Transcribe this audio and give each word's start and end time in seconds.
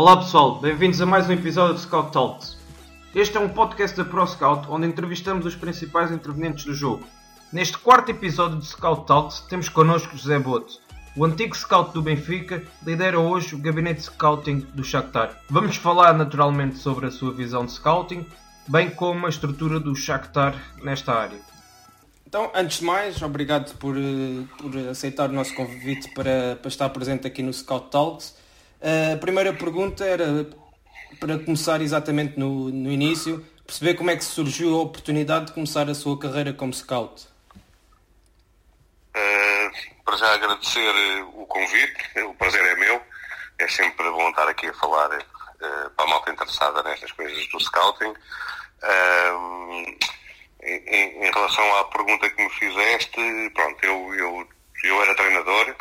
Olá 0.00 0.16
pessoal, 0.16 0.60
bem-vindos 0.60 1.00
a 1.00 1.06
mais 1.06 1.28
um 1.28 1.32
episódio 1.32 1.74
de 1.74 1.80
Scout 1.80 2.12
Talks. 2.12 2.56
Este 3.12 3.36
é 3.36 3.40
um 3.40 3.48
podcast 3.48 3.96
da 3.96 4.04
Pro 4.04 4.24
Scout 4.24 4.70
onde 4.70 4.86
entrevistamos 4.86 5.44
os 5.44 5.56
principais 5.56 6.12
intervenientes 6.12 6.64
do 6.64 6.72
jogo. 6.72 7.04
Neste 7.52 7.76
quarto 7.76 8.08
episódio 8.08 8.60
de 8.60 8.66
Scout 8.66 9.08
Talks 9.08 9.40
temos 9.48 9.68
connosco 9.68 10.16
José 10.16 10.38
Boto. 10.38 10.78
O 11.16 11.24
antigo 11.24 11.52
scout 11.56 11.92
do 11.92 12.00
Benfica 12.00 12.62
lidera 12.86 13.18
hoje 13.18 13.56
o 13.56 13.58
gabinete 13.58 13.98
de 13.98 14.04
scouting 14.04 14.60
do 14.72 14.84
Shakhtar. 14.84 15.36
Vamos 15.50 15.74
falar 15.74 16.16
naturalmente 16.16 16.76
sobre 16.76 17.06
a 17.06 17.10
sua 17.10 17.32
visão 17.32 17.66
de 17.66 17.72
scouting, 17.72 18.24
bem 18.68 18.90
como 18.90 19.26
a 19.26 19.28
estrutura 19.28 19.80
do 19.80 19.96
Shakhtar 19.96 20.54
nesta 20.80 21.12
área. 21.12 21.40
Então, 22.24 22.52
antes 22.54 22.78
de 22.78 22.84
mais, 22.84 23.20
obrigado 23.20 23.76
por, 23.78 23.96
eh, 23.98 24.44
por 24.58 24.76
aceitar 24.90 25.28
o 25.28 25.32
nosso 25.32 25.52
convite 25.56 26.08
para, 26.14 26.54
para 26.54 26.68
estar 26.68 26.88
presente 26.90 27.26
aqui 27.26 27.42
no 27.42 27.52
Scout 27.52 27.90
Talks. 27.90 28.46
A 28.80 29.16
primeira 29.16 29.52
pergunta 29.52 30.04
era 30.04 30.46
para 31.18 31.38
começar 31.38 31.80
exatamente 31.80 32.38
no, 32.38 32.70
no 32.70 32.92
início, 32.92 33.44
perceber 33.66 33.94
como 33.94 34.10
é 34.10 34.16
que 34.16 34.24
surgiu 34.24 34.78
a 34.78 34.82
oportunidade 34.82 35.46
de 35.46 35.52
começar 35.52 35.88
a 35.90 35.94
sua 35.94 36.18
carreira 36.18 36.52
como 36.52 36.72
scout. 36.72 37.26
Uh, 39.16 40.04
para 40.04 40.16
já 40.16 40.34
agradecer 40.34 40.80
eh, 40.80 41.22
o 41.34 41.44
convite, 41.46 42.20
o 42.20 42.34
prazer 42.34 42.64
é 42.64 42.76
meu. 42.76 43.02
É 43.58 43.66
sempre 43.66 44.08
bom 44.10 44.30
estar 44.30 44.46
aqui 44.48 44.66
a 44.68 44.74
falar 44.74 45.10
uh, 45.10 45.90
para 45.96 46.04
a 46.04 46.08
malta 46.08 46.30
interessada 46.30 46.82
nestas 46.84 47.10
coisas 47.12 47.46
do 47.48 47.60
scouting. 47.60 48.14
Em, 50.60 51.24
em, 51.24 51.30
relação 51.30 51.78
à 51.78 51.84
pergunta 51.84 52.28
que 52.30 52.42
me 52.42 52.50
fizeste, 52.50 53.50
pronto, 53.54 53.84
eu, 53.84 54.14
eu, 54.14 54.48
eu 54.84 55.02
era 55.02 55.14
treinador, 55.14 55.74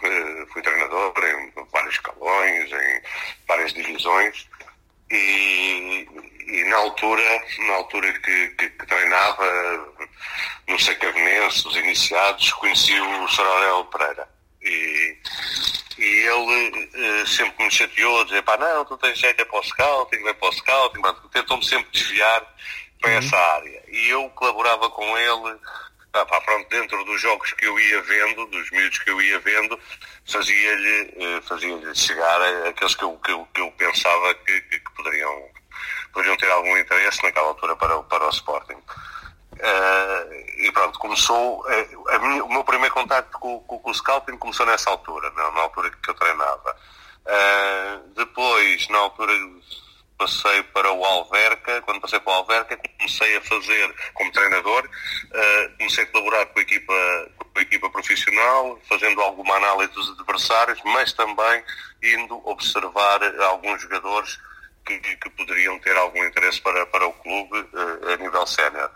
fui 0.51 0.61
treinador 0.61 1.13
em 1.23 1.65
vários 1.71 1.93
escalões, 1.93 2.71
em 2.71 3.01
várias 3.47 3.73
divisões, 3.73 4.47
e, 5.11 6.07
e 6.47 6.63
na 6.65 6.77
altura, 6.77 7.45
na 7.67 7.73
altura 7.75 8.11
que, 8.19 8.47
que, 8.49 8.69
que 8.69 8.85
treinava 8.85 9.95
no 10.67 10.79
Secavenense, 10.79 11.67
os 11.67 11.75
iniciados, 11.75 12.51
conheci 12.53 12.99
o 12.99 13.27
Sororel 13.27 13.85
Pereira. 13.85 14.27
E, 14.61 15.17
e 15.97 16.03
ele 16.03 16.89
uh, 17.21 17.27
sempre 17.27 17.63
me 17.63 17.71
chateou, 17.71 18.25
dizer, 18.25 18.43
pá, 18.43 18.57
não, 18.57 18.83
tu 18.85 18.97
tens 18.97 19.17
jeito 19.17 19.41
é 19.41 19.45
para 19.45 19.59
o 19.59 19.63
scouting, 19.63 20.23
vai 20.23 20.33
para 20.33 20.49
o 20.49 20.53
scouting, 20.53 21.01
tentou-me 21.31 21.65
sempre 21.65 21.91
desviar 21.91 22.41
para 22.99 23.11
uhum. 23.11 23.17
essa 23.17 23.37
área. 23.37 23.83
E 23.87 24.09
eu 24.09 24.29
colaborava 24.31 24.89
com 24.89 25.17
ele, 25.17 25.59
ah, 26.13 26.25
pá, 26.25 26.41
pronto, 26.41 26.69
dentro 26.69 27.03
dos 27.05 27.21
jogos 27.21 27.53
que 27.53 27.65
eu 27.65 27.79
ia 27.79 28.01
vendo, 28.01 28.45
dos 28.47 28.71
miúdos 28.71 28.97
que 28.99 29.09
eu 29.09 29.21
ia 29.21 29.39
vendo, 29.39 29.79
fazia-lhe 30.25 31.13
uh, 31.17 31.41
fazia 31.43 31.95
chegar 31.95 32.41
aqueles 32.67 32.95
que 32.95 33.03
eu, 33.03 33.17
que 33.17 33.31
eu, 33.31 33.47
que 33.53 33.61
eu 33.61 33.71
pensava 33.73 34.33
que, 34.35 34.61
que, 34.61 34.79
que, 34.79 34.91
poderiam, 34.95 35.49
poderiam 36.13 36.37
ter 36.37 36.49
algum 36.49 36.77
interesse 36.77 37.21
naquela 37.23 37.49
altura 37.49 37.75
para, 37.75 38.01
para 38.03 38.25
o 38.25 38.29
Sporting. 38.29 38.81
Uh, 39.53 40.33
e 40.59 40.71
pronto, 40.71 40.99
começou. 40.99 41.61
Uh, 41.65 42.19
minha, 42.21 42.43
o 42.43 42.49
meu 42.49 42.63
primeiro 42.63 42.93
contacto 42.93 43.37
com, 43.39 43.59
com, 43.61 43.79
com, 43.79 43.89
o 43.89 43.93
scouting 43.93 44.37
começou 44.37 44.65
nessa 44.65 44.89
altura, 44.89 45.31
na, 45.31 45.51
na 45.51 45.61
altura 45.61 45.89
que 45.91 46.09
eu 46.09 46.13
treinava. 46.13 46.75
Uh, 47.25 48.09
depois, 48.15 48.87
na 48.89 48.99
altura, 48.99 49.33
passei 50.17 50.63
para 50.63 50.91
o 50.91 51.03
Alverca. 51.03 51.81
Quando 51.83 52.01
passei 52.01 52.19
para 52.19 52.33
o 52.33 52.35
Alverca, 52.35 52.79
comecei 52.97 53.37
a 53.37 53.41
fazer, 53.41 53.95
como 54.13 54.31
treinador, 54.31 54.89
comecei 55.77 56.03
a 56.03 56.07
colaborar 56.07 56.45
com 56.47 56.59
a, 56.59 56.61
equipa, 56.61 56.93
com 57.37 57.59
a 57.59 57.61
equipa 57.61 57.89
profissional, 57.89 58.79
fazendo 58.87 59.21
alguma 59.21 59.55
análise 59.55 59.91
dos 59.93 60.11
adversários, 60.19 60.79
mas 60.85 61.13
também 61.13 61.63
indo 62.03 62.41
observar 62.49 63.21
alguns 63.41 63.81
jogadores 63.81 64.39
que, 64.85 64.99
que 64.99 65.29
poderiam 65.31 65.77
ter 65.79 65.95
algum 65.97 66.23
interesse 66.25 66.61
para, 66.61 66.85
para 66.87 67.07
o 67.07 67.13
clube 67.13 67.67
a 68.13 68.17
nível 68.17 68.47
sénior. 68.47 68.89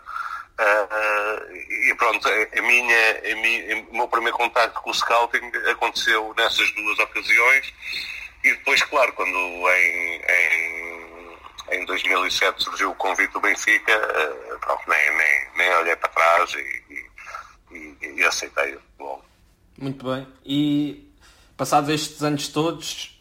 Uh, 0.52 1.52
e 1.88 1.94
pronto, 1.94 2.28
a 2.28 2.62
minha, 2.62 3.20
a 3.32 3.36
minha, 3.36 3.86
o 3.90 3.96
meu 3.96 4.08
primeiro 4.08 4.36
contato 4.36 4.80
com 4.82 4.90
o 4.90 4.94
scouting 4.94 5.50
aconteceu 5.70 6.32
nessas 6.36 6.70
duas 6.72 6.98
ocasiões 6.98 7.72
e 8.44 8.50
depois, 8.50 8.82
claro, 8.82 9.12
quando 9.14 9.36
em, 9.36 10.22
em, 10.28 10.91
em 11.72 11.84
2007 11.86 12.62
surgiu 12.62 12.90
o 12.90 12.94
convite 12.94 13.32
do 13.32 13.40
Benfica, 13.40 13.92
uh, 13.96 14.58
pronto, 14.60 14.82
nem, 14.88 15.16
nem, 15.16 15.48
nem 15.56 15.74
olhei 15.76 15.96
para 15.96 16.08
trás 16.10 16.54
e, 16.54 17.04
e, 17.72 17.96
e, 18.02 18.14
e 18.16 18.24
aceitei. 18.24 18.78
Muito 19.78 20.04
bem. 20.04 20.26
E 20.44 21.12
passados 21.56 21.90
estes 21.90 22.22
anos 22.22 22.48
todos, 22.48 23.20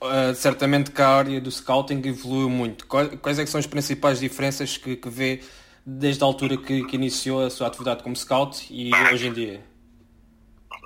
uh, 0.00 0.34
certamente 0.34 0.90
que 0.90 1.02
a 1.02 1.08
área 1.08 1.40
do 1.40 1.50
scouting 1.50 2.02
evoluiu 2.04 2.50
muito. 2.50 2.86
Quais, 2.86 3.38
é 3.38 3.44
que 3.44 3.50
são 3.50 3.60
as 3.60 3.66
principais 3.66 4.20
diferenças 4.20 4.76
que, 4.76 4.96
que 4.96 5.08
vê 5.08 5.42
desde 5.84 6.22
a 6.24 6.26
altura 6.26 6.56
que, 6.56 6.84
que 6.84 6.96
iniciou 6.96 7.44
a 7.44 7.50
sua 7.50 7.68
atividade 7.68 8.02
como 8.02 8.16
scout 8.16 8.66
e 8.70 8.90
hoje 9.12 9.28
em 9.28 9.32
dia? 9.32 9.64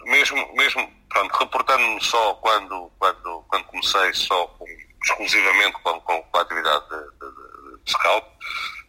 Mesmo, 0.04 0.54
mesmo 0.54 0.90
pronto, 1.08 1.34
reportando-me 1.34 2.02
só 2.02 2.34
quando, 2.34 2.90
quando, 2.98 3.44
quando 3.48 3.64
comecei 3.64 4.12
só 4.12 4.46
com, 4.58 4.66
exclusivamente 5.02 5.72
com, 5.82 6.00
com, 6.00 6.22
com 6.22 6.38
a 6.38 6.42
atividade 6.42 6.84
de, 6.88 6.96
de, 6.96 7.84
de, 7.84 7.90
scout, 7.90 8.26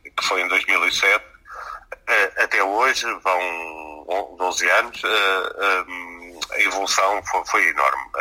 que 0.03 0.25
foi 0.25 0.41
em 0.41 0.47
2007, 0.47 1.25
eh, 2.07 2.43
até 2.43 2.63
hoje, 2.63 3.05
vão 3.23 4.35
12 4.37 4.69
anos, 4.69 5.01
eh, 5.03 5.07
eh, 5.07 6.55
a 6.55 6.61
evolução 6.61 7.23
foi, 7.25 7.45
foi 7.45 7.67
enorme. 7.69 8.11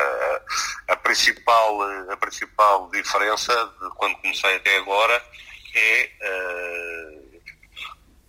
A 0.89 0.97
principal, 0.97 1.83
a 2.11 2.17
principal 2.17 2.89
diferença 2.91 3.53
de 3.81 3.91
quando 3.97 4.17
comecei 4.19 4.57
até 4.57 4.77
agora 4.77 5.25
é 5.75 6.11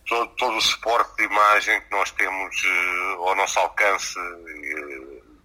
todo, 0.08 0.28
todo 0.36 0.58
o 0.58 0.62
suporte 0.62 1.16
de 1.18 1.24
imagem 1.24 1.80
que 1.82 1.92
nós 1.92 2.12
temos 2.12 2.56
ao 3.20 3.36
nosso 3.36 3.60
alcance 3.60 4.20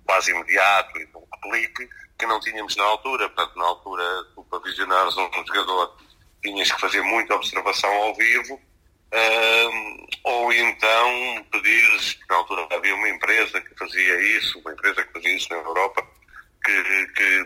quase 0.06 0.30
imediato 0.30 0.98
e 0.98 1.08
um 1.14 1.40
clique 1.42 1.88
que 2.18 2.26
não 2.26 2.40
tínhamos 2.40 2.76
na 2.76 2.84
altura. 2.84 3.28
Portanto, 3.28 3.58
na 3.58 3.64
altura, 3.64 4.24
tu 4.34 4.44
para 4.44 4.58
visionares 4.60 5.16
um 5.16 5.30
jogador 5.46 5.96
tinhas 6.42 6.70
que 6.70 6.80
fazer 6.80 7.02
muita 7.02 7.34
observação 7.34 7.90
ao 7.90 8.14
vivo 8.14 8.54
uh, 8.54 10.06
ou 10.24 10.52
então 10.52 11.44
pedires, 11.50 12.18
na 12.28 12.36
altura 12.36 12.68
havia 12.70 12.94
uma 12.94 13.08
empresa 13.08 13.60
que 13.60 13.74
fazia 13.74 14.36
isso, 14.36 14.58
uma 14.60 14.72
empresa 14.72 15.04
que 15.04 15.12
fazia 15.12 15.36
isso 15.36 15.48
na 15.50 15.56
Europa, 15.56 16.06
que, 16.64 17.06
que 17.14 17.44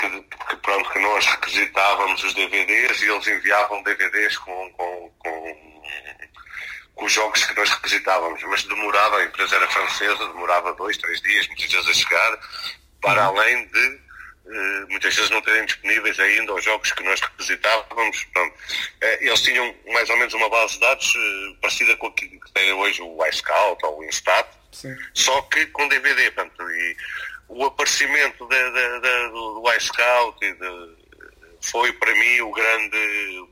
que, 0.00 0.08
que, 0.48 0.56
pronto, 0.56 0.90
que 0.90 0.98
nós 0.98 1.26
requisitávamos 1.26 2.24
os 2.24 2.32
DVDs 2.32 3.02
e 3.02 3.10
eles 3.10 3.26
enviavam 3.26 3.82
DVDs 3.82 4.38
com, 4.38 4.72
com, 4.72 5.12
com 5.18 7.04
os 7.04 7.12
jogos 7.12 7.44
que 7.44 7.54
nós 7.54 7.70
requisitávamos, 7.70 8.42
mas 8.44 8.62
demorava, 8.64 9.18
a 9.18 9.24
empresa 9.24 9.56
era 9.56 9.68
francesa, 9.68 10.26
demorava 10.28 10.72
dois, 10.74 10.96
três 10.96 11.20
dias, 11.20 11.46
muitas 11.48 11.70
vezes 11.70 11.88
a 11.88 11.94
chegar, 11.94 12.38
para 13.00 13.30
uhum. 13.30 13.38
além 13.38 13.66
de 13.66 14.10
Uh, 14.50 14.90
muitas 14.90 15.14
vezes 15.14 15.30
não 15.30 15.40
terem 15.42 15.64
disponíveis 15.64 16.18
ainda 16.18 16.52
os 16.52 16.64
jogos 16.64 16.90
que 16.90 17.04
nós 17.04 17.20
requisitávamos. 17.20 18.24
Pronto. 18.32 18.52
Uh, 18.52 19.16
eles 19.20 19.42
tinham 19.42 19.76
mais 19.92 20.10
ou 20.10 20.16
menos 20.16 20.34
uma 20.34 20.48
base 20.48 20.74
de 20.74 20.80
dados 20.80 21.14
uh, 21.14 21.56
parecida 21.60 21.96
com 21.96 22.08
o 22.08 22.12
que 22.12 22.40
tem 22.52 22.72
hoje 22.72 23.00
o 23.00 23.24
iScout 23.26 23.86
ou 23.86 24.00
o 24.00 24.04
Instat, 24.04 24.48
Sim. 24.72 24.96
só 25.14 25.40
que 25.42 25.66
com 25.66 25.86
DVD. 25.86 26.32
Portanto, 26.32 26.68
e 26.68 26.96
o 27.48 27.64
aparecimento 27.64 28.44
de, 28.48 28.70
de, 28.72 29.00
de, 29.00 29.28
do, 29.28 29.60
do 29.60 29.72
iScout 29.76 30.38
foi 31.60 31.92
para 31.92 32.12
mim 32.12 32.40
o 32.40 32.50
grande 32.50 33.48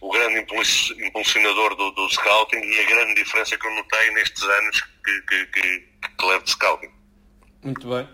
o 0.00 0.10
grande 0.10 0.44
impulsionador 1.06 1.76
do, 1.76 1.90
do, 1.92 2.08
scouting 2.08 2.60
e 2.60 2.80
a 2.80 2.86
grande 2.86 3.22
diferença 3.22 3.56
que 3.56 3.66
eu 3.66 3.74
notei 3.74 4.10
nestes 4.10 4.42
anos 4.42 4.80
que, 5.04 5.20
que, 5.22 5.46
que, 5.46 5.88
que 6.18 6.26
levo 6.26 6.44
de 6.44 6.50
scouting. 6.50 7.03
Muito 7.64 7.88
bem. 7.88 8.06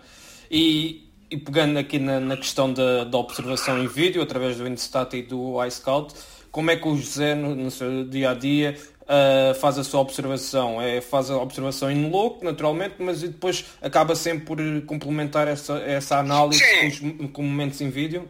E, 0.49 1.07
e 1.29 1.37
pegando 1.37 1.77
aqui 1.77 1.99
na, 1.99 2.19
na 2.19 2.37
questão 2.37 2.73
da, 2.73 3.03
da, 3.03 3.17
observação 3.17 3.77
em 3.83 3.87
vídeo, 3.87 4.21
através 4.21 4.57
do 4.57 4.67
Instat 4.67 5.13
e 5.15 5.21
do 5.21 5.63
iScout, 5.65 6.13
como 6.51 6.71
é 6.71 6.75
que 6.75 6.87
o 6.87 6.97
José, 6.97 7.35
no, 7.35 7.55
no 7.55 7.69
seu 7.69 8.03
dia 8.05 8.31
a 8.31 8.33
dia, 8.33 8.77
uh, 9.01 9.53
faz 9.59 9.77
a 9.77 9.83
sua 9.83 9.99
observação. 9.99 10.81
É, 10.81 11.01
faz 11.01 11.29
a 11.29 11.37
observação 11.37 11.91
em 11.91 12.09
louco, 12.09 12.43
naturalmente, 12.43 12.95
mas 12.99 13.21
depois 13.21 13.65
acaba 13.81 14.15
sempre 14.15 14.45
por 14.45 14.57
complementar 14.85 15.47
essa, 15.47 15.77
essa 15.79 16.17
análise 16.17 16.63
com, 16.99 17.27
com, 17.27 17.43
momentos 17.43 17.81
em 17.81 17.89
vídeo. 17.89 18.29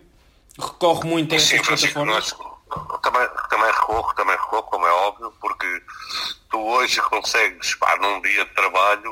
Recorre 0.59 1.07
muito 1.07 1.33
a 1.33 1.37
essas 1.37 1.61
plataformas. 1.61 2.33
Também, 3.01 3.27
também 3.49 3.71
recorro, 3.71 4.13
também 4.15 4.35
recorro, 4.37 4.63
como 4.63 4.85
é 4.85 4.91
óbvio, 4.91 5.33
porque 5.41 5.81
tu 6.49 6.57
hoje 6.57 7.01
consegues, 7.01 7.75
pá, 7.75 7.97
num 8.01 8.21
dia 8.21 8.45
de 8.45 8.51
trabalho, 8.51 9.11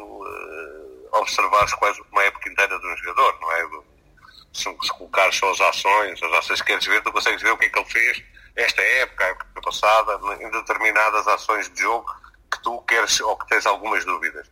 observares 1.20 1.74
quase 1.74 2.02
uma 2.12 2.24
época 2.24 2.50
inteira 2.50 2.80
de 2.80 2.88
um 2.88 2.98
jogador, 2.98 3.38
não 3.40 3.52
é? 3.52 3.70
Se, 4.54 4.64
se 4.64 4.94
colocares 4.98 5.36
só 5.36 5.52
as 5.52 5.62
ações, 5.62 6.24
as 6.24 6.34
ações 6.34 6.62
que 6.62 6.68
queres 6.68 6.86
ver, 6.86 7.02
tu 7.04 7.12
consegues 7.12 7.42
ver 7.42 7.52
o 7.52 7.58
que 7.58 7.66
é 7.66 7.70
que 7.70 7.80
ele 7.80 7.90
fez 7.90 8.24
esta 8.56 8.82
época, 8.82 9.26
a 9.26 9.28
época 9.30 9.62
passada, 9.62 10.20
em 10.42 10.50
determinadas 10.50 11.28
ações 11.28 11.70
de 11.70 11.82
jogo 11.82 12.12
que 12.52 12.62
tu 12.64 12.82
queres 12.84 13.20
ou 13.22 13.38
que 13.38 13.48
tens 13.48 13.66
algumas 13.66 14.04
dúvidas. 14.06 14.48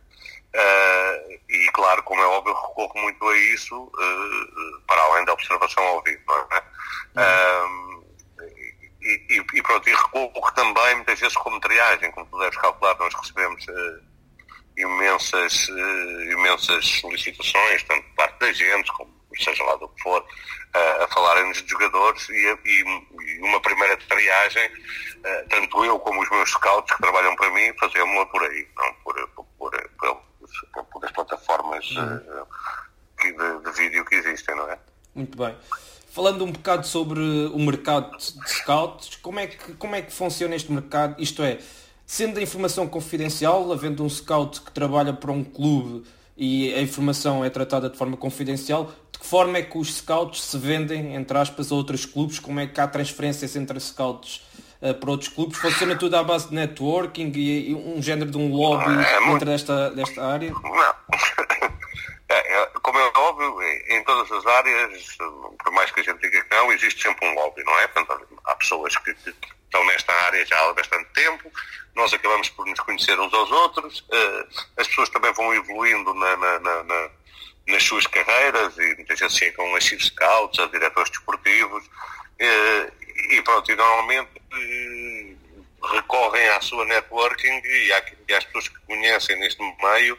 Uh, 0.54 1.38
e 1.48 1.70
claro, 1.72 2.02
como 2.04 2.22
é 2.22 2.26
óbvio, 2.26 2.54
recorro 2.54 2.92
muito 2.96 3.28
a 3.28 3.36
isso 3.36 3.76
uh, 3.76 4.80
para 4.86 5.02
além 5.02 5.24
da 5.24 5.34
observação 5.34 5.84
ao 5.84 6.02
vivo. 6.02 6.22
Não 6.26 7.22
é? 7.22 7.64
Uhum. 7.64 8.04
e, 9.02 9.44
e, 9.54 9.62
pronto, 9.62 9.88
e 9.88 9.94
recorro 9.94 10.52
também 10.54 10.94
muitas 10.96 11.20
vezes 11.20 11.36
como 11.36 11.60
triagem, 11.60 12.10
como 12.12 12.26
tu 12.26 12.38
deves 12.38 12.56
calcular, 12.58 12.96
nós 12.98 13.12
recebemos 13.14 13.66
imensas, 14.80 15.68
imensas 16.32 16.86
solicitações, 17.00 17.82
tanto 17.84 18.02
por 18.02 18.14
parte 18.16 18.38
da 18.40 18.52
gente, 18.52 18.92
como 18.92 19.10
seja 19.38 19.62
lá 19.64 19.76
do 19.76 19.88
que 19.88 20.02
for, 20.02 20.24
a, 20.74 21.04
a 21.04 21.08
falarem-nos 21.08 21.62
de 21.62 21.68
jogadores 21.68 22.28
e, 22.28 22.58
e, 22.64 23.38
uma 23.40 23.60
primeira 23.60 23.96
triagem, 23.96 24.70
tanto 25.48 25.84
eu 25.84 25.98
como 26.00 26.22
os 26.22 26.30
meus 26.30 26.50
scouts 26.50 26.94
que 26.94 27.02
trabalham 27.02 27.36
para 27.36 27.50
mim, 27.50 27.72
fazemos-la 27.78 28.26
por 28.26 28.42
aí, 28.42 28.66
não 28.76 28.94
por, 29.04 29.28
por, 29.30 29.46
por, 29.58 29.70
por 29.98 30.28
por 30.90 31.04
as 31.04 31.12
plataformas 31.12 31.90
uhum. 31.92 32.20
de, 33.22 33.64
de, 33.64 33.76
vídeo 33.76 34.04
que 34.04 34.14
existem, 34.16 34.54
não 34.56 34.70
é? 34.70 34.78
Muito 35.14 35.36
bem. 35.36 35.54
Falando 36.10 36.44
um 36.44 36.52
bocado 36.52 36.86
sobre 36.86 37.20
o 37.20 37.58
mercado 37.58 38.16
de 38.16 38.50
scouts, 38.50 39.16
como 39.16 39.38
é 39.38 39.46
que, 39.46 39.74
como 39.74 39.94
é 39.94 40.02
que 40.02 40.12
funciona 40.12 40.54
este 40.56 40.72
mercado? 40.72 41.14
Isto 41.18 41.42
é, 41.42 41.58
sendo 42.08 42.38
a 42.38 42.42
informação 42.42 42.86
confidencial, 42.88 43.70
havendo 43.70 44.02
um 44.02 44.08
scout 44.08 44.62
que 44.62 44.72
trabalha 44.72 45.12
para 45.12 45.30
um 45.30 45.44
clube 45.44 46.04
e 46.34 46.72
a 46.72 46.80
informação 46.80 47.44
é 47.44 47.50
tratada 47.50 47.90
de 47.90 47.98
forma 47.98 48.16
confidencial, 48.16 48.90
de 49.12 49.18
que 49.18 49.26
forma 49.26 49.58
é 49.58 49.62
que 49.62 49.76
os 49.76 49.96
scouts 49.96 50.42
se 50.42 50.56
vendem, 50.56 51.14
entre 51.14 51.36
aspas, 51.36 51.70
a 51.70 51.74
outros 51.74 52.06
clubes? 52.06 52.38
Como 52.38 52.58
é 52.60 52.66
que 52.66 52.80
há 52.80 52.88
transferências 52.88 53.54
entre 53.56 53.78
scouts 53.78 54.40
uh, 54.80 54.94
para 54.94 55.10
outros 55.10 55.28
clubes? 55.28 55.58
Funciona 55.58 55.96
tudo 55.96 56.14
à 56.16 56.24
base 56.24 56.48
de 56.48 56.54
networking 56.54 57.30
e, 57.34 57.72
e 57.72 57.74
um 57.74 58.00
género 58.00 58.30
de 58.30 58.38
um 58.38 58.54
lobby 58.54 58.90
é, 58.90 59.26
dentro 59.26 59.44
desta, 59.44 59.90
desta 59.90 60.24
área? 60.24 60.50
Não. 60.50 60.58
É, 62.30 62.34
é, 62.34 62.66
como 62.82 62.98
é 62.98 63.10
óbvio, 63.16 63.62
em 63.88 64.04
todas 64.04 64.30
as 64.30 64.46
áreas, 64.46 65.16
por 65.16 65.72
mais 65.72 65.90
que 65.90 66.00
a 66.00 66.02
gente 66.02 66.20
diga 66.20 66.42
que 66.44 66.54
não, 66.54 66.70
existe 66.72 67.02
sempre 67.02 67.26
um 67.26 67.34
lobby, 67.34 67.64
não 67.64 67.78
é? 67.78 67.86
Portanto, 67.88 68.40
há 68.44 68.54
pessoas 68.56 68.94
que, 68.98 69.14
estão 69.68 69.84
nesta 69.86 70.12
área 70.24 70.44
já 70.46 70.58
há 70.58 70.72
bastante 70.72 71.08
tempo, 71.12 71.50
nós 71.94 72.12
acabamos 72.12 72.48
por 72.50 72.66
nos 72.66 72.80
conhecer 72.80 73.18
uns 73.18 73.32
aos 73.32 73.50
outros, 73.50 74.00
uh, 74.00 74.48
as 74.78 74.88
pessoas 74.88 75.08
também 75.10 75.32
vão 75.32 75.54
evoluindo 75.54 76.12
na, 76.14 76.36
na, 76.36 76.58
na, 76.58 77.10
nas 77.66 77.82
suas 77.82 78.06
carreiras 78.06 78.76
e 78.78 78.94
muitas 78.96 79.18
vezes 79.18 79.36
chegam 79.36 79.76
a 79.76 79.80
chief 79.80 80.02
scouts, 80.02 80.58
a 80.58 80.66
diretores 80.66 81.10
desportivos, 81.10 81.84
uh, 81.84 82.92
e 83.30 83.42
pronto, 83.42 83.70
e 83.70 83.74
normalmente 83.74 84.30
eh, 84.52 85.34
recorrem 85.92 86.48
à 86.50 86.60
sua 86.60 86.84
networking 86.84 87.60
e 87.64 87.92
às 88.32 88.44
pessoas 88.44 88.68
que 88.68 88.78
conhecem 88.86 89.38
neste 89.40 89.60
meio 89.60 90.16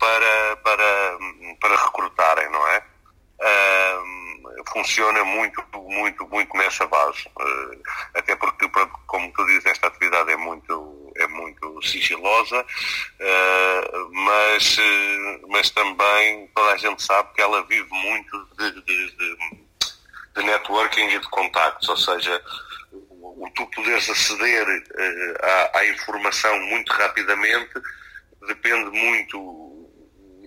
para, 0.00 0.56
para, 0.56 1.18
para 1.60 1.76
recrutarem, 1.76 2.50
não 2.50 2.68
é? 2.68 2.82
Uh, 3.40 4.64
funciona 4.72 5.22
muito, 5.24 5.62
muito, 5.74 6.26
muito 6.28 6.56
nessa 6.56 6.86
base. 6.86 7.28
Uh, 7.38 7.82
até 8.14 8.34
porque, 8.34 8.68
como 9.06 9.32
tu 9.32 9.44
dizes, 9.46 9.66
esta 9.66 9.88
atividade 9.88 10.32
é 10.32 10.36
muito, 10.36 11.12
é 11.16 11.26
muito 11.26 11.82
sigilosa, 11.82 12.60
uh, 12.60 14.10
mas, 14.12 14.78
mas 15.48 15.70
também 15.70 16.48
toda 16.54 16.72
a 16.72 16.76
gente 16.78 17.02
sabe 17.02 17.32
que 17.34 17.42
ela 17.42 17.62
vive 17.66 17.88
muito 17.90 18.48
de, 18.58 18.72
de, 18.82 19.16
de, 19.16 19.36
de 20.34 20.42
networking 20.42 21.08
e 21.08 21.18
de 21.18 21.28
contactos, 21.28 21.88
ou 21.88 21.96
seja, 21.96 22.42
o 22.90 23.50
tu 23.54 23.66
poderes 23.66 24.08
aceder 24.08 24.66
à, 25.42 25.78
à, 25.78 25.86
informação 25.86 26.58
muito 26.60 26.90
rapidamente 26.92 27.80
depende 28.46 28.90
muito, 28.90 29.38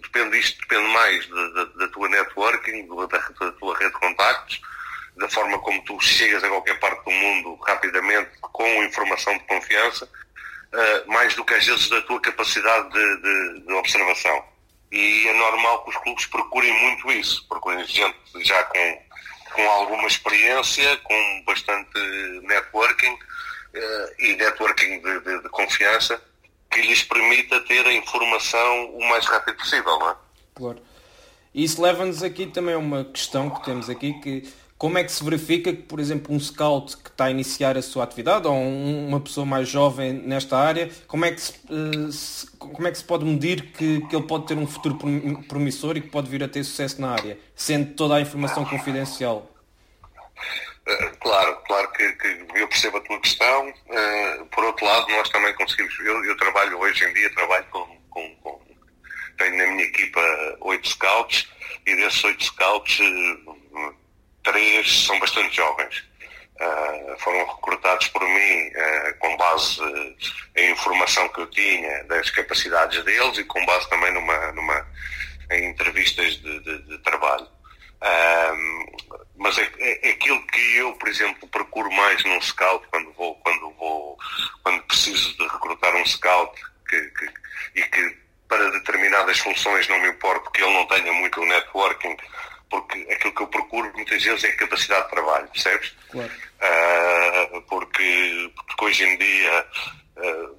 depende 0.04 0.38
disto, 0.38 0.60
depende 0.62 0.88
mais 0.90 1.28
da, 1.28 1.66
da 1.66 1.88
tua 1.90 2.10
networking, 2.10 2.88
da, 2.88 3.06
da, 3.06 3.52
tua 3.54 3.78
rede 3.78 3.94
de 3.94 4.00
contactos, 4.00 4.62
da 5.18 5.30
forma 5.30 5.60
como 5.60 5.84
tu 5.84 6.00
chegas 6.00 6.44
a 6.44 6.50
qualquer 6.50 6.80
parte 6.80 7.04
do 7.04 7.12
mundo 7.12 7.56
rapidamente 7.68 8.32
com 8.42 8.84
informação 8.84 9.38
de 9.38 9.44
confiança, 9.46 10.06
uh, 10.06 11.12
mais 11.12 11.36
do 11.36 11.46
que 11.46 11.54
às 11.54 11.66
vezes 11.66 11.90
da 11.90 12.02
tua 12.04 12.20
capacidade 12.22 12.90
de, 12.90 13.22
de, 13.22 13.66
de 13.66 13.74
observação. 13.74 14.44
E 14.92 15.28
é 15.28 15.34
normal 15.34 15.84
que 15.84 15.90
os 15.90 15.98
clubes 15.98 16.26
procurem 16.28 16.72
muito 16.82 17.12
isso, 17.12 17.48
procurem 17.48 17.84
gente 17.86 18.16
já 18.44 18.64
com 18.64 19.04
com 19.54 19.70
alguma 19.70 20.08
experiência, 20.08 20.98
com 20.98 21.44
bastante 21.46 22.00
networking 22.42 23.14
uh, 23.14 24.14
e 24.20 24.36
networking 24.36 25.00
de, 25.00 25.20
de, 25.42 25.50
confiança 25.50 26.22
que 26.74 26.82
lhes 26.82 27.04
permita 27.04 27.60
ter 27.62 27.86
a 27.86 27.94
informação 27.94 28.90
o 28.96 29.10
mais 29.10 29.26
rápido 29.26 29.58
possível, 29.58 30.00
não 30.00 30.10
é? 30.10 30.16
Claro. 30.56 30.80
E 31.54 31.64
isso 31.64 31.82
leva-nos 31.82 32.24
aqui 32.24 32.48
também 32.48 32.74
a 32.74 32.80
uma 32.80 33.06
questão 33.06 33.50
que 33.50 33.64
temos 33.64 33.90
aqui, 33.90 34.14
que 34.14 34.52
como 34.78 34.98
é 34.98 35.04
que 35.04 35.12
se 35.12 35.24
verifica 35.24 35.72
que, 35.72 35.84
por 35.84 36.00
exemplo, 36.00 36.36
um 36.36 36.40
scout 36.40 36.98
que 36.98 37.10
está 37.10 37.26
a 37.26 37.32
iniciar 37.32 37.78
a 37.78 37.82
sua 37.82 38.04
atividade 38.04 38.48
ou 38.48 38.54
um, 38.54 39.08
uma 39.08 39.20
pessoa 39.20 39.46
mais 39.46 39.70
jovem 39.70 40.12
nesta 40.12 40.58
área, 40.58 40.90
como 41.08 41.24
é 41.24 41.32
que 41.32 41.40
se, 41.40 41.54
uh, 41.70 42.12
se, 42.12 42.48
como 42.58 42.88
é 42.88 42.92
que 42.92 42.98
se 42.98 43.04
pode 43.04 43.24
medir 43.24 43.72
que, 43.72 44.02
que 44.02 44.16
ele 44.16 44.26
pode 44.26 44.48
ter 44.48 44.58
um 44.58 44.68
futuro 44.68 44.98
promissor 45.48 45.96
e 45.96 46.02
que 46.02 46.10
pode 46.10 46.30
vir 46.30 46.44
a 46.44 46.50
ter 46.50 46.64
sucesso 46.64 47.00
na 47.00 47.12
área, 47.12 47.38
sendo 47.56 47.94
toda 47.94 48.16
a 48.16 48.22
informação 48.22 48.66
confidencial? 48.66 49.50
Uh, 50.86 51.18
claro, 51.22 51.56
claro 51.66 51.90
que, 51.94 52.12
que, 52.14 52.46
eu 52.56 52.68
percebo 52.68 52.98
a 52.98 53.02
tua 53.02 53.20
questão. 53.22 53.70
Uh, 53.70 54.46
por 54.48 54.66
outro 54.66 54.86
lado, 54.86 55.08
nós 55.12 55.30
também 55.30 55.54
conseguimos. 55.56 55.98
Eu, 56.00 56.26
eu 56.26 56.38
trabalho 56.38 56.78
hoje 56.78 57.06
em 57.06 57.14
dia, 57.14 57.34
trabalho 57.34 57.66
com, 57.72 57.86
com, 58.10 58.36
com, 58.38 58.62
Tenho 59.38 59.58
na 59.58 59.68
minha 59.68 59.86
equipa 59.86 60.22
oito 60.62 60.90
scouts 60.90 61.50
e 61.86 61.96
desses 61.96 62.24
oito 62.26 62.44
scouts, 62.44 63.00
uh, 63.00 63.96
três 64.44 65.06
são 65.06 65.18
bastante 65.20 65.56
jovens. 65.56 66.04
foram 67.20 67.46
recrutados 67.46 68.08
por 68.10 68.22
mim 68.22 68.72
com 69.20 69.38
base 69.38 69.82
em 70.56 70.72
informação 70.72 71.28
que 71.30 71.42
eu 71.42 71.48
tinha 71.48 72.04
das 72.06 72.30
capacidades 72.30 73.04
deles 73.04 73.38
e 73.38 73.44
com 73.46 73.66
base 73.66 73.90
também 73.90 74.14
numa, 74.14 74.52
numa, 74.52 74.88
em 75.52 75.70
entrevistas 75.70 76.36
de, 76.42 76.60
de, 76.60 76.82
de 76.84 76.98
trabalho. 77.00 77.48
Mas 79.38 79.58
é, 79.58 79.72
é, 79.80 80.10
é, 80.10 80.12
aquilo 80.12 80.42
que 80.48 80.76
eu, 80.78 80.94
por 80.94 81.10
exemplo, 81.10 81.48
procuro 81.48 81.92
mais 81.92 82.24
num 82.24 82.42
scout 82.42 82.88
quando 82.90 83.12
vou, 83.14 83.36
quando 83.36 83.72
vou, 83.72 84.18
quando 84.64 84.84
preciso 84.84 85.36
de 85.38 85.44
recrutar 85.48 85.96
um 85.96 86.06
scout 86.06 86.62
que, 86.88 87.02
que, 87.02 87.30
e 87.76 87.84
que 87.84 88.18
para 88.48 88.70
determinadas 88.72 89.40
funções 89.40 89.88
não 89.88 90.00
me 90.00 90.10
importa 90.10 90.52
que 90.52 90.62
ele 90.62 90.74
não 90.74 90.86
tenha 90.86 91.12
muito 91.14 91.42
o 91.42 91.46
networking, 91.46 92.16
porque 92.70 93.08
aquilo 93.12 93.34
que 93.34 93.42
eu 93.42 93.48
procuro 93.48 93.92
muitas 93.96 94.24
vezes 94.24 94.44
é 94.44 94.50
a 94.50 94.58
capacidade 94.58 95.04
de 95.04 95.10
trabalho, 95.10 95.48
percebes? 95.48 95.96
Claro. 96.12 96.32
Uh, 96.62 97.62
porque, 97.64 98.52
porque 98.56 98.86
hoje 98.86 99.04
em 99.04 99.18
dia 99.18 99.68
uh, 100.18 100.58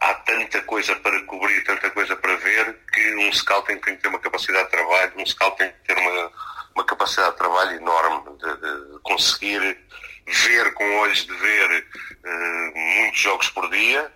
há 0.00 0.14
tanta 0.14 0.62
coisa 0.62 0.94
para 0.96 1.20
cobrir, 1.22 1.64
tanta 1.64 1.90
coisa 1.90 2.14
para 2.16 2.36
ver, 2.36 2.78
que 2.92 3.14
um 3.16 3.32
scout 3.32 3.66
tem 3.66 3.80
que 3.80 3.96
ter 3.96 4.08
uma 4.08 4.20
capacidade 4.20 4.64
de 4.66 4.70
trabalho, 4.70 5.12
um 5.16 5.26
scout 5.26 5.56
tem 5.58 5.68
que 5.68 5.78
ter 5.86 5.98
uma 5.98 6.32
uma 6.74 6.84
capacidade 6.84 7.32
de 7.32 7.38
trabalho 7.38 7.76
enorme 7.76 8.36
de, 8.38 8.56
de 8.56 8.98
conseguir 9.00 9.78
ver 10.26 10.74
com 10.74 10.98
olhos 10.98 11.24
de 11.24 11.34
ver 11.34 11.86
uh, 12.24 12.78
muitos 12.78 13.20
jogos 13.20 13.48
por 13.50 13.68
dia 13.70 14.10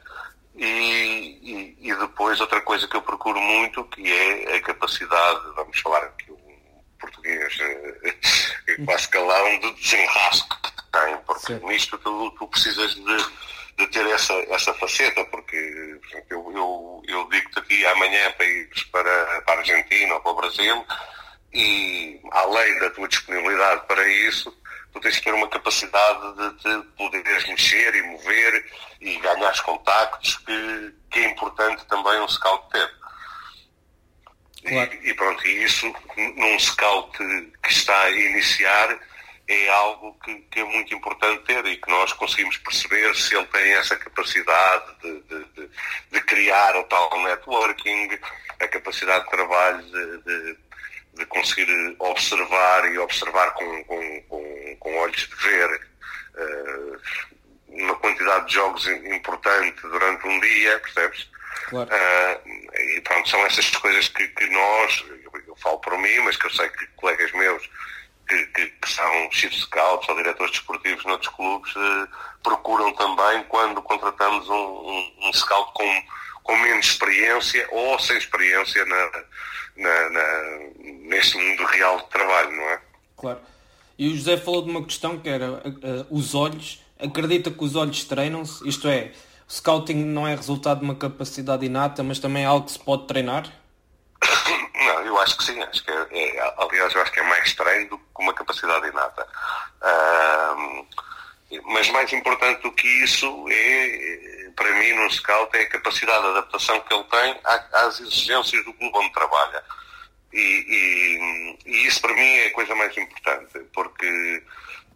e, 0.55 0.65
e, 0.65 1.77
e, 1.89 1.95
depois 1.95 2.41
outra 2.41 2.61
coisa 2.61 2.89
que 2.89 2.97
eu 2.97 3.03
procuro 3.03 3.41
muito 3.41 3.85
que 3.85 4.13
é 4.13 4.57
a 4.57 4.61
capacidade, 4.63 5.41
vamos 5.55 5.79
falar 5.79 6.03
aqui 6.03 6.33
um 6.33 6.83
português 6.99 7.57
uh, 7.61 8.85
quase 8.85 9.09
calão, 9.09 9.59
de 9.61 9.73
desenrasque 9.75 10.57
que 10.63 10.91
tem, 10.91 11.17
porque 11.19 11.47
Sim. 11.47 11.67
nisto 11.67 11.97
tu, 11.99 12.31
tu 12.33 12.49
precisas 12.49 12.95
de, 12.95 13.17
de, 13.77 13.87
ter 13.87 14.07
essa, 14.07 14.35
essa 14.49 14.75
faceta, 14.75 15.25
porque 15.27 16.01
eu, 16.29 16.53
eu, 16.53 17.03
eu 17.07 17.29
digo-te 17.29 17.59
aqui 17.61 17.87
amanhã 17.87 18.33
para 18.33 18.47
ir 18.47 18.69
para, 18.91 19.43
para 19.43 19.55
a 19.55 19.59
Argentina 19.59 20.15
ou 20.15 20.21
para 20.21 20.33
o 20.33 20.37
Brasil 20.37 20.87
e 21.53 22.21
além 22.31 22.79
da 22.79 22.91
tua 22.91 23.09
disponibilidade 23.09 23.87
para 23.87 24.07
isso, 24.09 24.55
tu 24.93 25.01
tens 25.01 25.17
que 25.17 25.25
ter 25.25 25.35
uma 25.35 25.49
capacidade 25.49 26.35
de 26.37 26.59
te 26.59 26.89
poderes 26.97 27.47
mexer 27.49 27.95
e 27.95 28.03
mover 28.03 28.73
e 29.01 29.17
ganhar 29.19 29.63
contactos 29.63 30.37
que, 30.39 30.95
que, 31.11 31.21
é 31.21 31.31
importante 31.31 31.85
também 31.87 32.21
um 32.21 32.29
scout 32.29 32.69
ter. 32.71 32.91
Claro. 34.67 34.93
E, 34.95 35.11
e, 35.11 35.15
pronto, 35.15 35.47
e 35.47 35.65
isso 35.65 35.95
num 36.37 36.59
scout 36.59 37.17
que 37.17 37.71
está 37.71 38.03
a 38.03 38.11
iniciar 38.11 38.99
é 39.47 39.69
algo 39.71 40.15
que, 40.23 40.35
que, 40.51 40.61
é 40.61 40.65
muito 40.65 40.95
importante 40.95 41.45
ter 41.45 41.65
e 41.65 41.77
que 41.79 41.91
nós 41.91 42.13
conseguimos 42.13 42.59
perceber 42.59 43.15
se 43.17 43.35
ele 43.35 43.47
tem 43.47 43.73
essa 43.73 43.97
capacidade 43.97 44.95
de, 45.01 45.21
de, 45.23 45.45
de, 45.55 45.71
de 46.11 46.21
criar 46.21 46.77
o 46.77 46.85
tal 46.85 47.23
networking, 47.23 48.11
a 48.61 48.69
capacidade 48.69 49.25
de 49.25 49.31
trabalho 49.31 49.83
de, 50.23 50.59
de 51.19 51.27
conseguir 51.27 51.97
observar 51.99 52.93
e 52.93 52.99
observar 52.99 53.53
com, 53.55 53.85
com, 53.85 54.23
com, 54.23 54.77
com 54.81 54.97
olhos 54.99 55.29
de 55.29 55.35
ver 55.37 55.81
uh, 56.37 57.01
uma 57.69 57.95
quantidade 57.97 58.47
de 58.47 58.55
jogos 58.55 58.87
importante 58.87 59.81
durante 59.83 60.27
um 60.27 60.41
dia, 60.41 60.79
percebes? 60.79 61.29
Claro. 61.69 61.91
Uh, 61.91 62.81
e 62.97 63.01
pronto, 63.03 63.29
são 63.29 63.45
essas 63.47 63.69
coisas 63.71 64.09
que, 64.09 64.27
que 64.29 64.47
nós, 64.49 65.05
eu, 65.09 65.43
eu, 65.47 65.57
falo 65.57 65.79
por 65.79 65.99
mim, 65.99 66.19
mas 66.21 66.37
que 66.37 66.47
eu 66.47 66.51
sei 66.51 66.69
que 66.71 66.87
colegas 66.97 67.33
meus 67.33 67.69
que, 68.29 68.47
que, 68.47 68.67
que 68.67 68.93
são 68.93 69.33
chief 69.33 69.55
scouts 69.55 70.09
ou 70.09 70.17
diretores 70.17 70.53
desportivos 70.53 71.05
noutros 71.05 71.35
clubes 71.35 71.75
uh, 71.77 72.09
procuram 72.43 72.93
também 72.93 73.43
quando 73.45 73.83
contratamos 73.83 74.49
um, 74.49 74.55
um, 74.55 75.13
um, 75.23 75.33
scout 75.33 75.73
com, 75.73 76.03
com 76.49 76.57
menos 76.57 76.87
experiência 76.87 77.69
ou 77.71 77.99
sem 77.99 78.17
experiência 78.17 78.83
na, 78.87 79.11
na, 79.77 80.11
na, 80.11 80.59
neste 80.81 81.37
mundo 81.37 81.63
real 81.67 81.99
de 81.99 82.07
trabalho, 82.07 82.51
não 82.53 82.65
é? 82.71 82.81
Claro. 83.19 83.41
E 83.99 84.09
o 84.09 84.17
José 84.17 84.39
falou 84.39 84.63
de 84.63 84.71
uma 84.71 84.83
questão 84.83 85.19
que 85.19 85.29
era 85.29 85.53
uh, 85.53 86.07
os 86.11 86.35
olhos. 86.35 86.83
Acredita 86.99 87.51
que 87.51 87.63
os 87.63 87.77
olhos 87.77 88.03
treinam-se? 88.05 88.67
Isto 88.67 88.89
é, 88.89 89.13
o 89.47 89.53
scouting 89.53 90.07
não 90.07 90.27
é 90.27 90.35
resultado 90.35 90.79
de 90.79 90.87
uma 90.87 90.95
capacidade 90.95 91.67
inata, 91.67 92.03
mas 92.03 92.19
também 92.19 92.45
é 92.45 92.47
algo 92.47 92.65
que 92.65 92.73
se 92.73 92.79
pode 92.79 93.07
treinar? 93.07 93.45
Não, 94.75 95.05
eu 95.05 95.19
acho 95.19 95.37
que 95.37 95.45
sim. 95.45 95.61
Acho 95.61 95.85
que 95.85 95.91
é, 95.91 96.07
é, 96.13 96.55
aliás, 96.57 96.95
eu 96.95 97.03
acho 97.03 97.13
que 97.13 97.21
é 97.21 97.25
mais 97.25 97.53
treino 97.53 97.91
do 97.91 97.99
que 97.99 98.05
uma 98.21 98.33
capacidade 98.33 98.89
inata. 98.89 99.27
Uh, 99.83 100.87
mas 101.67 101.91
mais 101.91 102.11
importante 102.13 102.63
do 102.63 102.73
que 102.73 102.87
isso 103.05 103.47
é, 103.51 104.38
para 104.59 104.73
mim, 104.73 104.93
num 104.95 105.09
scout, 105.09 105.57
é 105.57 105.63
a 105.63 105.69
capacidade 105.69 106.21
de 106.21 106.29
adaptação 106.31 106.81
que 106.81 106.93
ele 106.93 107.05
tem 107.05 107.41
às 107.45 108.01
exigências 108.01 108.65
do 108.65 108.75
clube 108.75 108.99
onde 108.99 109.13
trabalha. 109.13 109.63
E, 110.33 110.39
e, 110.39 111.59
e, 111.65 111.87
isso 111.87 112.03
para 112.03 112.13
mim 112.13 112.21
é 112.21 112.47
a 112.49 112.53
coisa 112.53 112.75
mais 112.75 112.95
importante, 112.99 113.59
porque, 113.73 114.43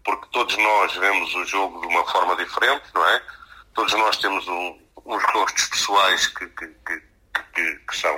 porque 0.05 0.27
todos 0.33 0.57
nós 0.59 0.93
vemos 0.97 1.33
o 1.35 1.45
jogo 1.45 1.81
de 1.81 1.87
uma 1.87 2.05
forma 2.11 2.35
diferente, 2.37 2.85
não 2.93 3.09
é? 3.09 3.23
Todos 3.73 3.93
nós 3.95 4.17
temos 4.19 4.47
um, 4.49 4.79
uns 5.07 5.25
gostos 5.33 5.67
pessoais 5.67 6.27
que, 6.27 6.47
que, 6.49 6.67
que, 6.67 7.77
que, 7.77 7.97
são, 7.97 8.17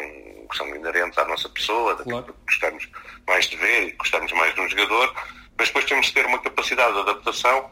que 0.50 0.56
são 0.56 0.66
inerentes 0.74 1.18
à 1.18 1.24
nossa 1.26 1.48
pessoa, 1.50 1.94
claro. 2.02 2.24
que 2.24 2.32
gostamos 2.46 2.88
mais 3.28 3.46
de 3.46 3.56
ver 3.56 3.88
e 3.88 3.92
gostamos 3.92 4.32
mais 4.32 4.54
de 4.54 4.60
um 4.62 4.68
jogador, 4.68 5.14
mas 5.58 5.68
depois 5.68 5.84
temos 5.84 6.06
de 6.06 6.14
ter 6.14 6.26
uma 6.26 6.38
capacidade 6.40 6.94
de 6.94 7.00
adaptação 7.00 7.70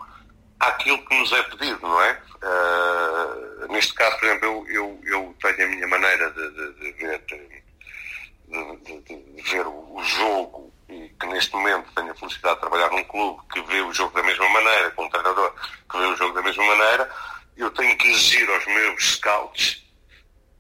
àquilo 0.62 1.04
que 1.04 1.19
nos 1.19 1.33
é 1.33 1.42
pedido, 1.42 1.81
não 1.83 2.00
é? 2.00 2.23
Uh, 2.42 3.73
neste 3.73 3.92
caso, 3.95 4.16
por 4.19 4.26
exemplo, 4.26 4.47
eu, 4.47 4.69
eu, 4.69 5.00
eu 5.04 5.37
tenho 5.40 5.64
a 5.64 5.71
minha 5.71 5.88
maneira 5.88 6.31
de, 6.31 6.50
de, 6.50 6.73
de 6.75 6.92
ver 6.92 7.19
de, 7.26 9.00
de, 9.00 9.42
ver 9.42 9.66
o 9.66 10.02
jogo 10.02 10.73
e 10.88 11.09
que 11.09 11.26
neste 11.26 11.52
momento 11.54 11.92
tenho 11.95 12.12
a 12.12 12.14
felicidade 12.14 12.54
de 12.57 12.61
trabalhar 12.61 12.90
num 12.90 13.04
clube 13.04 13.40
que 13.52 13.62
vê 13.62 13.81
o 13.81 13.92
jogo 13.92 14.14
da 14.14 14.23
mesma 14.23 14.49
maneira, 14.50 14.90
com 14.92 15.04
um 15.04 15.11
treinador 15.11 15.54
que 15.90 15.99
vê 15.99 16.04
o 16.04 16.16
jogo 16.16 16.35
da 16.35 16.42
mesma 16.42 16.64
maneira, 16.64 17.11
eu 17.57 17.71
tenho 17.71 17.97
que 17.97 18.09
exigir 18.09 18.49
aos 18.49 18.66
meus 18.66 19.14
scouts 19.14 19.83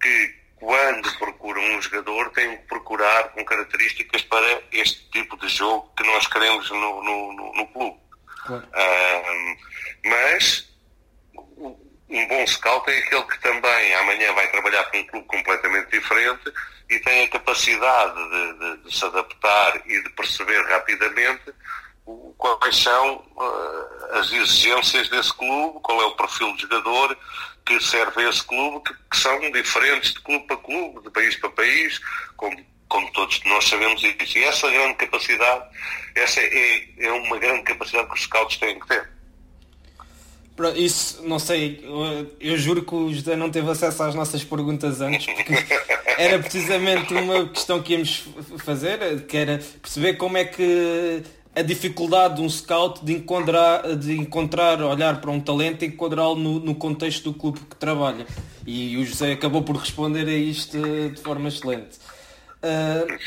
que 0.00 0.42
quando 0.56 1.18
procuram 1.18 1.60
um 1.60 1.82
jogador 1.82 2.30
têm 2.30 2.56
que 2.56 2.66
procurar 2.66 3.30
com 3.30 3.44
características 3.44 4.22
para 4.22 4.62
este 4.72 5.08
tipo 5.10 5.36
de 5.36 5.48
jogo 5.48 5.92
que 5.96 6.04
nós 6.04 6.26
queremos 6.26 6.70
no, 6.70 7.02
no, 7.02 7.32
no, 7.34 7.52
no 7.54 7.66
clube. 7.68 8.02
Um, 8.50 9.56
mas 10.04 10.72
um 12.12 12.28
bom 12.28 12.46
scout 12.46 12.90
é 12.90 12.98
aquele 12.98 13.22
que 13.22 13.40
também 13.40 13.94
amanhã 13.94 14.32
vai 14.34 14.46
trabalhar 14.48 14.84
com 14.90 14.98
um 14.98 15.06
clube 15.06 15.26
completamente 15.26 15.90
diferente 15.90 16.52
e 16.90 16.98
tem 16.98 17.24
a 17.24 17.28
capacidade 17.28 18.14
de, 18.14 18.58
de, 18.58 18.82
de 18.84 18.96
se 18.96 19.04
adaptar 19.04 19.80
e 19.86 20.02
de 20.02 20.10
perceber 20.10 20.60
rapidamente 20.68 21.54
quais 22.36 22.76
são 22.76 23.16
uh, 23.16 24.18
as 24.18 24.30
exigências 24.32 25.08
desse 25.08 25.32
clube, 25.32 25.80
qual 25.82 26.02
é 26.02 26.06
o 26.06 26.16
perfil 26.16 26.54
de 26.56 26.62
jogador 26.62 27.16
que 27.64 27.80
serve 27.80 28.24
a 28.24 28.28
esse 28.28 28.42
clube, 28.42 28.82
que, 28.84 28.94
que, 29.10 29.16
são 29.16 29.38
diferentes 29.52 30.12
de 30.12 30.20
clube 30.20 30.46
para 30.46 30.56
clube, 30.56 31.02
de 31.02 31.10
país 31.10 31.36
para 31.36 31.50
país, 31.50 32.00
como, 32.36 32.56
como 32.92 33.10
todos 33.12 33.40
nós 33.46 33.64
sabemos 33.64 34.02
isso. 34.02 34.38
E 34.38 34.44
essa 34.44 34.70
grande 34.70 34.94
capacidade, 34.94 35.64
essa 36.14 36.40
é, 36.40 36.84
é 36.98 37.10
uma 37.10 37.38
grande 37.38 37.62
capacidade 37.62 38.06
que 38.08 38.14
os 38.14 38.22
scouts 38.24 38.58
têm 38.58 38.78
que 38.78 38.86
ter. 38.86 39.08
Isso, 40.76 41.22
não 41.26 41.38
sei, 41.38 41.80
eu, 41.82 42.30
eu, 42.38 42.58
juro 42.58 42.82
que 42.84 42.94
o 42.94 43.12
José 43.12 43.34
não 43.34 43.50
teve 43.50 43.68
acesso 43.70 44.02
às 44.02 44.14
nossas 44.14 44.44
perguntas 44.44 45.00
antes, 45.00 45.26
porque 45.34 45.54
era 46.18 46.38
precisamente 46.38 47.14
uma 47.14 47.48
questão 47.48 47.82
que 47.82 47.94
íamos 47.94 48.24
fazer, 48.58 49.22
que 49.26 49.36
era 49.36 49.58
perceber 49.80 50.14
como 50.14 50.36
é 50.36 50.44
que 50.44 51.22
a 51.56 51.62
dificuldade 51.62 52.36
de 52.36 52.42
um 52.42 52.50
scout 52.50 53.02
de 53.02 53.14
encontrar, 53.14 53.96
de 53.96 54.12
encontrar 54.12 54.82
olhar 54.82 55.20
para 55.20 55.30
um 55.30 55.40
talento 55.40 55.84
e 55.84 55.88
enquadrá-lo 55.88 56.36
no, 56.36 56.60
no, 56.60 56.74
contexto 56.74 57.32
do 57.32 57.34
clube 57.34 57.60
que 57.60 57.76
trabalha. 57.76 58.26
E 58.66 58.96
o 58.98 59.04
José 59.04 59.32
acabou 59.32 59.62
por 59.62 59.76
responder 59.76 60.28
a 60.28 60.36
isto 60.36 60.78
de 61.10 61.20
forma 61.22 61.48
excelente. 61.48 61.98
Uh, 62.62 63.18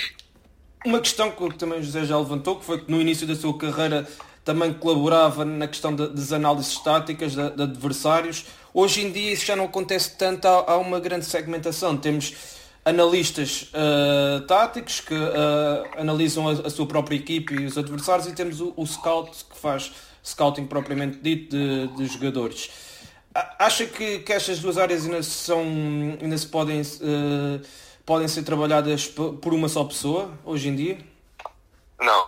uma 0.86 1.00
questão 1.00 1.32
que 1.32 1.58
também 1.58 1.80
o 1.80 1.84
José 1.84 2.06
já 2.06 2.18
levantou, 2.18 2.58
que 2.58 2.66
foi 2.66 2.80
que 2.80 2.92
no 2.92 3.02
início 3.02 3.26
da 3.26 3.36
sua 3.36 3.58
carreira 3.58 4.08
também 4.44 4.72
colaborava 4.74 5.44
na 5.44 5.68
questão 5.68 5.94
das 5.96 6.32
análises 6.32 6.74
estáticas 6.74 7.34
de, 7.34 7.50
de, 7.50 7.64
adversários. 7.64 8.46
Hoje 8.72 9.02
em 9.02 9.12
dia 9.12 9.34
isso 9.34 9.46
já 9.46 9.56
não 9.56 9.66
acontece 9.66 10.16
tanto, 10.16 10.46
há, 10.48 10.74
há 10.74 10.78
uma 10.78 11.00
grande 11.00 11.26
segmentação. 11.26 11.98
Temos 11.98 12.36
analistas 12.86 13.72
uh, 13.74 14.42
táticos 14.42 15.00
que 15.00 15.16
uh, 15.16 16.00
analisam 16.00 16.48
a, 16.48 16.52
a, 16.52 16.70
sua 16.70 16.86
própria 16.86 17.16
equipe 17.16 17.56
e 17.56 17.66
os 17.66 17.76
adversários 17.78 18.28
e 18.28 18.34
temos 18.34 18.62
o, 18.62 18.74
o 18.78 18.86
scout 18.86 19.32
que 19.46 19.58
faz 19.58 19.92
scouting 20.24 20.68
propriamente 20.68 21.18
dito 21.20 21.56
de, 21.56 21.88
de 21.88 22.06
jogadores. 22.06 22.70
Acha 23.60 23.86
que, 23.86 24.20
que 24.20 24.32
estas 24.32 24.60
duas 24.60 24.78
áreas 24.78 25.04
ainda, 25.04 25.22
são, 25.24 25.62
ainda 26.22 26.38
se 26.38 26.48
podem, 26.48 26.82
uh, 26.82 27.62
podem 28.06 28.28
ser 28.28 28.44
trabalhadas 28.44 29.08
por 29.08 29.54
uma 29.54 29.68
só 29.68 29.84
pessoa 29.84 30.32
hoje 30.46 30.70
em 30.70 30.76
dia? 30.76 30.98
Não, 32.00 32.28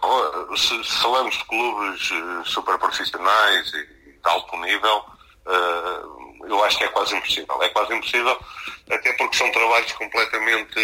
se, 0.55 0.83
falamos 1.01 1.37
de 1.37 1.45
clubes 1.45 2.11
uh, 2.11 2.45
super 2.45 2.77
profissionais 2.79 3.73
e 3.73 4.11
de 4.11 4.19
alto 4.23 4.57
nível, 4.57 5.05
uh, 5.45 6.45
eu 6.47 6.63
acho 6.63 6.77
que 6.77 6.85
é 6.85 6.87
quase 6.87 7.15
impossível. 7.15 7.61
É 7.61 7.69
quase 7.69 7.93
impossível, 7.93 8.39
até 8.89 9.13
porque 9.13 9.37
são 9.37 9.51
trabalhos 9.51 9.91
completamente, 9.93 10.75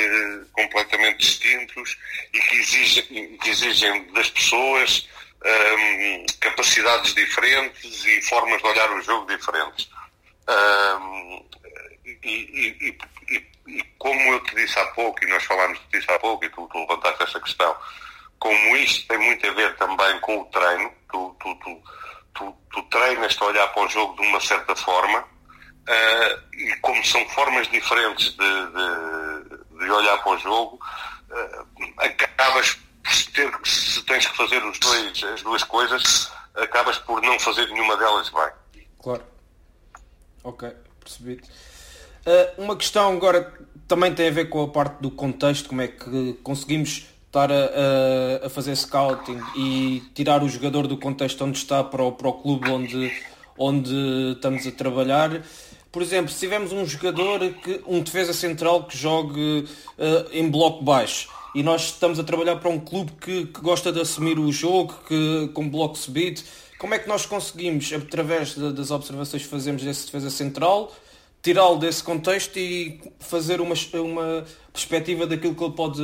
completamente 0.52 1.18
distintos 1.18 1.98
e 2.34 2.40
que 2.40 2.56
exigem, 2.58 3.38
que 3.38 3.50
exigem 3.50 4.12
das 4.12 4.30
pessoas 4.30 5.08
um, 5.44 5.48
ehm, 5.48 6.26
capacidades 6.40 7.14
diferentes 7.16 8.06
e 8.06 8.22
formas 8.24 8.62
de 8.62 8.68
olhar 8.68 8.92
o 8.92 9.02
jogo 9.02 9.26
diferentes. 9.28 9.90
Um, 10.48 10.54
ehm, 10.54 11.44
e, 12.24 12.78
e, 12.82 12.98
e, 13.30 13.46
e, 13.68 13.84
como 13.98 14.20
eu 14.34 14.40
te 14.44 14.56
disse 14.56 14.78
há 14.80 14.86
pouco, 14.88 15.24
e 15.24 15.28
nós 15.28 15.44
falámos 15.44 15.80
disso 15.92 16.12
há 16.12 16.20
pouco, 16.20 16.46
e 16.46 16.50
tu, 16.50 16.68
tu 16.68 16.80
levantaste 16.80 17.24
essa 17.24 17.40
questão, 17.40 17.76
como 18.40 18.78
isto 18.78 19.08
tem 19.08 19.18
muito 19.18 19.48
a 19.48 19.52
ver 19.54 19.76
também 19.78 20.20
com 20.20 20.42
o 20.42 20.46
treino, 20.46 20.92
tu, 21.12 21.36
tu, 21.40 21.56
tu, 21.56 21.84
tu, 22.34 22.58
tu 22.72 22.84
treinas 22.84 23.38
a 23.40 23.46
olhar 23.46 23.68
para 23.70 23.84
o 23.84 23.90
jogo 23.90 24.22
de 24.22 24.28
uma 24.28 24.40
certa 24.40 24.76
forma, 24.76 25.20
uh, 25.20 26.56
e 26.56 26.76
como 26.82 27.04
são 27.06 27.28
formas 27.30 27.68
diferentes 27.68 28.32
de, 28.32 28.38
de, 28.38 29.80
de 29.80 29.92
olhar 29.92 30.18
para 30.22 30.32
o 30.32 30.38
jogo, 30.40 30.80
uh, 31.30 31.94
acabas 31.98 32.78
ter, 33.34 33.52
se 33.66 34.02
tens 34.04 34.26
que 34.28 34.38
fazer 34.38 34.64
os 34.64 34.80
dois, 34.80 35.24
as 35.24 35.42
duas 35.42 35.64
coisas, 35.64 36.32
acabas 36.56 36.98
por 37.00 37.22
não 37.22 37.40
fazer 37.40 37.68
nenhuma 37.68 37.98
delas 37.98 38.30
bem. 38.30 38.86
Claro. 39.02 39.24
Ok, 40.44 40.70
percebi. 41.00 41.42
Uh, 42.26 42.64
uma 42.64 42.76
questão 42.76 43.12
agora 43.12 43.54
também 43.88 44.14
tem 44.14 44.28
a 44.28 44.32
ver 44.32 44.50
com 44.50 44.64
a 44.64 44.68
parte 44.68 45.02
do 45.02 45.12
contexto, 45.12 45.68
como 45.68 45.82
é 45.82 45.88
que 45.88 46.34
conseguimos 46.42 47.06
estar 47.28 47.52
a, 47.52 48.46
a, 48.46 48.50
fazer 48.50 48.76
scouting 48.76 49.40
e 49.58 50.04
tirar 50.14 50.44
o 50.44 50.48
jogador 50.48 50.88
do 50.88 50.98
contexto 50.98 51.44
onde 51.44 51.58
está 51.58 51.84
para 51.84 52.04
o, 52.04 52.12
para 52.12 52.30
o 52.30 52.34
clube 52.34 52.70
onde, 52.70 53.12
onde 53.58 54.34
estamos 54.36 54.66
a 54.68 54.72
trabalhar. 54.72 55.42
Por 55.92 56.02
exemplo, 56.02 56.32
se 56.32 56.40
tivermos 56.40 56.72
um 56.72 56.86
jogador, 56.86 57.40
que, 57.62 57.82
um 57.86 58.02
defesa 58.02 58.34
central 58.34 58.84
que 58.86 58.98
jogue 58.98 59.68
uh, 59.98 60.30
em 60.32 60.50
bloco 60.50 60.84
baixo 60.84 61.30
e 61.54 61.62
nós 61.62 61.86
estamos 61.86 62.20
a 62.20 62.24
trabalhar 62.24 62.56
para 62.58 62.70
um 62.70 62.80
clube 62.80 63.12
que, 63.20 63.48
que 63.48 63.62
gosta 63.62 63.92
de 63.92 64.00
assumir 64.00 64.40
o 64.40 64.52
jogo 64.52 64.94
que, 65.08 65.50
com 65.54 65.70
bloco 65.70 65.98
subido, 65.98 66.42
como 66.80 66.94
é 66.94 67.00
que 67.00 67.08
nós 67.08 67.26
conseguimos, 67.26 67.92
através 67.94 68.56
de, 68.56 68.74
das 68.74 68.92
observações 68.92 69.44
que 69.44 69.50
fazemos 69.50 69.84
desse 69.84 70.06
defesa 70.06 70.30
central, 70.30 70.92
tirá-lo 71.44 71.78
desse 71.78 72.02
contexto 72.02 72.58
e 72.58 73.02
fazer 73.20 73.60
uma, 73.60 73.76
uma 73.96 74.46
perspectiva 74.72 75.28
daquilo 75.28 75.54
que 75.54 75.64
ele 75.64 75.74
pode 75.74 76.02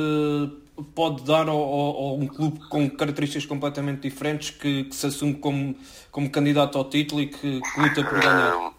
pode 0.94 1.24
dar 1.24 1.48
ao, 1.48 1.58
ao, 1.58 2.14
um 2.16 2.26
clube 2.26 2.58
com 2.68 2.88
características 2.88 3.44
completamente 3.44 4.00
diferentes 4.00 4.50
que, 4.50 4.84
que, 4.84 4.94
se 4.94 5.06
assume 5.06 5.34
como, 5.34 5.76
como 6.10 6.30
candidato 6.30 6.78
ao 6.78 6.84
título 6.84 7.20
e 7.20 7.26
que, 7.26 7.60
que 7.60 7.80
luta 7.80 8.02
por 8.02 8.18
ganhar. 8.18 8.56
Uh, 8.56 8.74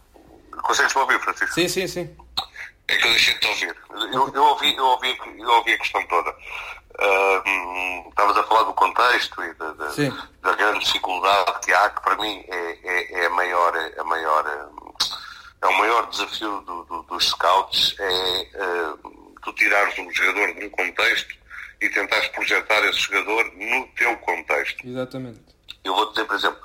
Consegues-me 0.63 1.01
ouvir, 1.01 1.19
Francisco? 1.19 1.53
Sim, 1.53 1.67
sim, 1.67 1.87
sim. 1.87 2.15
É 2.87 2.95
que 2.95 3.05
eu 3.05 3.11
deixei-te 3.11 3.47
ouvir. 3.47 3.75
Eu, 4.13 4.31
eu, 4.33 4.43
ouvi, 4.43 4.75
eu, 4.75 4.85
ouvi, 4.85 5.17
eu 5.37 5.49
ouvi 5.49 5.73
a 5.73 5.77
questão 5.77 6.05
toda. 6.07 6.31
Uh, 6.31 8.09
estavas 8.09 8.37
a 8.37 8.43
falar 8.43 8.63
do 8.63 8.73
contexto 8.73 9.43
e 9.43 9.53
da, 9.53 9.71
da, 9.73 9.87
da, 10.41 10.55
grande 10.55 10.79
dificuldade 10.79 11.59
que 11.63 11.71
há, 11.71 11.89
que 11.89 12.01
para 12.01 12.15
mim 12.17 12.43
é, 12.47 12.77
é, 12.83 13.21
é 13.21 13.25
a 13.27 13.29
maior, 13.29 13.73
a 13.97 14.03
maior 14.03 14.71
é 15.61 15.67
o 15.67 15.77
maior 15.77 16.07
desafio 16.09 16.61
do, 16.61 16.83
do, 16.85 17.03
dos 17.03 17.29
scouts 17.29 17.95
é 17.99 18.47
uh, 18.55 19.31
tu 19.43 19.53
tirares 19.53 19.97
um 19.99 20.11
jogador 20.11 20.53
de 20.55 20.65
um 20.65 20.69
contexto 20.69 21.35
e 21.81 21.89
tentares 21.89 22.27
projetar 22.29 22.83
esse 22.85 22.99
jogador 22.99 23.51
no 23.55 23.87
teu 23.95 24.15
contexto. 24.17 24.87
Exatamente. 24.87 25.41
Eu 25.83 25.95
vou 25.95 26.09
dizer, 26.11 26.25
por 26.25 26.35
exemplo, 26.35 26.59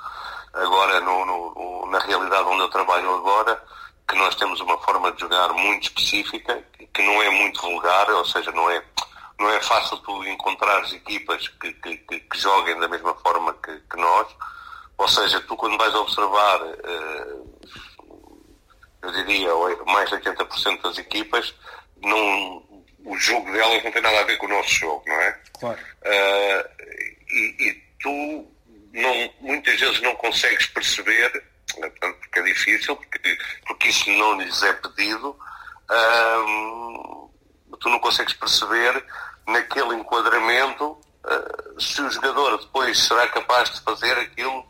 agora 0.53 1.01
no, 1.01 1.25
no, 1.25 1.87
na 1.91 1.99
realidade 2.01 2.49
onde 2.49 2.61
eu 2.61 2.69
trabalho 2.69 3.15
agora, 3.15 3.63
que 4.09 4.17
nós 4.17 4.35
temos 4.37 4.61
uma 4.61 4.79
forma 4.79 5.11
de 5.13 5.21
jogar 5.21 5.53
muito 5.53 5.85
específica, 5.85 6.63
que 6.93 7.03
não 7.03 7.23
é 7.23 7.31
muito 7.31 7.61
vulgar, 7.61 8.09
ou 8.11 8.25
seja, 8.25 8.53
não 8.53 8.71
é, 8.71 8.83
não 9.39 9.49
é 9.51 9.61
fácil 9.61 9.97
tu 9.99 10.25
encontrares 10.25 10.93
equipas 10.93 11.49
que, 11.49 11.73
que, 11.73 11.97
que, 11.97 12.21
que 12.21 12.39
joguem 12.39 12.79
da 12.79 12.89
mesma 12.89 13.15
forma 13.15 13.55
que, 13.55 13.97
nós. 13.97 14.29
Ou 14.99 15.09
seja, 15.09 15.41
tu 15.43 15.57
quando 15.57 15.77
vais 15.77 15.95
observar, 15.95 16.61
eh, 16.63 17.37
eu 19.07 19.13
diria, 19.25 19.49
mais 19.87 20.09
de 20.11 20.17
80% 20.17 20.83
das 20.83 20.99
equipas, 20.99 21.55
não, 22.03 22.63
o 23.05 23.17
jogo 23.17 23.51
delas 23.53 23.83
não 23.85 23.93
tem 23.93 24.03
nada 24.03 24.21
a 24.21 24.25
ver 24.25 24.37
com 24.37 24.47
o 24.47 24.51
nosso 24.51 24.71
jogo, 24.71 25.03
não 25.07 25.15
é? 25.15 25.41
Claro. 25.59 25.79
Uh, 26.03 26.85
e, 27.31 27.69
e, 27.69 27.83
tu 28.01 28.47
não, 28.93 29.31
muitas 29.41 29.79
vezes 29.79 30.01
não 30.01 30.15
consegues 30.17 30.67
perceber, 30.67 31.45
portanto, 31.73 32.19
porque 32.21 32.39
é 32.41 32.43
difícil, 32.43 32.97
porque, 32.97 33.39
porque 33.67 33.89
isso 33.89 34.11
não 34.11 34.41
lhes 34.41 34.63
é 34.63 34.73
pedido, 34.73 35.31
uh, 35.91 37.31
tu 37.79 37.89
não 37.89 37.99
consegues 38.01 38.35
perceber 38.35 39.05
naquele 39.47 39.95
enquadramento 39.95 40.85
uh, 40.93 41.81
se 41.81 42.01
o 42.03 42.11
jogador 42.11 42.59
depois 42.59 42.99
será 42.99 43.27
capaz 43.29 43.71
de 43.71 43.81
fazer 43.83 44.13
aquilo 44.19 44.67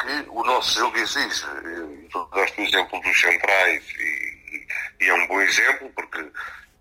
que 0.00 0.26
o 0.28 0.44
nosso 0.44 0.78
jogo 0.78 0.96
exige. 0.98 1.44
Tu 2.10 2.30
daste 2.34 2.60
o 2.60 2.64
exemplo 2.64 3.00
dos 3.00 3.20
centrais 3.20 3.84
e, 3.98 4.66
e, 5.00 5.08
é 5.08 5.14
um 5.14 5.26
bom 5.26 5.40
exemplo 5.40 5.90
porque 5.94 6.30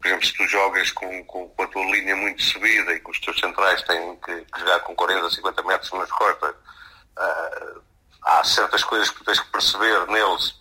por 0.04 0.08
exemplo, 0.08 0.26
se 0.26 0.34
tu 0.34 0.48
jogas 0.48 0.92
com, 0.92 1.24
com, 1.24 1.48
com, 1.48 1.64
a 1.64 1.68
tua 1.68 1.86
linha 1.86 2.14
muito 2.14 2.44
subida 2.44 2.92
e 2.92 3.00
que 3.00 3.10
os 3.10 3.20
teus 3.22 3.40
centrais 3.40 3.82
têm 3.84 4.18
que, 4.18 4.36
que 4.52 4.60
jogar 4.60 4.82
com 4.82 4.94
40, 4.94 5.30
50 5.30 5.64
metros 5.64 5.94
nas 5.94 6.12
costas, 6.12 6.50
uh, 6.52 7.82
há 8.22 8.44
certas 8.44 8.84
coisas 8.84 9.10
que 9.10 9.20
tu 9.20 9.24
tens 9.24 9.40
que 9.40 9.50
perceber 9.50 10.06
neles 10.08 10.56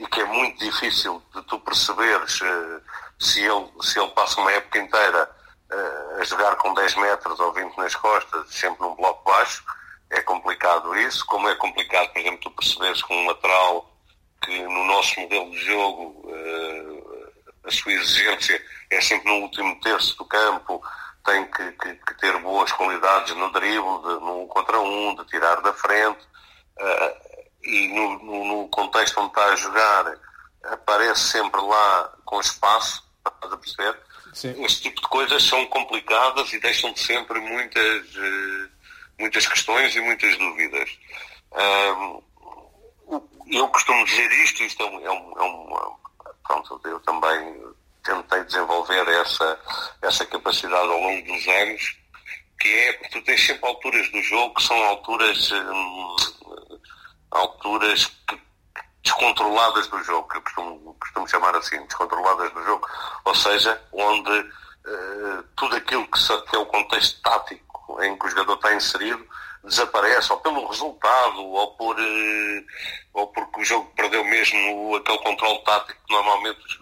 e 0.00 0.06
que 0.08 0.20
é 0.20 0.24
muito 0.24 0.58
difícil 0.58 1.22
de 1.32 1.42
tu 1.42 1.60
perceberes 1.60 2.40
uh, 2.40 2.82
se, 3.20 3.40
ele, 3.40 3.70
se 3.82 4.00
ele 4.00 4.10
passa 4.10 4.40
uma 4.40 4.50
época 4.50 4.80
inteira 4.80 5.30
uh, 5.70 6.20
a 6.20 6.24
jogar 6.24 6.56
com 6.56 6.74
10 6.74 6.96
metros 6.96 7.38
ou 7.38 7.52
20 7.52 7.76
nas 7.76 7.94
costas, 7.94 8.52
sempre 8.52 8.80
num 8.80 8.96
bloco 8.96 9.22
baixo. 9.30 9.62
É 10.10 10.20
complicado 10.22 10.96
isso, 10.96 11.24
como 11.26 11.48
é 11.48 11.54
complicado, 11.56 12.10
por 12.12 12.18
exemplo, 12.18 12.40
tu 12.40 12.50
perceberes 12.50 13.02
com 13.02 13.14
um 13.14 13.26
lateral 13.26 13.90
que 14.42 14.62
no 14.62 14.84
nosso 14.84 15.20
modelo 15.20 15.50
de 15.50 15.58
jogo 15.58 16.28
a 17.68 17.70
sua 17.70 17.92
exigência 17.92 18.60
é 18.90 19.00
sempre 19.00 19.28
no 19.30 19.42
último 19.42 19.78
terço 19.80 20.16
do 20.16 20.24
campo, 20.24 20.82
tem 21.24 21.44
que, 21.50 21.72
que, 21.72 21.94
que 21.94 22.14
ter 22.14 22.36
boas 22.38 22.72
qualidades 22.72 23.34
no 23.36 23.52
drible, 23.52 23.98
de, 24.02 24.24
no 24.24 24.46
contra 24.48 24.80
um, 24.80 25.14
de 25.14 25.24
tirar 25.26 25.60
da 25.60 25.72
frente, 25.74 26.20
uh, 26.80 27.38
e 27.62 27.88
no, 27.88 28.18
no, 28.24 28.44
no, 28.44 28.68
contexto 28.68 29.20
onde 29.20 29.28
está 29.28 29.44
a 29.44 29.56
jogar 29.56 30.14
aparece 30.64 31.20
sempre 31.20 31.60
lá 31.60 32.12
com 32.24 32.40
espaço, 32.40 33.04
para 33.22 33.56
perceber? 33.56 33.98
Sim. 34.32 34.64
Este 34.64 34.82
tipo 34.82 35.00
de 35.02 35.08
coisas 35.08 35.42
são 35.42 35.66
complicadas 35.66 36.52
e 36.52 36.60
deixam 36.60 36.92
de 36.92 37.00
sempre 37.00 37.38
muitas, 37.40 38.06
uh, 38.16 38.70
muitas 39.18 39.46
questões 39.46 39.94
e 39.94 40.00
muitas 40.00 40.36
dúvidas. 40.38 40.98
Eu 43.50 43.68
costumo 43.68 44.04
dizer 44.04 44.30
isto, 44.42 44.62
isto 44.62 44.82
é 44.82 44.86
um, 44.86 45.06
é 45.06 45.10
um, 45.10 45.38
é 45.38 45.42
um 45.42 45.96
pronto, 46.46 46.80
eu 46.84 47.00
também 47.00 47.62
tentei 48.02 48.42
desenvolver 48.44 49.06
essa, 49.08 49.60
essa 50.02 50.26
capacidade 50.26 50.88
ao 50.88 51.00
longo 51.00 51.26
dos 51.26 51.48
anos, 51.48 51.96
que 52.60 52.68
é, 52.68 52.92
tu 53.10 53.22
tens 53.22 53.46
sempre 53.46 53.68
alturas 53.68 54.10
do 54.10 54.22
jogo 54.22 54.54
que 54.54 54.62
são 54.62 54.82
alturas, 54.84 55.52
hum, 55.52 56.16
alturas 57.30 58.10
descontroladas 59.02 59.86
do 59.88 60.02
jogo, 60.02 60.28
que 60.28 60.38
eu 60.38 60.42
costumo, 60.42 60.96
costumo 61.00 61.28
chamar 61.28 61.54
assim, 61.56 61.80
descontroladas 61.84 62.52
do 62.52 62.64
jogo, 62.64 62.86
ou 63.24 63.34
seja, 63.34 63.80
onde 63.92 64.40
uh, 64.40 65.42
tudo 65.56 65.76
aquilo 65.76 66.06
que, 66.08 66.18
que 66.18 66.56
é 66.56 66.58
o 66.58 66.66
contexto 66.66 67.20
tático 67.22 67.67
em 68.02 68.16
que 68.18 68.26
o 68.26 68.30
jogador 68.30 68.54
está 68.54 68.74
inserido 68.74 69.26
desaparece, 69.64 70.32
ou 70.32 70.40
pelo 70.40 70.66
resultado, 70.66 71.40
ou 71.40 71.76
por 71.76 71.98
uh, 71.98 72.64
ou 73.12 73.26
porque 73.28 73.60
o 73.60 73.64
jogo 73.64 73.92
perdeu 73.96 74.24
mesmo 74.24 74.96
aquele 74.96 75.18
controle 75.18 75.58
tático 75.64 76.00
que 76.06 76.12
normalmente 76.12 76.60
os, 76.60 76.80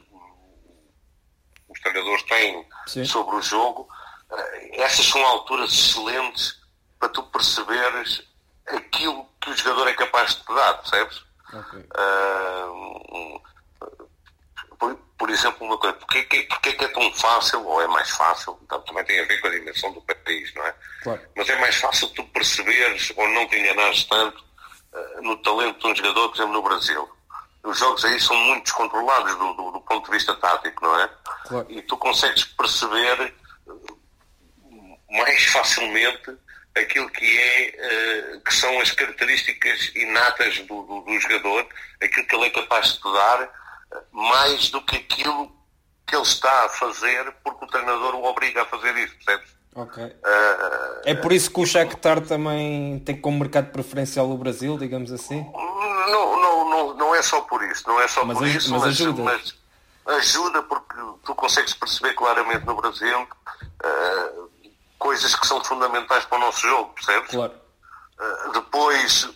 os 1.69 1.81
treinadores 1.81 2.23
têm 2.25 2.69
Sim. 2.87 3.05
sobre 3.05 3.37
o 3.37 3.43
jogo. 3.43 3.89
Uh, 4.31 4.83
essas 4.83 5.07
são 5.07 5.25
alturas 5.25 5.73
excelentes 5.73 6.61
para 6.99 7.09
tu 7.09 7.23
perceberes 7.25 8.23
aquilo 8.67 9.27
que 9.41 9.51
o 9.51 9.57
jogador 9.57 9.89
é 9.89 9.95
capaz 9.95 10.35
de 10.35 10.45
te 10.45 10.55
dar, 10.55 10.75
percebes? 10.75 11.25
Okay. 11.53 11.81
Uh, 11.81 13.41
por, 14.79 14.95
por, 15.19 15.31
exemplo, 15.31 15.67
uma 15.67 15.79
coisa, 15.79 15.97
porquê, 15.97 16.23
porquê 16.49 16.73
que 16.73 16.85
é 16.85 16.89
tão 16.89 17.13
fácil, 17.15 17.65
ou 17.65 17.81
é 17.81 17.87
mais 17.87 18.11
fácil, 18.11 18.59
então, 18.63 18.81
também 18.83 19.05
tem 19.05 19.21
a 19.21 19.25
ver 19.25 19.41
com 19.41 19.49
a 19.49 19.51
dimensão 19.51 19.93
do 19.93 20.03
país, 20.03 20.55
não 20.55 20.65
é? 20.65 20.75
Claro. 21.03 21.21
Mas 21.37 21.49
é 21.49 21.61
mais 21.61 21.77
fácil 21.77 22.09
tu 22.09 22.25
perceberes 22.25 23.13
ou 23.17 23.29
não 23.29 23.47
te 23.49 23.57
enganares 23.57 24.05
tanto 24.05 24.45
uh, 24.93 25.23
no 25.23 25.37
talento 25.39 25.79
de 25.79 25.87
um 25.87 25.97
jogador, 25.97 26.29
por 26.29 26.37
exemplo, 26.37 26.53
no 26.53 26.63
Brasil. 26.63 27.09
Os 27.65 27.79
jogos 27.79 28.05
aí 28.05 28.21
são 28.21 28.37
muito 28.37 28.65
descontrolados 28.65 29.35
do, 29.37 29.53
do, 29.55 29.71
do 29.73 29.81
ponto 29.81 30.05
de 30.07 30.13
vista 30.13 30.35
tático, 30.37 30.85
não 30.85 31.01
é? 31.01 31.11
Claro. 31.49 31.67
E 31.69 31.83
tu 31.83 31.97
consegues 31.97 32.45
perceber 32.45 33.35
mais 35.11 35.45
facilmente 35.47 36.37
aquilo 36.77 37.09
que 37.11 37.39
é 37.39 38.35
uh, 38.37 38.41
que 38.41 38.55
são 38.55 38.81
as 38.81 38.91
características 38.91 39.93
inatas 39.95 40.59
do, 40.61 40.83
do, 40.83 41.01
do, 41.01 41.21
jogador, 41.21 41.67
aquilo 42.03 42.27
que 42.27 42.37
ele 42.37 42.47
é 42.47 42.51
capaz 42.51 42.93
de 42.93 43.03
dar 43.03 43.51
mais 44.13 44.71
do 44.71 44.83
que 44.83 44.97
aquilo 44.97 45.51
que 46.07 46.15
ele 46.15 46.23
está 46.23 46.67
a 46.67 46.69
fazer 46.69 47.35
porque 47.43 47.65
o 47.65 47.69
treinador 47.69 48.15
o 48.15 48.25
obriga 48.25 48.63
a 48.63 48.67
fazer 48.67 48.97
isso, 48.97 49.15
percebes? 49.17 49.57
Ok. 49.75 50.03
Uh, 50.03 51.03
é 51.05 51.15
por 51.15 51.33
isso 51.33 51.51
que 51.51 51.61
o 51.61 51.67
Shakhtar 51.67 52.23
também 52.23 52.99
tem 53.01 53.21
como 53.21 53.39
mercado 53.39 53.71
preferencial 53.71 54.31
o 54.31 54.39
Brasil, 54.39 54.79
digamos 54.79 55.13
assim? 55.13 55.45
Não, 55.53 56.41
não, 56.41 56.71
não, 56.71 56.95
não 56.95 57.15
é 57.15 57.23
só 57.23 57.43
por 57.43 57.63
isso, 57.63 57.87
não 57.87 58.01
é 58.01 58.09
só 58.09 58.25
mas 58.25 58.39
por 58.39 58.47
isso, 58.47 58.71
mas, 58.71 58.85
ajuda. 58.85 59.23
Mas 59.23 59.55
ajuda 60.07 60.63
porque 60.63 60.97
tu 61.25 61.35
consegues 61.35 61.75
perceber 61.75 62.15
claramente 62.15 62.65
no 62.65 62.75
Brasil 62.75 63.21
uh, 63.23 64.51
coisas 64.99 65.35
que 65.35 65.47
são 65.47 65.63
fundamentais 65.63 66.25
para 66.25 66.39
o 66.39 66.41
nosso 66.41 66.61
jogo, 66.61 66.95
percebes? 66.95 67.31
Claro. 67.31 67.53
Uh, 68.19 68.53
depois 68.53 69.29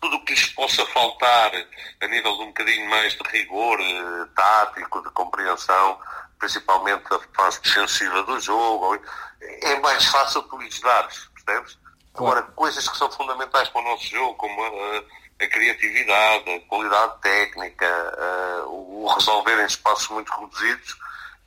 tudo 0.00 0.16
o 0.16 0.24
que 0.24 0.34
lhes 0.34 0.46
possa 0.46 0.84
faltar 0.86 1.52
a 2.00 2.06
nível 2.06 2.36
de 2.36 2.42
um 2.42 2.46
bocadinho 2.46 2.88
mais 2.88 3.14
de 3.14 3.22
rigor 3.30 3.80
eh, 3.80 4.26
tático, 4.34 5.02
de 5.02 5.10
compreensão, 5.10 5.98
principalmente 6.38 7.08
da 7.08 7.20
fase 7.34 7.60
defensiva 7.62 8.22
do 8.22 8.40
jogo, 8.40 8.98
é 9.40 9.78
mais 9.80 10.04
fácil 10.06 10.42
tu 10.42 10.58
lhes 10.58 10.80
dares, 10.80 11.28
percebes? 11.34 11.78
Agora, 12.14 12.42
coisas 12.42 12.88
que 12.88 12.96
são 12.96 13.10
fundamentais 13.10 13.68
para 13.68 13.80
o 13.80 13.84
nosso 13.84 14.04
jogo, 14.04 14.34
como 14.34 14.62
a, 14.62 15.44
a 15.44 15.48
criatividade, 15.48 16.50
a 16.50 16.60
qualidade 16.68 17.20
técnica, 17.20 17.86
a, 17.86 18.66
o 18.66 19.06
resolver 19.14 19.62
em 19.62 19.66
espaços 19.66 20.08
muito 20.08 20.30
reduzidos, 20.32 20.96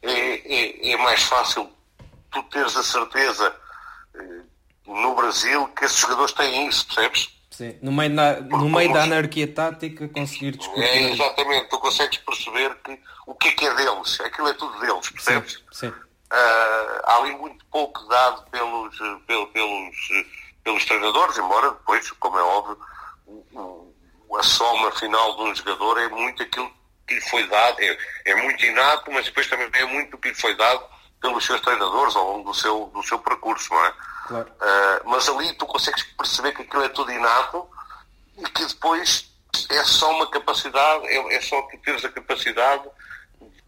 é, 0.01 0.11
é, 0.11 0.91
é 0.91 0.97
mais 0.97 1.23
fácil 1.23 1.71
tu 2.31 2.43
teres 2.43 2.75
a 2.75 2.83
certeza 2.83 3.55
eh, 4.15 4.41
no 4.87 5.15
Brasil 5.15 5.67
que 5.69 5.85
esses 5.85 5.97
jogadores 5.97 6.33
têm 6.33 6.67
isso, 6.67 6.85
percebes? 6.87 7.29
Sim. 7.53 7.77
No 7.83 7.91
meio, 7.91 8.09
na, 8.09 8.41
no 8.41 8.67
meio 8.67 8.91
da 8.91 9.03
anarquia 9.03 9.47
tática 9.47 10.09
conseguir 10.09 10.57
discutir. 10.57 10.81
É, 10.81 11.11
exatamente, 11.11 11.69
tu 11.69 11.77
consegues 11.77 12.17
perceber 12.17 12.75
que 12.83 12.99
o 13.27 13.35
que 13.35 13.49
é 13.49 13.51
que 13.51 13.67
é 13.67 13.75
deles, 13.75 14.19
aquilo 14.21 14.47
é 14.47 14.53
tudo 14.55 14.79
deles, 14.79 15.07
percebes? 15.11 15.63
Sim. 15.71 15.87
sim. 15.87 15.87
Uh, 15.87 17.01
há 17.03 17.17
ali 17.17 17.35
muito 17.37 17.63
pouco 17.67 18.03
dado 18.07 18.43
pelos, 18.49 18.97
pelos, 19.27 19.49
pelos, 19.51 19.95
pelos 20.63 20.85
treinadores, 20.85 21.37
embora 21.37 21.69
depois, 21.69 22.09
como 22.13 22.39
é 22.39 22.41
óbvio, 22.41 22.77
a 24.35 24.43
soma 24.43 24.91
final 24.93 25.35
de 25.35 25.43
um 25.43 25.55
jogador 25.55 25.99
é 25.99 26.09
muito 26.09 26.41
aquilo 26.41 26.71
que 27.07 27.13
lhe 27.13 27.21
foi 27.21 27.47
dado, 27.47 27.79
é, 27.81 27.97
é 28.25 28.35
muito 28.35 28.65
inato, 28.65 29.11
mas 29.11 29.25
depois 29.25 29.45
também 29.45 29.69
é 29.73 29.85
muito 29.85 30.15
o 30.15 30.17
que 30.17 30.29
lhe 30.29 30.35
foi 30.35 30.55
dado 30.55 30.83
pelos 31.23 31.45
seus 31.45 31.61
treinadores 31.61 32.13
ao 32.17 32.33
longo 32.33 32.51
do 32.51 32.53
seu, 32.53 32.91
do 32.93 33.01
seu 33.01 33.17
percurso, 33.17 33.73
não 33.73 33.85
é? 33.85 33.93
Claro. 34.27 34.51
Uh, 34.51 35.09
mas 35.09 35.29
ali 35.29 35.53
tu 35.53 35.65
consegues 35.65 36.03
perceber 36.03 36.51
que 36.51 36.63
aquilo 36.63 36.83
é 36.83 36.89
tudo 36.89 37.13
inato 37.13 37.65
e 38.37 38.43
que 38.43 38.65
depois 38.65 39.31
é 39.69 39.83
só 39.85 40.11
uma 40.11 40.29
capacidade, 40.29 41.07
é, 41.07 41.35
é 41.35 41.41
só 41.41 41.61
que 41.63 41.77
teres 41.77 42.03
a 42.03 42.09
capacidade 42.09 42.83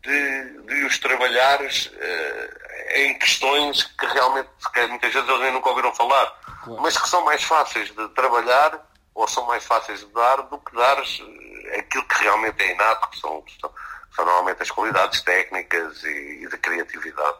de, 0.03 0.61
de 0.63 0.85
os 0.85 0.97
trabalhares 0.99 1.85
uh, 1.87 2.95
em 2.95 3.17
questões 3.17 3.83
que 3.83 4.05
realmente 4.05 4.49
que 4.73 4.87
muitas 4.87 5.13
vezes 5.13 5.29
eles 5.29 5.41
nem 5.41 5.53
nunca 5.53 5.69
ouviram 5.69 5.95
falar, 5.95 6.25
claro. 6.65 6.81
mas 6.81 6.97
que 6.97 7.07
são 7.07 7.23
mais 7.23 7.41
fáceis 7.41 7.89
de 7.89 8.09
trabalhar 8.09 8.85
ou 9.13 9.27
são 9.29 9.45
mais 9.45 9.63
fáceis 9.63 10.01
de 10.01 10.07
dar 10.07 10.41
do 10.43 10.57
que 10.57 10.75
dares 10.75 11.21
aquilo 11.77 12.03
que 12.03 12.21
realmente 12.21 12.61
é 12.61 12.73
inato, 12.73 13.09
que 13.09 13.19
são, 13.19 13.41
são, 13.61 13.71
são 14.15 14.25
normalmente 14.25 14.61
as 14.61 14.71
qualidades 14.71 15.21
técnicas 15.21 16.03
e, 16.03 16.43
e 16.43 16.47
de 16.47 16.57
criatividade. 16.57 17.37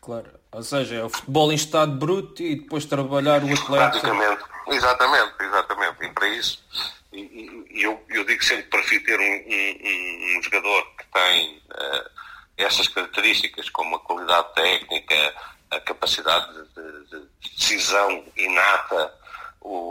Claro, 0.00 0.30
ou 0.52 0.62
seja, 0.62 0.94
é 0.96 1.04
o 1.04 1.08
futebol 1.08 1.52
em 1.52 1.56
estado 1.56 1.92
bruto 1.92 2.42
e 2.42 2.56
depois 2.56 2.84
trabalhar 2.84 3.42
o 3.42 3.52
atleta. 3.52 3.90
Praticamente, 3.90 4.44
exatamente, 4.68 5.34
exatamente. 5.40 6.04
E 6.04 6.08
para 6.10 6.28
isso, 6.28 6.64
e, 7.12 7.66
e 7.70 7.82
eu, 7.82 8.02
eu 8.08 8.24
digo 8.24 8.42
sempre 8.44 8.64
que 8.64 8.70
prefiro 8.70 9.04
ter 9.04 9.18
um, 9.18 9.24
um, 9.24 10.38
um 10.38 10.42
jogador 10.42 10.86
que 10.96 11.04
tem 11.12 11.62
uh, 11.70 12.10
essas 12.56 12.88
características, 12.88 13.68
como 13.70 13.96
a 13.96 14.00
qualidade 14.00 14.54
técnica, 14.54 15.34
a 15.70 15.80
capacidade 15.80 16.52
de, 16.74 17.04
de 17.10 17.28
decisão 17.56 18.24
inata, 18.36 19.12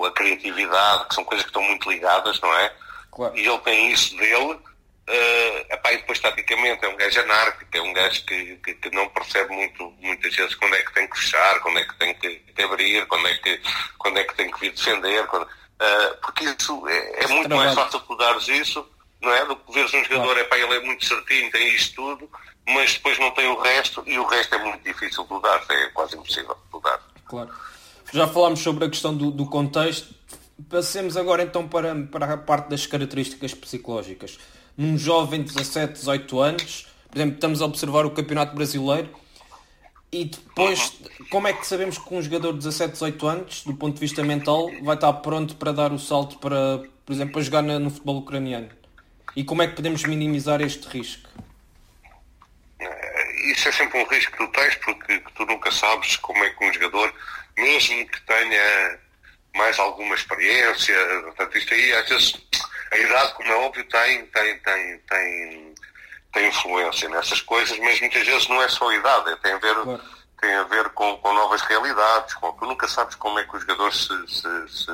a 0.05 0.11
criatividade, 0.11 1.09
que 1.09 1.15
são 1.15 1.23
coisas 1.25 1.43
que 1.43 1.49
estão 1.49 1.63
muito 1.63 1.89
ligadas, 1.91 2.39
não 2.39 2.53
é? 2.53 2.73
Claro. 3.11 3.37
E 3.37 3.45
ele 3.45 3.59
tem 3.59 3.91
isso 3.91 4.15
dele. 4.17 4.59
Uh, 5.07 5.73
epá, 5.73 5.93
e 5.93 5.97
depois, 5.97 6.19
taticamente, 6.19 6.83
é 6.83 6.89
um 6.89 6.95
gajo 6.95 7.19
anárquico, 7.19 7.77
é 7.77 7.81
um 7.81 7.93
gajo 7.93 8.25
que, 8.25 8.55
que, 8.57 8.73
que, 8.73 8.89
não 8.95 9.07
percebe 9.09 9.53
muito, 9.53 9.93
muitas 9.99 10.35
vezes 10.35 10.55
quando 10.55 10.73
é 10.73 10.81
que 10.81 10.93
tem 10.95 11.07
que 11.07 11.19
fechar, 11.19 11.59
quando 11.59 11.77
é 11.77 11.85
que 11.85 11.95
tem 11.99 12.13
que, 12.15 12.63
abrir, 12.63 13.05
quando 13.05 13.27
é 13.27 13.35
que, 13.35 13.61
quando 13.99 14.17
é 14.17 14.23
que 14.23 14.35
tem 14.35 14.49
que 14.49 14.59
vir 14.59 14.71
defender, 14.73 15.27
quando, 15.27 15.43
uh, 15.43 16.17
porque 16.23 16.45
isso 16.45 16.87
é, 16.87 17.23
é 17.23 17.27
muito 17.27 17.55
mais 17.55 17.75
fácil 17.75 17.99
tu 17.99 18.15
dares 18.17 18.47
isso, 18.47 18.83
não 19.21 19.31
é? 19.31 19.45
Do 19.45 19.55
que 19.55 19.73
veres 19.73 19.93
um 19.93 20.03
jogador, 20.05 20.39
epá, 20.39 20.57
ele 20.57 20.73
é 20.73 20.79
muito 20.79 21.05
certinho, 21.05 21.51
tem 21.51 21.75
isto 21.75 21.95
tudo, 21.95 22.27
mas 22.67 22.93
depois 22.93 23.19
não 23.19 23.29
tem 23.29 23.47
o 23.47 23.61
resto, 23.61 24.03
e 24.07 24.17
o 24.17 24.25
resto 24.25 24.55
é 24.55 24.57
muito 24.57 24.83
difícil 24.83 25.23
de 25.23 25.39
dar, 25.39 25.63
é 25.69 25.85
quase 25.89 26.15
impossível 26.17 26.57
de 26.73 26.81
dar. 26.81 26.99
Claro. 27.25 27.53
Já 28.11 28.27
falámos 28.27 28.61
sobre 28.61 28.85
a 28.85 28.89
questão 28.89 29.15
do, 29.15 29.29
do 29.29 29.45
contexto, 29.45 30.15
passemos 30.67 31.15
agora 31.15 31.43
então 31.43 31.67
para, 31.67 31.93
para 32.11 32.33
a 32.33 32.37
parte 32.37 32.69
das 32.69 32.87
características 32.87 33.53
psicológicas. 33.53 34.39
Num 34.77 34.97
jovem 34.97 35.43
de 35.43 35.53
17, 35.53 35.93
18 35.93 36.39
anos, 36.39 36.87
por 37.09 37.17
exemplo, 37.17 37.35
estamos 37.35 37.61
a 37.61 37.65
observar 37.65 38.05
o 38.05 38.11
Campeonato 38.11 38.55
Brasileiro 38.55 39.09
e 40.11 40.25
depois, 40.25 40.93
como 41.29 41.47
é 41.47 41.53
que 41.53 41.65
sabemos 41.65 41.97
que 41.97 42.13
um 42.13 42.21
jogador 42.21 42.53
de 42.53 42.59
17, 42.59 42.93
18 42.93 43.27
anos, 43.27 43.63
do 43.63 43.73
ponto 43.73 43.95
de 43.95 43.99
vista 43.99 44.23
mental, 44.23 44.69
vai 44.83 44.95
estar 44.95 45.13
pronto 45.13 45.55
para 45.55 45.71
dar 45.71 45.91
o 45.91 45.99
salto 45.99 46.37
para, 46.39 46.83
por 47.05 47.13
exemplo, 47.13 47.33
para 47.33 47.41
jogar 47.41 47.61
no 47.61 47.89
futebol 47.89 48.17
ucraniano? 48.17 48.69
E 49.35 49.43
como 49.43 49.61
é 49.61 49.67
que 49.67 49.75
podemos 49.75 50.03
minimizar 50.03 50.61
este 50.61 50.87
risco? 50.87 51.29
isso 53.51 53.69
é 53.69 53.71
sempre 53.71 54.01
um 54.01 54.07
risco 54.07 54.31
que 54.31 54.37
tu 54.37 54.47
tens, 54.49 54.75
porque 54.75 55.23
tu 55.35 55.45
nunca 55.45 55.71
sabes 55.71 56.17
como 56.17 56.43
é 56.43 56.49
que 56.49 56.65
um 56.65 56.73
jogador, 56.73 57.13
mesmo 57.57 58.07
que 58.07 58.21
tenha 58.21 58.99
mais 59.55 59.79
alguma 59.79 60.15
experiência, 60.15 60.95
portanto, 61.23 61.57
isto 61.57 61.73
aí, 61.73 61.93
às 61.93 62.09
vezes, 62.09 62.35
a 62.95 62.99
idade, 62.99 63.33
como 63.33 63.51
é 63.51 63.55
óbvio, 63.55 63.83
tem, 63.85 64.25
tem, 64.27 64.59
tem, 64.59 64.99
tem, 64.99 65.75
tem 66.33 66.47
influência 66.47 67.09
nessas 67.09 67.41
coisas, 67.41 67.77
mas 67.79 67.99
muitas 67.99 68.25
vezes 68.25 68.47
não 68.47 68.61
é 68.61 68.67
só 68.69 68.89
a 68.89 68.95
idade, 68.95 69.35
tem 69.37 69.53
a 69.53 69.57
ver, 69.57 69.75
claro. 69.75 70.01
tem 70.41 70.53
a 70.55 70.63
ver 70.63 70.89
com, 70.89 71.17
com 71.17 71.33
novas 71.33 71.61
realidades, 71.61 72.33
com, 72.35 72.51
tu 72.53 72.65
nunca 72.65 72.87
sabes 72.87 73.15
como 73.15 73.39
é 73.39 73.43
que 73.43 73.55
os 73.55 73.61
jogadores 73.61 74.05
se, 74.05 74.27
se, 74.27 74.67
se, 74.69 74.91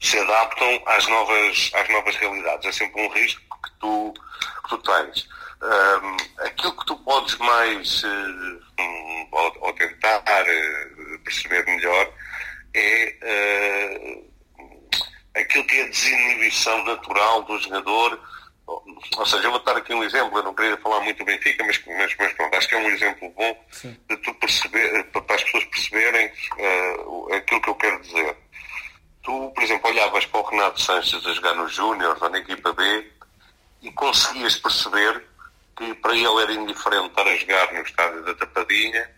se 0.00 0.18
adaptam 0.18 0.82
às 0.86 1.06
novas, 1.08 1.70
às 1.74 1.88
novas 1.88 2.16
realidades. 2.16 2.66
É 2.66 2.72
sempre 2.72 3.02
um 3.02 3.12
risco 3.12 3.40
que 3.64 3.70
tu, 3.80 4.14
que 4.64 4.68
tu 4.70 4.78
tens. 4.78 5.28
Um, 5.62 6.44
aquilo 6.44 6.76
que 6.76 6.86
tu 6.86 6.96
podes 6.98 7.36
mais 7.38 8.04
uh, 8.04 8.60
um, 8.78 9.28
ou, 9.32 9.56
ou, 9.60 9.72
tentar 9.72 10.20
uh, 10.20 11.18
perceber 11.24 11.64
melhor 11.64 12.12
é 12.74 13.16
uh, 13.22 14.25
aquilo 15.36 15.64
que 15.64 15.76
é 15.76 15.82
a 15.84 15.88
desinibição 15.88 16.84
natural 16.84 17.42
do 17.42 17.58
jogador. 17.58 18.20
Ou 18.66 19.26
seja, 19.26 19.44
eu 19.44 19.50
vou 19.52 19.62
dar 19.62 19.76
aqui 19.76 19.94
um 19.94 20.02
exemplo, 20.02 20.38
eu 20.38 20.42
não 20.42 20.54
queria 20.54 20.76
falar 20.78 21.00
muito 21.00 21.18
do 21.18 21.24
Benfica, 21.24 21.64
mas, 21.64 21.80
mas, 21.86 22.16
mas 22.18 22.32
pronto, 22.32 22.54
acho 22.56 22.68
que 22.68 22.74
é 22.74 22.78
um 22.78 22.90
exemplo 22.90 23.30
bom 23.30 23.64
Sim. 23.70 23.96
de 24.08 24.16
tu 24.16 24.34
perceber, 24.34 25.04
para 25.04 25.36
as 25.36 25.44
pessoas 25.44 25.64
perceberem 25.66 26.32
aquilo 27.36 27.62
que 27.62 27.70
eu 27.70 27.74
quero 27.76 28.00
dizer. 28.02 28.36
Tu, 29.22 29.52
por 29.54 29.62
exemplo, 29.62 29.90
olhavas 29.90 30.26
para 30.26 30.40
o 30.40 30.44
Renato 30.44 30.80
Sanches 30.80 31.24
a 31.26 31.32
jogar 31.32 31.54
nos 31.54 31.72
Júniors 31.74 32.20
ou 32.20 32.30
na 32.30 32.38
equipa 32.38 32.72
B 32.72 33.12
e 33.82 33.92
conseguias 33.92 34.56
perceber 34.56 35.24
que 35.76 35.94
para 35.96 36.14
ele 36.14 36.42
era 36.42 36.52
indiferente 36.52 37.08
estar 37.08 37.26
a 37.26 37.36
jogar 37.36 37.72
no 37.72 37.82
estádio 37.82 38.24
da 38.24 38.34
Tapadinha 38.34 39.10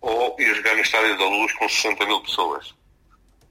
ou 0.00 0.34
ir 0.38 0.54
jogar 0.54 0.74
no 0.74 0.80
estádio 0.80 1.18
da 1.18 1.24
Luz 1.26 1.52
com 1.52 1.68
60 1.68 2.06
mil 2.06 2.20
pessoas. 2.22 2.74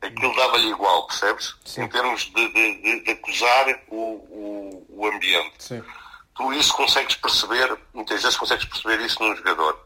Aquilo 0.01 0.35
dava-lhe 0.35 0.69
igual, 0.69 1.07
percebes? 1.07 1.55
Sim. 1.65 1.83
Em 1.83 1.88
termos 1.89 2.23
de, 2.23 2.53
de, 2.53 2.81
de, 2.81 2.99
de 3.03 3.12
acusar 3.12 3.67
o, 3.89 3.95
o, 3.95 4.85
o 4.89 5.07
ambiente. 5.07 5.62
Sim. 5.62 5.83
Tu 6.35 6.53
isso 6.53 6.73
consegues 6.73 7.15
perceber, 7.17 7.77
muitas 7.93 8.21
vezes 8.21 8.38
consegues 8.38 8.65
perceber 8.65 9.01
isso 9.01 9.21
num 9.21 9.35
jogador. 9.35 9.77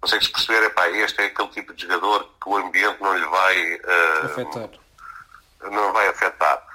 Consegues 0.00 0.28
perceber, 0.28 0.66
epá, 0.66 0.88
este 0.90 1.22
é 1.22 1.26
aquele 1.26 1.48
tipo 1.48 1.72
de 1.72 1.82
jogador 1.82 2.28
que 2.42 2.48
o 2.48 2.56
ambiente 2.56 3.00
não 3.00 3.16
lhe 3.16 3.26
vai 3.26 3.74
uh, 3.74 4.26
afetar. 4.26 4.70
Não 5.62 5.92
vai 5.92 6.08
afetar. 6.08 6.66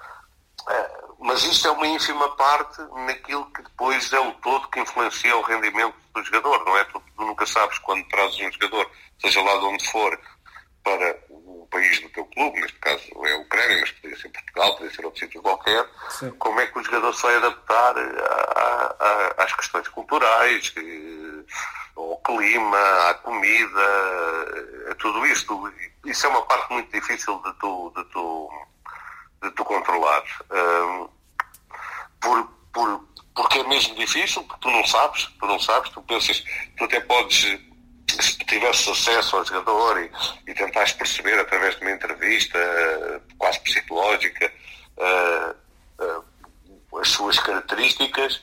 Uh, 0.62 1.16
mas 1.20 1.44
isto 1.44 1.68
é 1.68 1.72
uma 1.72 1.86
ínfima 1.86 2.30
parte 2.38 2.82
naquilo 3.06 3.46
que 3.52 3.62
depois 3.62 4.12
é 4.14 4.20
o 4.20 4.32
todo 4.36 4.70
que 4.70 4.80
influencia 4.80 5.36
o 5.36 5.42
rendimento 5.42 5.96
do 6.14 6.24
jogador, 6.24 6.64
não 6.64 6.78
é? 6.78 6.86
Tu, 6.86 7.04
tu 7.18 7.26
nunca 7.26 7.46
sabes 7.46 7.78
quando 7.80 8.08
trazes 8.08 8.40
um 8.40 8.52
jogador, 8.54 8.90
seja 9.20 9.42
lá 9.42 9.58
de 9.58 9.66
onde 9.66 9.86
for, 9.92 10.18
para 10.84 11.18
o 11.30 11.68
país 11.70 12.00
do 12.02 12.10
teu 12.10 12.26
clube, 12.26 12.60
neste 12.62 12.78
caso 12.80 13.04
é 13.26 13.34
a 13.34 13.38
Ucrânia, 13.38 13.78
mas 13.82 13.92
podia 13.92 14.18
ser 14.18 14.30
Portugal, 14.30 14.76
podia 14.76 14.96
ser 14.96 15.06
outro 15.06 15.20
sítio 15.20 15.42
qualquer, 15.42 15.86
Sim. 16.10 16.32
como 16.32 16.60
é 16.60 16.68
que 16.68 16.80
o 16.80 16.84
jogador 16.84 17.14
se 17.14 17.22
vai 17.24 17.36
adaptar 17.36 17.96
a, 17.98 18.96
a, 19.00 19.44
às 19.44 19.54
questões 19.54 19.88
culturais, 19.90 20.74
ao 21.96 22.18
clima, 22.18 23.10
à 23.10 23.14
comida, 23.16 24.92
a 24.92 24.96
tudo 24.96 25.26
isto. 25.26 25.74
Isso 26.06 26.26
é 26.26 26.30
uma 26.30 26.44
parte 26.44 26.72
muito 26.72 26.92
difícil 26.92 27.42
de 27.44 27.54
tu, 27.60 27.94
de 27.96 28.04
tu 28.06 28.50
de 29.42 29.52
tu 29.52 29.64
controlares. 29.64 30.32
Um, 30.52 31.10
por, 32.22 32.52
por, 32.74 33.06
porque 33.36 33.60
é 33.60 33.64
mesmo 33.68 33.96
difícil, 33.96 34.44
porque 34.44 34.62
tu 34.62 34.72
não 34.72 34.86
sabes, 34.86 35.26
tu 35.40 35.46
não 35.46 35.60
sabes, 35.60 35.90
tu 35.92 36.02
pensas, 36.02 36.44
tu 36.78 36.84
até 36.84 37.00
podes, 37.00 37.60
se 38.12 38.38
tivesses 38.40 38.88
acesso 38.88 39.38
ao 39.38 39.46
jogador 39.46 40.02
e, 40.02 40.12
e 40.48 40.54
tentares 40.54 40.94
perceber 40.94 41.40
através 41.40 41.76
de 41.76 41.82
uma 41.82 41.92
entrevista 41.92 42.60
quase 43.38 43.60
psicológica 43.62 44.52
uh, 44.98 45.56
uh, 46.04 47.00
as 47.00 47.10
suas 47.10 47.40
características, 47.40 48.42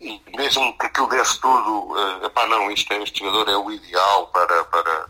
e 0.00 0.20
mesmo 0.36 0.76
que 0.78 0.86
aquilo 0.86 1.08
desse 1.08 1.40
tudo, 1.40 1.92
uh, 1.92 2.26
epá, 2.26 2.46
não, 2.46 2.70
isto 2.70 2.92
é, 2.92 3.02
este 3.02 3.20
jogador 3.20 3.48
é 3.50 3.56
o 3.56 3.70
ideal 3.70 4.26
para, 4.28 4.64
para, 4.64 5.06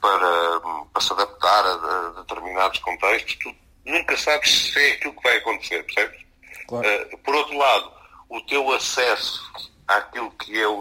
para, 0.00 0.60
para 0.92 1.02
se 1.02 1.12
adaptar 1.12 1.66
a, 1.66 1.72
a 1.72 2.20
determinados 2.20 2.78
contextos, 2.80 3.36
tu 3.36 3.54
nunca 3.84 4.16
sabes 4.16 4.72
se 4.72 4.78
é 4.78 4.92
aquilo 4.92 5.14
que 5.14 5.22
vai 5.22 5.36
acontecer, 5.36 5.84
percebes? 5.84 6.20
Claro. 6.66 7.18
Por 7.24 7.34
outro 7.34 7.58
lado, 7.58 7.92
o 8.28 8.40
teu 8.42 8.70
acesso 8.72 9.42
àquilo 9.88 10.30
que 10.32 10.60
é 10.60 10.66
o, 10.66 10.80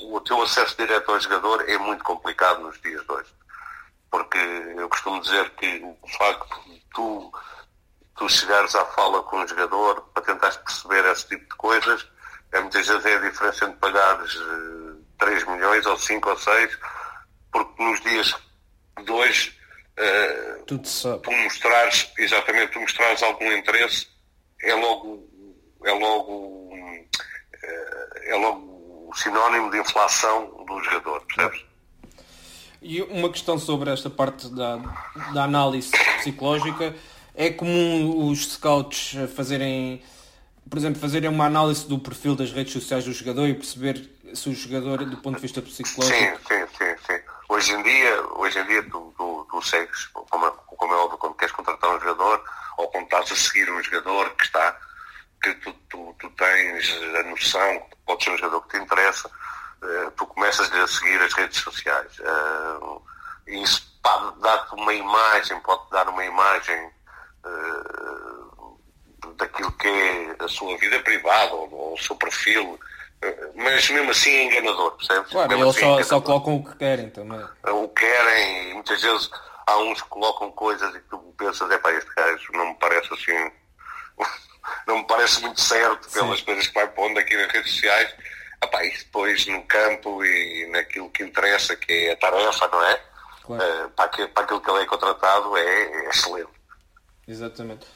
o 0.00 0.20
teu 0.20 0.42
acesso 0.42 0.76
direto 0.76 1.10
ao 1.10 1.20
jogador 1.20 1.68
é 1.68 1.78
muito 1.78 2.04
complicado 2.04 2.60
nos 2.60 2.80
dias 2.80 3.02
de 3.04 3.12
hoje. 3.12 3.30
Porque 4.10 4.38
eu 4.38 4.88
costumo 4.88 5.20
dizer 5.20 5.50
que 5.50 5.82
o 6.02 6.08
facto 6.18 6.62
de 6.64 6.82
tu, 6.94 7.32
tu 8.16 8.28
chegares 8.28 8.74
à 8.74 8.84
fala 8.86 9.22
com 9.22 9.38
um 9.38 9.48
jogador 9.48 10.02
para 10.14 10.22
tentares 10.22 10.56
perceber 10.58 11.04
esse 11.06 11.28
tipo 11.28 11.44
de 11.44 11.56
coisas, 11.56 12.06
é 12.52 12.60
muitas 12.60 12.86
vezes 12.86 13.04
é 13.04 13.16
a 13.16 13.20
diferença 13.20 13.64
entre 13.64 13.78
pagares 13.78 14.32
3 15.18 15.42
eh, 15.42 15.50
milhões 15.50 15.86
ou 15.86 15.98
5 15.98 16.30
ou 16.30 16.38
6, 16.38 16.78
porque 17.52 17.82
nos 17.82 18.00
dias 18.00 18.34
de 19.04 19.12
hoje 19.12 19.58
uh, 19.98 20.64
tu 20.64 21.32
mostrares, 21.32 22.10
exatamente, 22.18 22.72
tu 22.72 22.80
mostrares 22.80 23.22
algum 23.22 23.52
interesse, 23.52 24.08
é 24.62 24.74
logo, 24.74 25.28
é 25.84 25.92
logo, 25.92 26.32
uh, 26.72 27.08
é 28.22 28.34
logo 28.36 28.75
sinónimo 29.16 29.70
de 29.70 29.78
inflação 29.78 30.64
do 30.66 30.82
jogador, 30.82 31.20
percebes? 31.22 31.64
E 32.82 33.02
uma 33.02 33.30
questão 33.30 33.58
sobre 33.58 33.90
esta 33.90 34.10
parte 34.10 34.48
da, 34.48 34.76
da 35.32 35.44
análise 35.44 35.90
psicológica, 36.18 36.94
é 37.34 37.50
comum 37.50 38.30
os 38.30 38.52
scouts 38.52 39.14
fazerem, 39.34 40.02
por 40.68 40.78
exemplo, 40.78 41.00
fazerem 41.00 41.28
uma 41.28 41.46
análise 41.46 41.86
do 41.88 41.98
perfil 41.98 42.36
das 42.36 42.52
redes 42.52 42.72
sociais 42.72 43.04
do 43.04 43.12
jogador 43.12 43.48
e 43.48 43.54
perceber 43.54 44.08
se 44.34 44.48
o 44.48 44.54
jogador, 44.54 45.04
do 45.04 45.16
ponto 45.16 45.36
de 45.36 45.42
vista 45.42 45.60
psicológico... 45.62 46.16
Sim, 46.16 46.36
sim, 46.48 46.66
sim. 46.78 46.94
sim. 47.06 47.20
Hoje 47.48 47.72
em 47.72 47.82
dia, 47.82 48.22
hoje 48.34 48.58
em 48.58 48.66
dia 48.66 48.82
tu, 48.84 49.14
tu, 49.16 49.46
tu 49.50 49.62
segues, 49.62 50.06
como, 50.06 50.50
como 50.50 50.92
é 50.92 50.96
óbvio, 50.96 51.18
quando 51.18 51.34
queres 51.34 51.54
contratar 51.54 51.96
um 51.96 52.00
jogador, 52.00 52.42
ou 52.76 52.88
quando 52.88 53.04
estás 53.04 53.32
a 53.32 53.36
seguir 53.36 53.70
um 53.70 53.82
jogador 53.82 54.30
que 54.30 54.44
está, 54.44 54.76
que 55.54 55.60
tu, 55.60 55.72
tu, 55.88 56.16
tu 56.18 56.30
tens 56.30 56.90
a 57.18 57.22
noção 57.24 57.80
que 57.80 57.96
pode 58.04 58.24
ser 58.24 58.30
um 58.30 58.38
jogador 58.38 58.62
que 58.62 58.76
te 58.78 58.84
interessa, 58.84 59.28
uh, 59.28 60.10
tu 60.16 60.26
começas 60.26 60.72
a 60.72 60.86
seguir 60.86 61.20
as 61.22 61.32
redes 61.32 61.60
sociais. 61.60 62.18
Uh, 62.18 63.02
e 63.46 63.62
isso 63.62 63.98
pode 64.02 64.40
dar-te 64.40 64.74
uma 64.74 64.92
imagem, 64.92 65.60
pode 65.60 65.90
dar 65.90 66.08
uma 66.08 66.24
imagem 66.24 66.90
uh, 67.44 68.78
daquilo 69.36 69.72
que 69.72 69.88
é 69.88 70.34
da 70.34 70.48
sua 70.48 70.76
vida 70.78 70.98
privada 71.00 71.54
ou 71.54 71.94
do 71.96 72.02
seu 72.02 72.16
perfil, 72.16 72.78
mas 73.54 73.88
mesmo 73.90 74.10
assim 74.10 74.30
é 74.30 74.44
enganador, 74.44 74.92
percebes? 74.92 75.32
Claro, 75.32 75.48
mesmo 75.48 75.64
eles 75.64 75.76
assim 75.76 75.80
é 75.80 75.82
só, 75.82 75.92
enganador. 75.92 76.04
só 76.04 76.20
colocam 76.20 76.56
o 76.56 76.64
que 76.64 76.76
querem 76.76 77.10
também. 77.10 77.44
o 77.64 77.88
querem, 77.88 78.70
e 78.70 78.74
muitas 78.74 79.02
vezes 79.02 79.30
há 79.66 79.78
uns 79.78 80.00
que 80.00 80.08
colocam 80.08 80.50
coisas 80.52 80.94
e 80.94 81.00
tu 81.10 81.18
pensas, 81.36 81.70
é 81.70 81.78
pá, 81.78 81.92
este 81.92 82.14
gajo 82.14 82.52
não 82.52 82.68
me 82.68 82.74
parece 82.74 83.12
assim, 83.12 83.52
não 84.86 84.98
me 84.98 85.06
parece 85.06 85.40
muito 85.42 85.60
certo 85.60 86.08
pelas 86.10 86.38
Sim. 86.38 86.44
coisas 86.44 86.66
que 86.68 86.74
vai 86.74 86.88
pondo 86.88 87.18
aqui 87.18 87.36
nas 87.36 87.50
redes 87.50 87.72
sociais. 87.72 88.14
Epá, 88.62 88.82
e 88.84 88.90
depois 88.96 89.46
no 89.46 89.62
campo 89.64 90.24
e 90.24 90.66
naquilo 90.72 91.10
que 91.10 91.22
interessa, 91.22 91.76
que 91.76 91.92
é 91.92 92.12
a 92.12 92.16
tarefa, 92.16 92.68
não 92.68 92.82
é? 92.84 93.00
Claro. 93.42 93.62
Eh, 93.62 93.88
para, 93.94 94.04
aquilo, 94.06 94.28
para 94.30 94.42
aquilo 94.44 94.60
que 94.60 94.70
ele 94.70 94.82
é 94.82 94.86
contratado 94.86 95.56
é, 95.56 95.62
é 96.06 96.08
excelente. 96.08 96.48
Exatamente. 97.28 97.86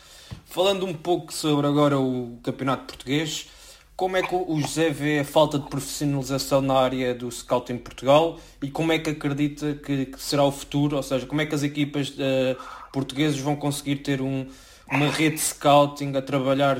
Falando 0.46 0.84
um 0.86 0.94
pouco 0.94 1.32
sobre 1.32 1.66
agora 1.66 1.98
o 1.98 2.38
Campeonato 2.44 2.84
Português, 2.84 3.48
como 3.96 4.16
é 4.16 4.22
que 4.22 4.34
o 4.34 4.60
José 4.60 4.90
vê 4.90 5.20
a 5.20 5.24
falta 5.24 5.58
de 5.58 5.68
profissionalização 5.68 6.60
na 6.60 6.74
área 6.78 7.14
do 7.14 7.30
scouting 7.30 7.74
em 7.74 7.78
Portugal 7.78 8.38
e 8.62 8.70
como 8.70 8.92
é 8.92 8.98
que 8.98 9.10
acredita 9.10 9.74
que, 9.74 10.06
que 10.06 10.20
será 10.20 10.42
o 10.44 10.52
futuro? 10.52 10.96
Ou 10.96 11.02
seja, 11.02 11.26
como 11.26 11.40
é 11.40 11.46
que 11.46 11.54
as 11.54 11.62
equipas 11.62 12.12
eh, 12.18 12.56
portuguesas 12.92 13.38
vão 13.40 13.56
conseguir 13.56 13.96
ter 13.96 14.20
um- 14.20 14.48
uma 14.90 15.06
rede 15.06 15.36
de 15.36 15.40
scouting 15.42 16.16
a 16.16 16.22
trabalhar 16.22 16.78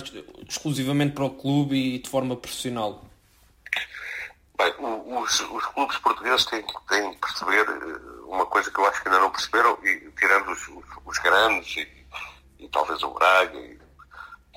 exclusivamente 0.48 1.14
para 1.14 1.24
o 1.24 1.30
clube 1.30 1.76
e 1.76 1.98
de 1.98 2.08
forma 2.08 2.36
profissional? 2.36 3.04
Bem, 4.58 4.74
os, 4.78 5.40
os 5.40 5.66
clubes 5.66 5.96
portugueses 5.98 6.44
têm, 6.46 6.62
que 6.62 7.18
perceber 7.20 7.66
eh, 7.68 8.20
uma 8.26 8.44
coisa 8.46 8.70
que 8.70 8.78
eu 8.78 8.86
acho 8.86 9.02
que 9.02 9.08
ainda 9.08 9.20
não 9.20 9.30
perceberam, 9.30 9.78
e, 9.82 10.10
tirando 10.18 10.50
os, 10.50 10.68
os- 10.68 10.84
os 11.06 11.18
grandes 11.18 11.76
e, 11.76 12.06
e 12.58 12.68
talvez 12.68 13.02
o 13.02 13.10
Braga, 13.14 13.52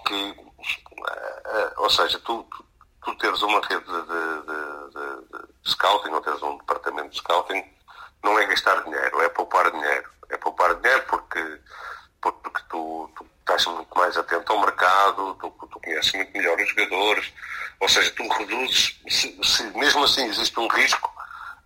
que, 0.06 0.14
eh, 0.16 1.42
eh, 1.46 1.74
ou 1.78 1.90
seja, 1.90 2.20
tu, 2.20 2.44
tu, 2.52 2.66
tu 3.06 3.16
teres 3.18 3.42
uma 3.44 3.62
rede 3.62 3.86
de, 3.86 4.02
de- 4.02 4.44
de- 4.94 5.48
de 5.64 5.72
scouting 5.72 6.10
ou 6.12 6.22
teres 6.22 6.42
um 6.44 6.58
departamento 6.58 7.10
de 7.10 7.18
scouting 7.18 7.64
não 8.24 8.38
é 8.40 8.46
gastar 8.46 8.84
dinheiro, 8.84 9.22
é 9.22 9.30
poupar 9.30 9.72
dinheiro. 9.72 10.10
É 10.30 10.38
poupar 10.38 10.76
dinheiro 10.76 11.04
porque, 11.10 11.60
porque 12.22 12.62
tu, 12.70 13.10
tu 13.16 13.26
estás 13.44 13.66
muito 13.66 13.96
mais 13.98 14.16
atento 14.18 14.52
ao 14.54 14.62
mercado, 14.62 15.36
tu, 15.36 15.50
tu 15.68 15.80
conheces 15.80 16.14
muito 16.14 16.32
melhor 16.32 16.58
os 16.60 16.70
jogadores, 16.70 17.34
ou 17.80 17.90
seja, 17.90 18.10
tu 18.12 18.28
reduzes, 18.30 19.00
se, 19.10 19.38
se 19.44 19.64
mesmo 19.78 20.04
assim 20.06 20.26
existe 20.28 20.58
um 20.60 20.68
risco, 20.68 21.14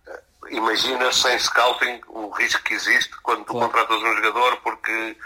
eh, 0.08 0.20
imagina 0.50 1.10
sem 1.12 1.38
scouting 1.38 2.00
o 2.08 2.30
risco 2.30 2.62
que 2.64 2.74
existe 2.74 3.14
quando 3.22 3.44
tu 3.44 3.52
Claro. 3.52 3.66
contratas 3.70 4.02
um 4.02 4.16
jogador 4.16 4.56
porque, 4.58 5.16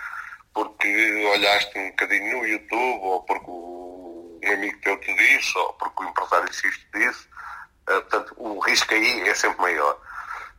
porque 0.53 1.27
olhaste 1.35 1.79
um 1.79 1.89
bocadinho 1.91 2.39
no 2.39 2.47
YouTube 2.47 3.01
ou 3.03 3.23
porque 3.25 3.47
o- 3.51 4.41
um 4.45 4.53
amigo 4.53 4.79
teu 4.83 4.97
te 5.01 5.15
disse 5.15 5.57
ou 5.59 5.73
porque 5.75 6.03
o 6.03 6.09
empresário 6.09 6.53
X 6.53 6.61
te 6.79 6.99
disse. 6.99 7.27
Eh, 7.89 7.93
portanto, 8.01 8.35
o 8.37 8.59
risco 8.61 8.93
aí 8.93 9.29
é 9.29 9.35
sempre 9.35 9.61
maior. 9.63 9.99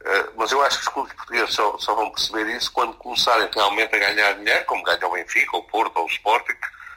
Eh, 0.06 0.30
mas 0.36 0.52
eu 0.52 0.62
acho 0.64 0.78
que 0.80 0.84
os 0.88 0.94
clubes 0.94 1.14
portugueses 1.14 1.54
só, 1.56 1.78
só 1.78 1.96
vão 1.96 2.10
perceber 2.12 2.56
isso 2.56 2.72
quando 2.72 2.94
começarem 2.98 3.50
realmente 3.54 3.96
a 3.96 4.00
ganhar 4.00 4.34
dinheiro, 4.34 4.66
como 4.66 4.84
ganha 4.84 5.08
o 5.08 5.12
Benfica, 5.12 5.58
o 5.58 5.64
Porto 5.64 5.98
ou 5.98 6.06
o 6.06 6.10
Sporting, 6.10 6.56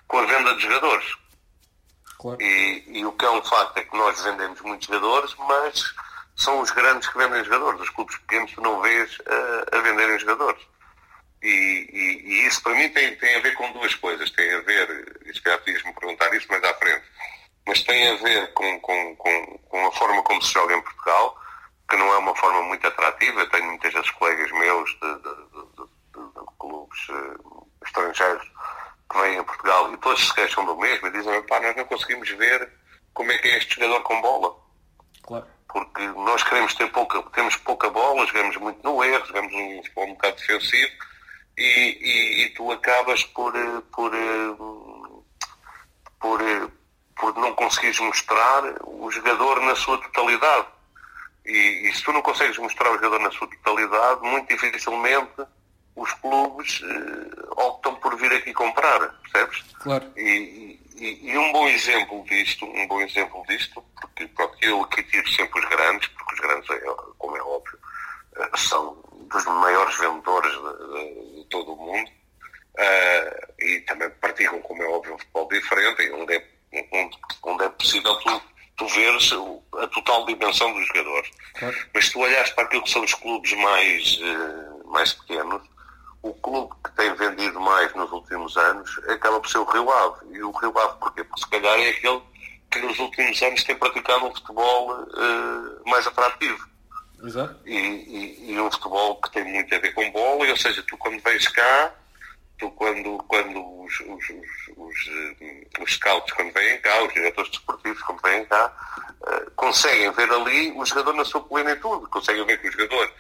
com 0.08 0.18
a 0.18 0.26
venda 0.26 0.54
de 0.56 0.62
jogadores. 0.62 1.14
Claro. 2.18 2.40
E, 2.42 2.84
e 2.86 3.04
o 3.06 3.12
que 3.12 3.24
é 3.24 3.30
um 3.30 3.42
facto 3.44 3.76
é 3.78 3.84
que 3.84 3.96
nós 3.96 4.20
vendemos 4.22 4.60
muitos 4.62 4.86
jogadores, 4.88 5.34
mas 5.38 5.94
são 6.34 6.60
os 6.60 6.70
grandes 6.70 7.08
que 7.08 7.18
vendem 7.18 7.44
jogadores. 7.44 7.80
Os 7.80 7.90
clubes 7.90 8.16
pequenos 8.18 8.50
tu 8.52 8.60
não 8.60 8.80
vês 8.80 9.18
eh, 9.26 9.66
a 9.76 9.78
venderem 9.80 10.18
jogadores. 10.18 10.60
E, 11.42 11.48
e- 11.48 12.22
e 12.26 12.46
isso 12.48 12.62
para 12.62 12.74
mim 12.74 12.88
tem, 12.88 13.14
tem 13.16 13.36
a 13.36 13.40
ver 13.40 13.54
com 13.54 13.70
duas 13.72 13.94
coisas. 13.94 14.30
Tem 14.30 14.52
a 14.52 14.60
ver, 14.62 15.20
e 15.26 15.32
se 15.32 15.40
calhar 15.42 15.58
podias-me 15.60 15.92
perguntar 15.94 16.34
isso 16.34 16.48
mais 16.48 16.64
à 16.64 16.74
frente, 16.74 17.04
mas 17.66 17.82
tem 17.82 18.08
a 18.10 18.14
ver 18.16 18.52
com, 18.54 18.80
com, 18.80 19.16
com, 19.16 19.58
com 19.68 19.86
a 19.86 19.92
forma 19.92 20.22
como 20.24 20.42
se 20.42 20.52
joga 20.52 20.74
em 20.74 20.82
Portugal, 20.82 21.38
que 21.88 21.96
não 21.96 22.12
é 22.12 22.18
uma 22.18 22.34
forma 22.36 22.62
muito 22.62 22.86
atrativa. 22.86 23.40
Eu 23.40 23.50
tenho 23.50 23.66
muitas 23.66 23.92
vezes 23.92 24.10
colegas 24.12 24.50
meus 24.52 24.90
de, 24.90 25.14
de- 25.14 25.20
de- 25.22 25.86
de- 25.86 26.46
clubes 26.58 26.98
eh, 27.10 27.84
estrangeiros 27.84 28.50
que 29.10 29.18
vêm 29.20 29.38
a 29.38 29.44
Portugal 29.44 29.92
e 29.92 29.96
todos 29.98 30.26
se 30.26 30.34
queixam 30.34 30.64
do 30.64 30.76
mesmo 30.76 31.06
e 31.06 31.10
dizem, 31.12 31.42
pá, 31.44 31.60
nós 31.60 31.76
não 31.76 31.84
conseguimos 31.84 32.28
ver 32.30 32.72
como 33.14 33.30
é 33.30 33.38
que 33.38 33.48
é 33.48 33.58
este 33.58 33.74
jogador 33.76 34.02
com 34.02 34.20
bola 34.20 34.56
Claro. 35.22 35.46
porque 35.68 36.06
nós 36.08 36.42
queremos 36.42 36.74
ter 36.74 36.90
pouca, 36.90 37.22
temos 37.30 37.56
pouca 37.56 37.88
bola, 37.90 38.26
jogamos 38.26 38.56
muito 38.56 38.82
no 38.82 39.04
erro, 39.04 39.24
jogamos 39.26 39.52
um 39.54 39.76
futebol 39.82 40.04
um 40.06 40.12
bocado 40.14 40.36
defensivo 40.36 40.92
e, 41.56 41.62
e- 41.62 42.44
e 42.46 42.48
tu 42.54 42.72
acabas 42.72 43.22
por, 43.24 43.54
eh, 43.54 43.82
por, 43.94 44.12
eh, 44.12 44.56
por, 46.18 46.40
por 47.18 47.36
não 47.38 47.54
conseguires 47.54 47.98
mostrar 48.00 48.62
o 48.84 49.10
jogador 49.10 49.60
na 49.60 49.74
sua 49.76 49.98
totalidade. 49.98 50.66
E, 51.46 51.88
e 51.88 51.94
se 51.94 52.02
tu 52.02 52.12
não 52.12 52.22
consegues 52.22 52.58
mostrar 52.58 52.90
o 52.90 52.94
jogador 52.96 53.20
na 53.20 53.30
sua 53.30 53.48
totalidade, 53.48 54.20
muito 54.22 54.48
dificilmente 54.48 55.42
os 55.94 56.12
clubes 56.14 56.82
eh, 56.84 57.44
optam 57.56 57.94
por 57.96 58.16
vir 58.16 58.32
aqui 58.32 58.52
comprar, 58.52 59.08
percebes? 59.22 59.62
Claro. 59.80 60.12
E, 60.16 60.78
e- 60.96 61.30
e 61.30 61.38
um 61.38 61.52
bom 61.52 61.68
exemplo 61.68 62.22
disto, 62.24 62.66
um 62.66 62.86
bom 62.88 63.00
exemplo 63.00 63.42
disto, 63.48 63.82
porque 64.00 64.26
pronto, 64.28 64.56
eu 64.60 64.82
aqui 64.82 65.02
tiro 65.04 65.28
sempre 65.30 65.60
os 65.60 65.68
grandes, 65.68 66.08
porque 66.08 66.34
os 66.34 66.40
grandes, 66.40 66.70
é, 66.70 66.80
como 67.18 67.36
é 67.36 67.42
óbvio, 67.42 67.78
eh, 68.36 68.50
são 68.56 68.96
dos 69.30 69.44
maiores 69.46 69.96
vendedores 69.98 70.52
de, 70.52 70.88
de- 70.92 71.36
de 71.42 71.48
todo 71.48 71.72
o 71.72 71.76
mundo 71.76 72.10
eh, 72.78 73.48
e 73.60 73.80
também 73.82 74.10
praticam, 74.20 74.60
como 74.62 74.82
é 74.82 74.86
óbvio, 74.88 75.14
um 75.14 75.18
futebol 75.18 75.48
diferente, 75.48 76.10
onde 76.12 76.34
é, 76.34 76.48
onde, 76.92 77.18
onde 77.42 77.64
é 77.64 77.68
possível 77.70 78.14
tu, 78.16 78.42
tu 78.76 78.86
veres 78.88 79.32
a 79.78 79.86
total 79.88 80.26
dimensão 80.26 80.72
dos 80.74 80.86
jogadores. 80.88 81.30
Claro. 81.54 81.76
Mas 81.94 82.06
se 82.06 82.12
tu 82.12 82.20
olhares 82.20 82.50
para 82.50 82.64
aquilo 82.64 82.82
que 82.82 82.90
são 82.90 83.02
os 83.02 83.14
clubes 83.14 83.52
mais, 83.54 84.20
eh, 84.22 84.86
mais 84.86 85.12
pequenos, 85.14 85.62
o 86.22 86.32
clube 86.34 86.74
que 86.84 86.90
tem 86.96 87.14
vendido 87.14 87.60
mais 87.60 87.94
nos 87.94 88.10
últimos 88.12 88.56
anos 88.56 88.90
acaba 89.08 89.40
por 89.40 89.48
ser 89.48 89.58
o 89.58 89.64
Rio 89.64 89.90
Ave. 89.90 90.34
E 90.36 90.42
o 90.42 90.50
Rio 90.50 90.76
Ave 90.78 90.98
porquê? 90.98 91.24
Porque 91.24 91.40
se 91.40 91.48
calhar 91.50 91.78
é 91.78 91.88
aquele 91.90 92.20
que 92.70 92.80
nos 92.80 92.98
últimos 92.98 93.40
anos 93.42 93.64
tem 93.64 93.76
praticado 93.76 94.26
um 94.26 94.34
futebol 94.34 94.92
eh, 95.16 95.88
mais 95.90 96.06
atrativo. 96.06 96.66
Exato. 97.24 97.56
E, 97.64 97.74
e- 97.76 98.52
e 98.52 98.60
um 98.60 98.70
futebol 98.70 99.16
que 99.22 99.30
tem 99.32 99.44
muito 99.44 99.74
a 99.74 99.78
ver 99.78 99.92
com 99.94 100.10
bola, 100.10 100.46
e, 100.46 100.50
ou 100.50 100.56
seja, 100.56 100.82
tu 100.86 100.96
quando 100.98 101.20
vens 101.22 101.48
cá, 101.48 101.94
tu 102.58 102.70
quando, 102.72 103.18
quando 103.28 103.82
os, 103.84 104.00
os, 104.00 104.30
os, 104.76 104.96
eh, 105.40 105.66
os 105.80 105.92
scouts 105.94 106.32
quando 106.32 106.52
vêm 106.52 106.78
cá, 106.80 107.02
os 107.02 107.12
diretores 107.12 107.50
desportivos 107.50 108.02
quando 108.02 108.22
vêm 108.22 108.44
cá, 108.46 108.72
eh, 109.26 109.46
conseguem 109.56 110.10
ver 110.12 110.30
ali 110.30 110.72
o 110.72 110.84
jogador 110.84 111.14
na 111.14 111.24
sua 111.24 111.42
plenitude, 111.42 112.06
conseguem 112.10 112.44
ver 112.46 112.60
que 112.60 112.68
o 112.68 112.72
jogador 112.72 113.12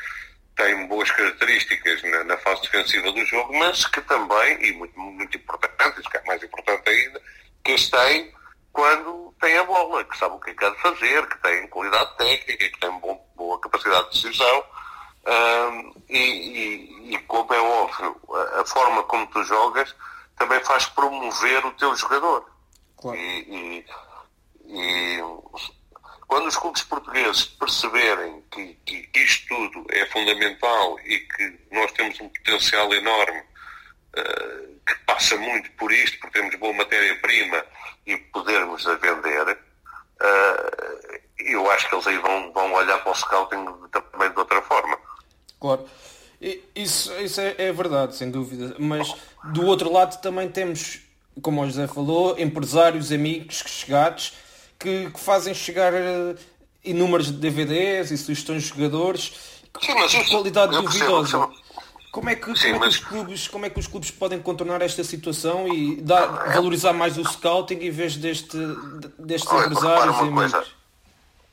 tem 0.56 0.86
boas 0.86 1.10
características 1.10 2.02
na, 2.04 2.24
na 2.24 2.38
fase 2.38 2.62
defensiva 2.62 3.12
do 3.12 3.24
jogo, 3.26 3.56
mas 3.58 3.86
que 3.86 4.00
também, 4.02 4.64
e 4.64 4.72
muito, 4.72 4.98
muito 4.98 5.36
importante, 5.36 6.00
isso 6.00 6.08
que 6.08 6.16
é 6.16 6.22
mais 6.24 6.42
importante 6.42 6.88
ainda, 6.88 7.20
que 7.62 7.72
eles 7.72 7.90
têm 7.90 8.34
quando 8.72 9.34
tem 9.40 9.56
a 9.56 9.64
bola, 9.64 10.04
que 10.04 10.16
sabe 10.18 10.34
o 10.34 10.38
que 10.40 10.50
é 10.50 10.54
que 10.54 10.70
de 10.70 10.80
fazer, 10.82 11.26
que 11.26 11.38
tem 11.38 11.66
qualidade 11.68 12.16
técnica, 12.16 12.68
que 12.70 12.80
tem 12.80 12.90
bom- 13.00 13.26
boa 13.34 13.60
capacidade 13.60 14.10
de 14.10 14.22
decisão. 14.22 14.64
Ahm, 15.26 15.92
e, 16.08 16.18
e- 16.18 17.14
e 17.14 17.18
como 17.26 17.52
é 17.52 17.60
óbvio, 17.60 18.16
a, 18.32 18.60
a 18.60 18.64
forma 18.64 19.02
como 19.04 19.26
tu 19.28 19.42
jogas 19.44 19.94
também 20.38 20.62
faz 20.64 20.86
promover 20.86 21.64
o 21.66 21.72
teu 21.72 21.94
jogador. 21.96 22.48
Claro. 22.96 23.18
E, 23.18 23.84
e- 24.68 25.22
quando 26.26 26.46
os 26.48 26.56
clubes 26.56 26.82
portugueses 26.82 27.44
perceberem 27.44 28.42
que, 28.50 28.74
que- 28.84 29.02
que 29.08 29.20
isto 29.20 29.46
tudo 29.48 29.86
é 29.90 30.04
fundamental 30.06 30.98
e 31.04 31.18
que 31.20 31.58
nós 31.70 31.90
temos 31.92 32.20
um 32.20 32.28
potencial 32.28 32.92
enorme 32.92 33.42
eh, 34.16 34.66
que 34.86 34.94
passa 35.06 35.36
muito 35.36 35.70
por 35.72 35.92
isto, 35.92 36.18
porque 36.20 36.38
temos 36.38 36.54
boa 36.56 36.72
matéria-prima 36.72 37.64
e 38.06 38.16
podermos 38.16 38.86
a 38.88 38.94
vender, 38.96 39.58
eh, 40.20 41.20
eu 41.38 41.70
acho 41.70 41.88
que 41.88 41.94
eles 41.94 42.06
aí 42.08 42.18
vão, 42.18 42.52
vão 42.52 42.72
olhar 42.72 42.98
para 43.02 43.12
o 43.12 43.14
scouting 43.14 43.64
também 44.12 44.30
de 44.30 44.38
outra 44.38 44.60
forma. 44.62 44.98
Claro. 45.60 45.84
Isso, 46.74 47.10
isso 47.14 47.40
é, 47.40 47.54
é 47.58 47.72
verdade, 47.72 48.14
sem 48.14 48.30
dúvida. 48.30 48.76
Mas 48.78 49.14
do 49.52 49.64
outro 49.64 49.90
lado 49.92 50.20
também 50.20 50.48
temos, 50.48 51.00
como 51.40 51.62
o 51.62 51.66
José 51.66 51.86
falou, 51.86 52.38
empresários, 52.38 53.10
amigos 53.10 53.62
chegados 53.66 54.34
que, 54.78 55.10
que 55.10 55.18
fazem 55.20 55.54
chegar 55.54 55.94
eh, 55.94 56.34
inúmeros 56.84 57.30
DVDs 57.30 58.10
e 58.10 58.18
sugestões 58.18 58.64
de 58.64 58.68
jogadores 58.68 59.32
Sim, 59.80 59.94
mas 59.94 60.12
isso- 60.12 60.30
qualidade 60.30 60.72
duvidosa. 60.76 61.48
Como 62.12 62.30
é, 62.30 62.34
que, 62.34 62.54
Sim, 62.56 62.72
como, 62.72 62.76
é 62.76 62.78
que 62.78 62.78
mas- 62.86 62.94
os 62.94 63.00
clubes, 63.00 63.48
como 63.48 63.66
é 63.66 63.70
que 63.70 63.78
os 63.80 63.86
clubes 63.86 64.10
podem 64.10 64.38
contornar 64.40 64.80
esta 64.80 65.04
situação 65.04 65.68
e 65.68 65.96
dar, 66.00 66.52
valorizar 66.54 66.92
mais 66.94 67.18
o 67.18 67.24
scouting 67.24 67.74
em 67.74 67.90
vez 67.90 68.16
deste, 68.16 68.56
destes 69.18 69.50
Olha, 69.52 69.66
empresários 69.66 70.16
e 70.16 70.20
amigos? 70.20 70.52
coisa. 70.52 70.64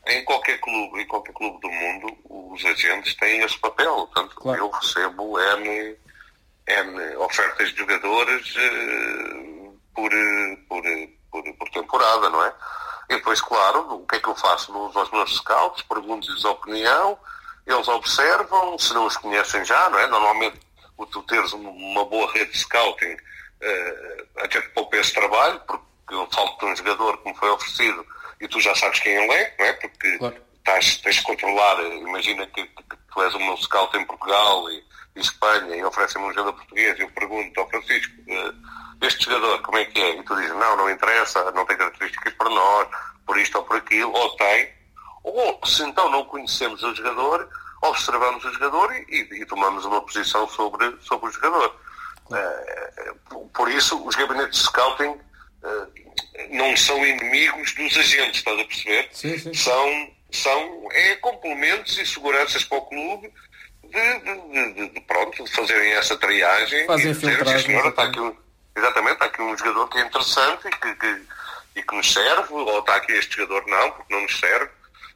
Em 0.06 0.24
qualquer 0.26 0.60
clube, 0.60 1.02
em 1.02 1.08
qualquer 1.08 1.34
clube 1.34 1.60
do 1.62 1.70
mundo, 1.70 2.18
os 2.54 2.66
agentes 2.66 3.16
têm 3.16 3.42
esse 3.42 3.58
papel. 3.60 3.96
Portanto, 4.08 4.36
Claro. 4.36 4.60
eu 4.60 4.70
recebo 4.70 5.40
N, 5.40 5.98
N 6.68 7.16
ofertas 7.18 7.70
de 7.70 7.78
jogadores 7.78 8.54
eh, 8.58 9.70
por, 9.96 10.12
eh, 10.14 10.58
por, 10.68 10.86
eh, 10.86 11.10
por, 11.32 11.54
por 11.56 11.70
tempo 11.70 11.94
passada, 12.14 12.30
não 12.30 12.44
é? 12.44 12.54
E 13.10 13.16
depois, 13.16 13.42
claro, 13.42 13.96
o 13.96 14.06
que 14.06 14.16
é 14.16 14.20
que 14.20 14.28
eu 14.28 14.36
faço? 14.36 14.76
Uso 14.78 15.00
aos 15.00 15.12
meus 15.12 15.36
scouts, 15.36 15.84
pergunto-lhes 15.84 16.46
a 16.46 16.52
opinião, 16.52 17.18
eles 17.66 17.88
observam, 17.88 18.78
se 18.78 18.94
não 18.94 19.06
os 19.06 19.18
conhecem 19.18 19.64
já, 19.66 19.90
não 19.90 20.00
é? 20.00 20.08
Normalmente, 20.08 20.60
o 20.98 21.06
tu 21.06 21.22
teres 21.24 21.52
uma 21.54 22.06
boa 22.06 22.32
rede 22.32 22.52
de 22.52 22.60
scouting 22.60 23.14
uh, 23.14 24.28
até 24.38 24.62
te 24.62 24.70
poupa 24.70 24.98
esse 24.98 25.14
trabalho, 25.14 25.60
porque 25.62 25.84
falta 26.32 26.66
um 26.66 26.76
jogador 26.76 27.18
que 27.18 27.30
me 27.30 27.36
foi 27.36 27.50
oferecido 27.50 28.06
e 28.44 28.48
tu 28.50 28.60
já 28.60 28.76
sabes 28.76 29.00
quem 29.00 29.14
ele 29.14 29.34
é, 29.34 29.56
não 29.58 29.66
é? 29.66 29.74
Porque 29.74 30.18
claro. 30.18 30.36
estás, 30.58 30.98
tens 30.98 31.16
de 31.16 31.24
controlar, 31.24 31.82
imagina 31.82 32.46
que, 32.48 32.66
que, 32.66 32.98
tu 33.12 33.22
és 33.24 33.34
o 33.34 33.40
meu 33.40 33.56
scout 33.58 33.96
em 33.96 34.06
Portugal 34.06 34.70
e, 34.70 34.84
e 35.16 35.22
Espanha 35.22 35.76
e 35.76 35.84
oferecem-me 35.86 36.28
um 36.28 36.34
jogador 36.34 36.54
português 36.54 37.00
e 37.00 37.04
eu 37.04 37.10
pergunto 37.12 37.58
ao 37.60 37.70
Francisco, 37.70 38.14
uh, 38.22 39.06
este 39.06 39.26
jogador 39.26 39.62
como 39.62 39.78
é 39.78 39.86
que 39.86 40.02
é? 40.02 40.18
E 40.18 40.24
tu 40.24 40.36
dizes, 40.36 40.56
não, 40.56 40.76
não 40.76 40.90
interessa, 40.90 41.52
não 41.52 41.66
tem 41.66 41.78
características 41.78 42.34
para 42.34 42.50
nós, 42.50 42.88
por 43.26 43.40
isto 43.40 43.58
ou 43.58 43.64
por 43.64 43.78
aquilo, 43.78 44.12
ou 44.12 44.36
tem, 44.36 44.74
ou 45.24 45.60
se 45.66 45.84
então 45.84 46.10
não 46.10 46.26
conhecemos 46.26 46.84
o 46.84 46.94
jogador, 46.94 47.48
observamos 47.82 48.44
o 48.44 48.52
jogador 48.52 48.94
e, 48.94 49.42
e 49.42 49.46
tomamos 49.46 49.86
uma 49.86 50.02
posição 50.02 50.48
sobre, 50.50 50.98
sobre 51.00 51.30
o 51.30 51.32
jogador. 51.32 51.76
Uh, 52.26 53.48
por 53.54 53.70
isso, 53.70 54.06
os 54.06 54.16
gabinetes 54.16 54.60
de 54.60 54.66
scouting 54.66 55.12
uh, 55.64 56.03
não 56.50 56.76
são 56.76 57.06
inimigos 57.06 57.74
dos 57.76 57.98
agentes, 57.98 58.38
estás 58.40 58.60
a 58.60 58.66
perceber? 58.66 59.10
Sim, 59.12 59.38
sim. 59.38 59.54
São, 59.54 60.12
são 60.32 60.88
é, 60.92 61.16
complementos 61.16 61.98
e 61.98 62.06
seguranças 62.06 62.64
para 62.64 62.78
o 62.78 62.86
clube 62.86 63.32
de, 63.84 64.20
de, 64.20 64.74
de, 64.74 64.90
de 64.90 65.02
pronto, 65.02 65.44
de 65.44 65.52
fazerem 65.52 65.94
essa 65.94 66.18
triagem 66.18 66.86
Fazem 66.88 67.12
e 67.12 67.14
dizer, 67.14 67.60
senhora, 67.60 67.90
está 67.90 68.04
aqui 68.04 68.20
um, 68.20 68.36
exatamente, 68.76 69.14
está 69.14 69.26
aqui 69.26 69.42
um 69.42 69.58
jogador 69.58 69.88
que 69.90 69.98
é 70.00 70.02
interessante 70.02 70.68
e 70.68 70.72
que, 70.72 70.96
que, 70.96 71.22
e 71.76 71.84
que 71.84 71.96
nos 71.96 72.12
serve, 72.12 72.54
ou 72.54 72.80
está 72.80 72.96
aqui 72.96 73.12
este 73.14 73.38
jogador 73.38 73.68
não, 73.68 73.92
porque 73.92 74.14
não 74.14 74.22
nos 74.22 74.40
serve. 74.40 74.72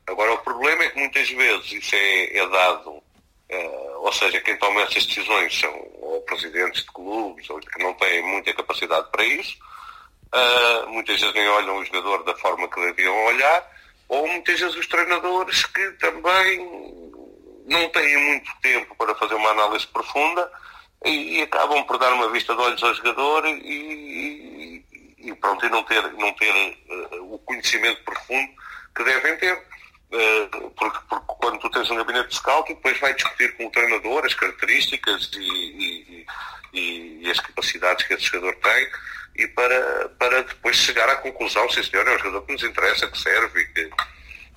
Agora 0.05 0.33
o 0.33 0.37
problema 0.37 0.83
é 0.83 0.89
que 0.89 0.99
muitas 0.99 1.29
vezes 1.29 1.71
isso 1.71 1.95
é, 1.95 2.37
é 2.37 2.49
dado, 2.49 2.91
uh, 2.91 3.97
ou 3.99 4.13
seja, 4.13 4.39
quem 4.41 4.55
toma 4.57 4.81
essas 4.81 5.05
decisões 5.05 5.59
são 5.59 5.73
ou 5.99 6.21
presidentes 6.21 6.83
de 6.83 6.91
clubes, 6.91 7.49
ou 7.49 7.59
que 7.59 7.83
não 7.83 7.93
têm 7.95 8.23
muita 8.23 8.53
capacidade 8.53 9.09
para 9.11 9.25
isso, 9.25 9.57
uh, 10.33 10.89
muitas 10.89 11.19
vezes 11.19 11.35
nem 11.35 11.47
olham 11.49 11.77
o 11.77 11.85
jogador 11.85 12.23
da 12.23 12.35
forma 12.35 12.67
que 12.69 12.79
deviam 12.81 13.25
olhar, 13.25 13.71
ou 14.09 14.27
muitas 14.27 14.59
vezes 14.59 14.75
os 14.75 14.87
treinadores 14.87 15.65
que 15.65 15.91
também 15.93 16.59
não 17.65 17.89
têm 17.89 18.17
muito 18.17 18.51
tempo 18.61 18.95
para 18.95 19.13
fazer 19.15 19.35
uma 19.35 19.49
análise 19.49 19.85
profunda 19.87 20.49
e, 21.05 21.39
e 21.39 21.41
acabam 21.41 21.83
por 21.85 21.97
dar 21.97 22.13
uma 22.13 22.29
vista 22.31 22.55
de 22.55 22.61
olhos 22.61 22.81
ao 22.81 22.95
jogador 22.95 23.45
e, 23.45 23.51
e, 23.51 24.85
e 25.29 25.35
pronto, 25.35 25.65
e 25.65 25.69
não 25.69 25.83
ter, 25.83 26.01
não 26.13 26.31
ter 26.33 26.53
uh, 26.89 27.33
o 27.33 27.39
conhecimento 27.39 28.03
profundo 28.03 28.49
que 28.95 29.03
devem 29.03 29.37
ter. 29.37 29.53
Uh, 30.09 30.69
porque, 30.71 30.99
porque, 31.09 31.25
quando 31.39 31.59
tu 31.59 31.69
tens 31.69 31.91
um 31.91 31.97
gabinete 31.97 32.29
de 32.29 32.35
scout, 32.35 32.73
depois 32.73 32.97
vai 32.99 33.13
discutir 33.13 33.55
com 33.57 33.67
o 33.67 33.71
treinador 33.71 34.25
as 34.25 34.33
características 34.33 35.29
e, 35.35 36.25
e, 36.73 37.29
as 37.29 37.39
capacidades 37.41 38.07
que 38.07 38.13
esse 38.13 38.23
jogador 38.23 38.55
tem 38.55 38.87
e 39.37 39.47
para, 39.47 40.09
para 40.17 40.43
depois 40.43 40.75
chegar 40.75 41.07
à 41.09 41.17
conclusão, 41.17 41.69
se 41.69 41.83
senhor 41.83 42.07
é 42.07 42.15
um 42.15 42.17
jogador 42.17 42.41
que 42.41 42.53
nos 42.53 42.63
interessa, 42.63 43.07
que 43.07 43.19
serve 43.19 43.61
e 43.61 43.65
que 43.67 43.91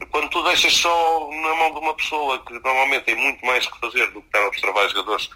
quando 0.06 0.30
tu 0.30 0.42
deixas 0.44 0.72
só 0.72 1.28
na 1.30 1.54
mão 1.56 1.72
de 1.74 1.78
uma 1.80 1.94
pessoa 1.94 2.42
que 2.44 2.54
normalmente 2.54 3.04
tem 3.04 3.14
muito 3.14 3.44
mais 3.44 3.66
que 3.66 3.78
fazer 3.78 4.06
do 4.10 4.20
que 4.22 4.26
estar 4.28 4.40
a 4.40 4.46
observar 4.46 4.88
jogadores 4.88 5.28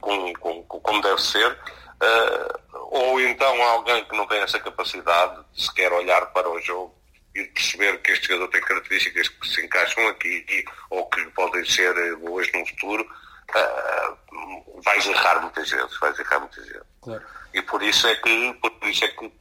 com, 0.00 0.32
com, 0.34 0.62
com, 0.64 0.80
como 0.80 1.00
deve 1.00 1.22
ser, 1.22 1.52
uh, 1.52 2.58
ou 2.90 3.20
então 3.20 3.62
alguém 3.62 4.04
que 4.06 4.16
não 4.16 4.26
tem 4.26 4.40
essa 4.40 4.58
capacidade 4.58 5.44
de 5.52 5.64
sequer 5.64 5.92
olhar 5.92 6.26
para 6.32 6.48
o 6.48 6.60
jogo 6.60 6.94
e 7.34 7.44
perceber 7.44 7.98
que 8.02 8.10
este 8.10 8.26
jogador 8.26 8.48
tem 8.48 8.60
características 8.62 9.28
que 9.28 9.48
se 9.48 9.64
encaixam 9.64 10.08
aqui 10.08 10.64
ou 10.90 11.08
que 11.08 11.24
podem 11.26 11.64
ser 11.64 12.16
boas 12.16 12.50
no 12.52 12.66
futuro, 12.66 13.06
uh, 13.54 14.82
vais 14.82 15.06
errar 15.06 15.40
muitas 15.40 15.70
vezes, 15.70 15.98
vais 16.00 16.18
errar 16.18 16.40
muitas 16.40 16.66
vezes. 16.66 16.82
Claro. 17.00 17.22
E 17.52 17.62
por 17.62 17.82
isso 17.82 18.06
é 18.06 18.14
que, 18.16 18.54
por 18.54 18.88
isso 18.88 19.04
é 19.04 19.08
que 19.08 19.32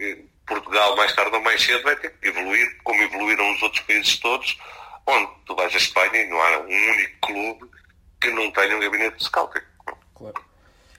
eh, 0.00 0.18
Portugal 0.46 0.96
mais 0.96 1.12
tarde 1.14 1.34
ou 1.34 1.42
mais 1.42 1.62
cedo 1.62 1.82
vai 1.82 1.96
ter 1.96 2.10
que 2.10 2.28
evoluir, 2.28 2.76
como 2.82 3.02
evoluíram 3.02 3.52
os 3.52 3.62
outros 3.62 3.82
países 3.82 4.18
todos, 4.18 4.58
onde 5.06 5.30
tu 5.46 5.54
vais 5.54 5.74
à 5.74 5.78
Espanha 5.78 6.16
e 6.16 6.28
não 6.28 6.40
há 6.40 6.58
um 6.58 6.90
único 6.92 7.18
clube 7.20 7.70
que 8.20 8.30
não 8.30 8.50
tenha 8.50 8.76
um 8.76 8.80
gabinete 8.80 9.16
de 9.16 9.24
scouting. 9.24 9.60
Claro. 10.14 10.44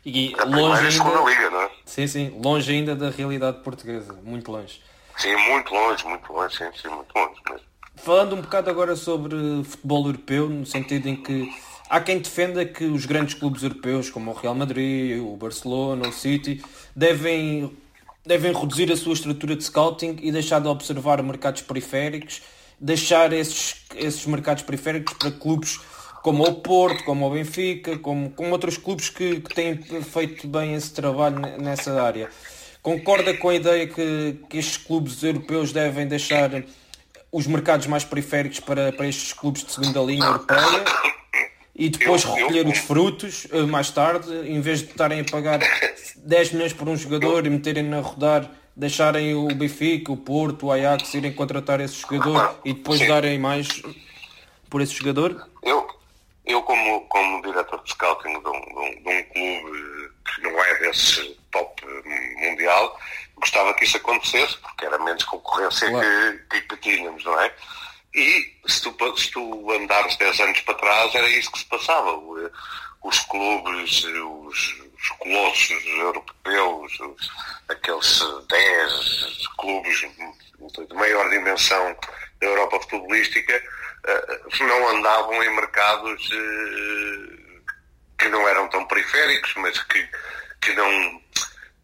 E 0.04 0.34
longe 0.48 1.00
ainda... 1.00 1.30
Liga, 1.30 1.50
não 1.52 1.62
é? 1.62 1.72
Sim, 1.86 2.08
sim, 2.08 2.42
longe 2.44 2.72
ainda 2.72 2.96
da 2.96 3.10
realidade 3.10 3.62
portuguesa, 3.62 4.14
muito 4.24 4.52
longe. 4.52 4.82
Sim, 5.18 5.36
muito 5.36 5.72
longe, 5.74 6.04
muito 6.06 6.34
longe, 6.34 6.58
sim, 6.58 6.66
sim, 6.82 6.88
muito 6.88 7.14
longe 7.16 7.40
mesmo. 7.48 7.66
Falando 7.98 8.36
um 8.36 8.42
bocado 8.42 8.70
agora 8.70 8.96
sobre 8.96 9.36
futebol 9.64 10.08
europeu, 10.08 10.50
no 10.50 10.66
sentido 10.66 11.08
em 11.08 11.16
que 11.16 11.54
há 11.92 12.00
quem 12.00 12.20
defenda 12.20 12.64
que 12.64 12.86
os 12.86 13.06
grandes 13.06 13.34
clubes 13.34 13.64
europeus, 13.64 14.10
como 14.10 14.32
o 14.32 14.34
Real 14.34 14.56
Madrid, 14.56 15.20
o 15.22 15.36
Barcelona, 15.36 16.08
o 16.08 16.14
City, 16.14 16.64
devem, 16.96 17.78
devem 18.26 18.54
reduzir 18.54 18.90
a 18.94 18.96
sua 18.96 19.12
estrutura 19.12 19.58
de 19.58 19.64
scouting 19.66 20.16
e 20.22 20.32
deixar 20.32 20.62
de 20.62 20.70
observar 20.70 21.22
mercados 21.22 21.62
periféricos, 21.62 22.42
deixar 22.80 23.34
esses, 23.34 23.76
esses 23.98 24.26
mercados 24.26 24.64
periféricos 24.64 25.14
para 25.16 25.32
clubes 25.32 25.82
como 26.24 26.46
o 26.46 26.54
Porto, 26.62 27.04
como 27.04 27.28
o 27.28 27.32
Benfica, 27.32 27.98
como, 27.98 28.32
como 28.32 28.52
outros 28.52 28.78
clubes 28.78 29.10
que, 29.10 29.42
que 29.42 29.54
têm 29.54 29.78
feito 30.02 30.48
bem 30.48 30.74
esse 30.76 30.94
trabalho 30.94 31.42
nessa 31.62 32.02
área. 32.02 32.30
Concorda 32.82 33.36
com 33.36 33.50
a 33.50 33.56
ideia 33.56 33.86
que, 33.86 34.40
que 34.50 34.58
estes 34.58 34.78
clubes 34.78 35.22
europeus 35.22 35.74
devem 35.74 36.08
deixar 36.08 36.64
os 37.30 37.46
mercados 37.48 37.86
mais 37.88 38.06
periféricos 38.06 38.62
para, 38.62 38.94
para 38.94 39.08
estes 39.08 39.34
clubes 39.34 39.66
de 39.66 39.74
segunda 39.74 40.00
linha 40.00 40.26
europeia 40.26 40.86
e 41.76 41.90
depois 41.90 42.24
recolher 42.24 42.68
os 42.68 42.78
frutos 42.80 43.48
eh, 43.52 43.62
mais 43.62 43.90
tarde, 43.92 44.30
em 44.50 44.60
vez 44.62 44.80
de 44.80 44.92
estarem 44.92 45.22
a 45.22 45.24
pagar 45.24 45.60
10 46.18 46.52
milhões 46.54 46.74
por 46.74 46.88
um 46.88 46.96
jogador 46.96 47.46
e 47.46 47.50
meterem 47.50 47.94
a 47.94 48.02
rodar, 48.02 48.50
deixarem 48.76 49.34
o 49.36 49.48
Benfica, 49.48 50.12
o 50.12 50.18
Porto, 50.18 50.68
o 50.68 50.72
Ajax 50.72 51.14
irem 51.14 51.34
contratar 51.34 51.80
esse 51.80 52.02
jogador 52.02 52.60
e 52.66 52.74
depois 52.74 53.06
darem 53.08 53.40
mais 53.40 53.68
por 54.70 54.82
esse 54.82 54.94
jogador? 54.94 55.48
Eu, 55.64 55.88
eu 56.46 56.62
como, 56.64 57.02
como 57.02 57.42
diretor 57.42 57.84
de 57.84 57.92
scouting 57.92 58.32
de 58.32 58.38
um, 58.38 58.42
de 58.42 58.80
um, 58.80 59.04
de 59.04 59.10
um 59.10 59.24
clube 59.24 60.12
que 60.26 60.42
não 60.42 60.64
é 60.64 60.80
desse 60.80 61.38
top 61.52 61.86
mundial, 62.38 62.98
gostava 63.36 63.74
que 63.74 63.84
isso 63.84 63.98
acontecesse, 63.98 64.58
porque 64.58 64.86
era 64.86 64.98
menos 65.00 65.24
concorrência 65.26 65.90
claro. 65.90 66.08
que, 66.50 66.62
que, 66.62 66.78
tínhamos, 66.78 67.24
não 67.26 67.40
é? 67.40 67.52
E 68.14 68.58
se 68.68 68.82
tu, 68.82 69.18
se 69.18 69.32
tu 69.32 69.72
andares 69.72 70.18
10 70.18 70.40
anos 70.42 70.62
para 70.62 70.76
trás, 70.76 71.16
era 71.16 71.30
isso 71.30 71.52
que 71.52 71.60
se 71.60 71.66
passava. 71.66 72.12
Os 73.04 73.20
clubes, 73.22 74.04
os, 74.04 74.76
os 75.00 75.10
colossos 75.18 75.86
europeus, 75.86 77.00
aqueles 77.70 78.24
10 78.50 79.48
clubes 79.58 80.00
de 80.88 80.94
maior 80.94 81.30
dimensão 81.30 81.96
da 82.40 82.48
Europa 82.48 82.80
futebolística, 82.82 83.54
eh, 84.08 84.40
não 84.60 84.90
andavam 84.90 85.44
em 85.44 85.56
mercados 85.56 86.30
eh, 86.32 87.62
que 88.20 88.30
não 88.30 88.48
eram 88.48 88.68
tão 88.68 88.86
periféricos, 88.86 89.54
mas 89.56 89.82
que, 89.84 90.10
que 90.62 90.74
não 90.74 91.22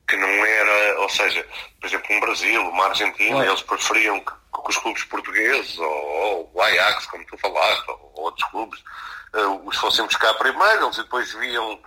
que 0.07 0.15
não 0.15 0.29
era, 0.45 1.01
ou 1.01 1.09
seja, 1.09 1.45
por 1.81 1.87
exemplo, 1.87 2.15
um 2.15 2.19
Brasil, 2.21 2.61
uma 2.69 2.87
Argentina, 2.87 3.45
eles 3.45 3.61
preferiam 3.61 4.19
que, 4.21 4.31
que, 4.67 4.71
os 4.71 4.77
clubes 4.77 5.03
portugueses, 5.05 5.77
ou, 5.77 5.85
ou, 5.85 6.51
o 6.53 6.61
Ajax, 6.61 7.05
como 7.07 7.25
tu 7.25 7.37
falaste, 7.37 7.89
ou, 7.89 8.11
ou 8.15 8.23
outros 8.25 8.49
clubes, 8.49 8.79
uh, 9.33 9.67
os 9.67 9.77
fossem 9.77 10.05
buscar 10.05 10.33
primeiro, 10.35 10.85
eles 10.85 10.97
depois 10.97 11.33
viam 11.33 11.79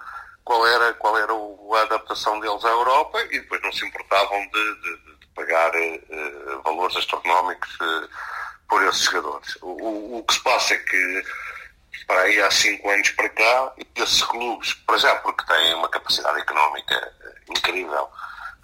qual 0.44 0.66
era, 0.66 0.94
qual 0.94 1.16
era 1.18 1.34
o, 1.34 1.74
a 1.74 1.82
adaptação 1.82 2.40
deles 2.40 2.64
à 2.64 2.68
Europa 2.68 3.20
e 3.30 3.40
depois 3.40 3.62
não 3.62 3.72
se 3.72 3.86
importavam 3.86 4.40
de, 4.48 4.74
de, 4.80 5.16
de 5.20 5.26
pagar 5.34 5.70
uh, 5.70 6.62
valores 6.64 6.96
astronómicos 6.96 7.74
uh, 7.76 8.08
por 8.68 8.82
esses 8.84 9.04
jogadores. 9.04 9.56
O, 9.62 10.18
o, 10.18 10.24
que 10.24 10.34
se 10.34 10.40
passa 10.42 10.74
é 10.74 10.78
que 10.78 11.24
para 12.06 12.22
aí 12.22 12.40
há 12.42 12.50
cinco 12.50 12.90
anos 12.90 13.10
para 13.10 13.28
cá, 13.28 13.72
esses 13.94 14.22
clubes, 14.24 14.74
para 14.74 14.98
já 14.98 15.14
porque 15.16 15.44
têm 15.46 15.74
uma 15.74 15.88
capacidade 15.88 16.40
económica 16.40 17.12
incrível, 17.48 18.08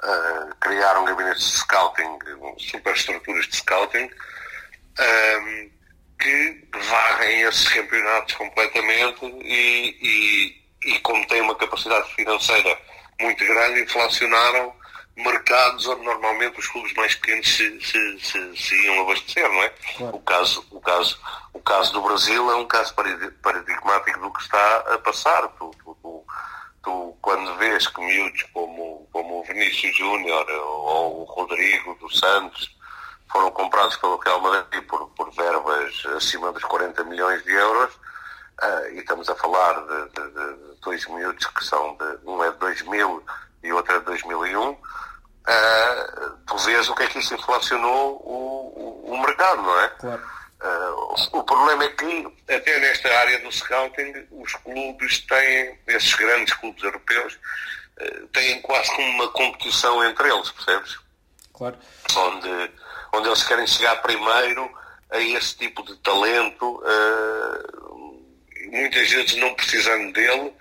uh, 0.03 0.55
criaram 0.61 1.05
gabinetes 1.05 1.45
de 1.45 1.59
scouting, 1.59 2.19
superestruturas 2.59 3.47
de 3.47 3.57
scouting, 3.57 4.11
um, 4.99 5.71
que 6.19 6.69
varrem 6.89 7.43
esses 7.43 7.69
campeonatos 7.69 8.35
completamente 8.35 9.27
e, 9.27 9.97
e, 10.03 10.91
e 10.91 10.99
como 11.01 11.27
têm 11.27 11.43
uma 11.43 11.55
capacidade 11.55 12.15
financeira 12.15 12.79
muito 13.21 13.45
grande, 13.45 13.83
inflacionaram 13.83 14.75
mercados 15.17 15.87
onde 15.87 16.05
normalmente 16.05 16.59
os 16.59 16.69
clubes 16.69 16.93
mais 16.95 17.15
pequenos 17.15 17.49
se, 17.49 17.81
se, 17.81 18.21
se, 18.21 18.57
se 18.57 18.85
iam 18.85 19.01
abastecer, 19.01 19.49
não 19.49 19.63
é? 19.63 19.73
Claro. 19.97 20.17
O, 20.17 20.21
caso, 20.21 20.67
o, 20.71 20.81
caso, 20.81 21.19
o 21.55 21.61
caso 21.61 21.93
do 21.93 22.03
Brasil 22.03 22.51
é 22.51 22.57
um 22.57 22.67
caso 22.67 22.95
paradigmático 23.43 24.21
do 24.21 24.33
que 24.33 24.43
está 24.43 24.79
a 24.95 24.99
passar. 24.99 25.49
Tu, 25.49 25.75
tu, 25.83 25.97
tu, 26.03 26.25
tu 26.87 27.19
quando 27.21 27.57
vês 27.57 27.89
que 27.89 28.01
miúdos 28.01 28.45
como, 28.55 29.09
como 29.13 29.41
o 29.41 29.45
Vinícius 29.45 29.97
Júnior 29.97 30.49
ou 30.49 31.23
o 31.23 31.25
Rodrigo 31.25 31.97
dos 31.97 32.17
Santos 32.17 32.71
foram 33.29 33.51
comprados 33.51 33.97
pelo 33.97 34.17
Real 34.19 34.41
Madrid 34.41 34.85
por, 34.85 35.09
por 35.11 35.35
verbas 35.35 36.07
acima 36.17 36.53
dos 36.53 36.63
40 36.63 37.03
milhões 37.05 37.43
de 37.43 37.53
euros. 37.53 37.93
Uh, 38.63 38.89
e 38.93 38.99
estamos 39.01 39.29
a 39.29 39.35
falar 39.35 39.75
de, 39.75 40.09
de, 40.11 40.31
de, 40.31 40.81
dois 40.81 41.05
miúdos 41.09 41.45
que 41.47 41.65
são 41.65 41.95
de, 41.97 42.19
um 42.25 42.43
é 42.43 42.51
de 42.53 42.59
2000 42.59 43.23
e 43.65 43.73
outro 43.73 43.97
é 43.97 43.99
de 43.99 44.05
2001. 44.05 44.71
Uh, 44.71 44.79
tu 46.47 46.57
vês 46.59 46.89
o 46.89 46.95
que 46.95 47.03
é 47.03 47.07
que 47.09 47.19
isso 47.19 47.35
inflacionou 47.35 48.23
o, 48.25 49.05
o, 49.07 49.13
o 49.13 49.23
mercado, 49.23 49.61
não 49.61 49.81
é? 49.81 49.89
Claro. 49.89 50.23
Uh, 50.63 51.39
o 51.39 51.45
problema 51.45 51.85
é 51.85 51.89
que, 51.89 52.27
até 52.49 52.81
nesta 52.81 53.09
área 53.19 53.39
do 53.41 53.53
scouting, 53.53 54.27
os 54.31 54.53
clubes 54.55 55.19
têm, 55.27 55.79
esses 55.87 56.15
grandes 56.15 56.55
clubes 56.55 56.83
europeus, 56.83 57.39
uh, 58.01 58.27
têm 58.29 58.61
quase 58.63 58.91
como 58.97 59.09
uma 59.09 59.29
competição 59.29 60.03
entre 60.05 60.29
eles, 60.29 60.51
percebes? 60.51 60.99
Claro. 61.53 61.77
Onde, 62.17 62.71
onde 63.13 63.29
eles 63.29 63.43
querem 63.43 63.67
chegar 63.67 63.97
primeiro 63.97 64.71
a 65.11 65.21
esse 65.21 65.57
tipo 65.57 65.83
de 65.85 65.95
talento, 65.99 66.83
uh, 66.83 68.25
muitas 68.71 69.11
vezes 69.11 69.37
não 69.37 69.55
precisando 69.55 70.13
dele 70.13 70.53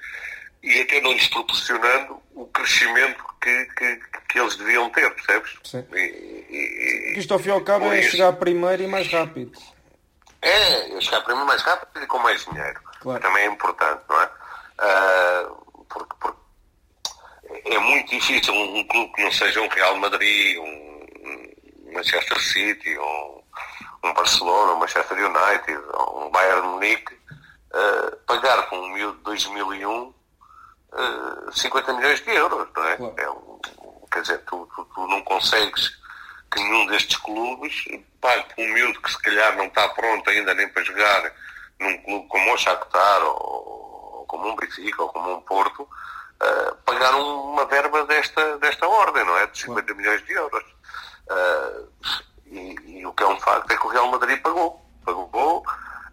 e 0.61 0.81
até 0.81 0.99
não 0.99 1.13
lhes 1.13 1.27
proporcionando 1.27 2.21
o 2.33 2.45
crescimento 2.47 3.23
que, 3.41 3.65
que, 3.77 3.99
que 4.29 4.39
eles 4.39 4.55
deviam 4.57 4.89
ter, 4.89 5.09
percebes? 5.13 5.51
Sim. 5.63 5.85
E, 5.93 6.45
e, 6.49 7.19
Isto 7.19 7.33
ao 7.33 7.39
fim 7.39 7.49
e 7.49 7.51
ao 7.51 7.61
cabo 7.61 7.91
é 7.93 8.01
chegar 8.01 8.33
primeiro 8.33 8.83
e 8.83 8.87
mais 8.87 9.07
rápido. 9.07 9.53
É, 10.47 11.01
chegar 11.01 11.21
primeiro 11.21 11.47
mais 11.47 11.61
rápido 11.63 12.03
e 12.03 12.07
com 12.07 12.19
mais 12.19 12.45
dinheiro. 12.45 12.79
Claro. 12.99 13.19
Também 13.21 13.43
é 13.43 13.47
importante, 13.47 14.01
não 14.07 14.21
é? 14.21 14.29
Ah, 14.77 15.49
porque, 15.89 16.15
porque 16.19 16.39
é 17.65 17.79
muito 17.79 18.09
difícil 18.09 18.53
um, 18.53 18.83
clube 18.87 19.11
que 19.13 19.23
não 19.23 19.31
seja 19.31 19.61
um 19.61 19.67
Real 19.67 19.95
Madrid, 19.97 20.57
um, 20.59 21.91
Manchester 21.93 22.39
City, 22.39 22.97
um, 22.99 23.41
um 24.03 24.13
Barcelona, 24.13 24.73
um 24.73 24.77
Manchester 24.79 25.17
United, 25.17 25.81
um 26.15 26.29
Bayern 26.29 26.67
Munique, 26.67 27.17
ah, 27.73 28.17
pagar 28.27 28.69
com 28.69 28.77
um 28.77 28.89
miúdo 28.93 29.17
de 29.17 29.23
2001 29.23 30.13
ah, 30.93 31.51
50 31.53 31.93
milhões 31.93 32.21
de 32.23 32.31
euros, 32.35 32.67
não 32.75 32.83
é? 32.87 32.97
Claro. 32.97 33.13
É 33.17 33.29
um- 33.31 33.59
quer 34.11 34.21
dizer, 34.21 34.37
tu, 34.45 34.69
tu, 34.75 34.85
tu 34.93 35.07
não 35.07 35.21
consegues 35.23 35.91
que 36.51 36.59
nenhum 36.59 36.85
destes 36.87 37.17
clubes 37.17 37.85
pague 38.21 38.45
um 38.57 38.73
miúdo 38.73 39.01
que 39.01 39.11
se 39.11 39.21
calhar 39.21 39.55
não 39.57 39.65
está 39.65 39.87
pronto 39.89 40.29
ainda 40.29 40.53
nem 40.53 40.67
para 40.69 40.83
jogar 40.83 41.31
num 41.79 41.97
clube 42.03 42.27
como 42.27 42.53
o 42.53 42.57
Shakhtar 42.57 43.21
ou, 43.23 43.31
ou 44.19 44.25
como 44.27 44.49
um 44.49 44.55
Benfica 44.55 45.03
ou 45.03 45.09
como 45.09 45.33
um 45.35 45.41
Porto, 45.41 45.87
ah, 46.39 46.75
pagar 46.85 47.13
um- 47.15 47.51
uma 47.51 47.65
verba 47.65 48.05
desta, 48.05 48.57
desta 48.59 48.87
ordem, 48.87 49.25
não 49.25 49.37
é? 49.37 49.47
De 49.47 49.57
50 49.59 49.93
milhões 49.93 50.23
de 50.25 50.33
euros. 50.33 50.63
Ah, 51.29 51.81
e, 52.47 52.75
e 52.99 53.05
o 53.05 53.13
que 53.13 53.23
é 53.23 53.27
um 53.27 53.39
facto 53.39 53.71
é 53.71 53.77
que 53.77 53.85
o 53.85 53.89
Real 53.89 54.07
Madrid 54.07 54.41
pagou. 54.41 54.81
Pagou 55.03 55.63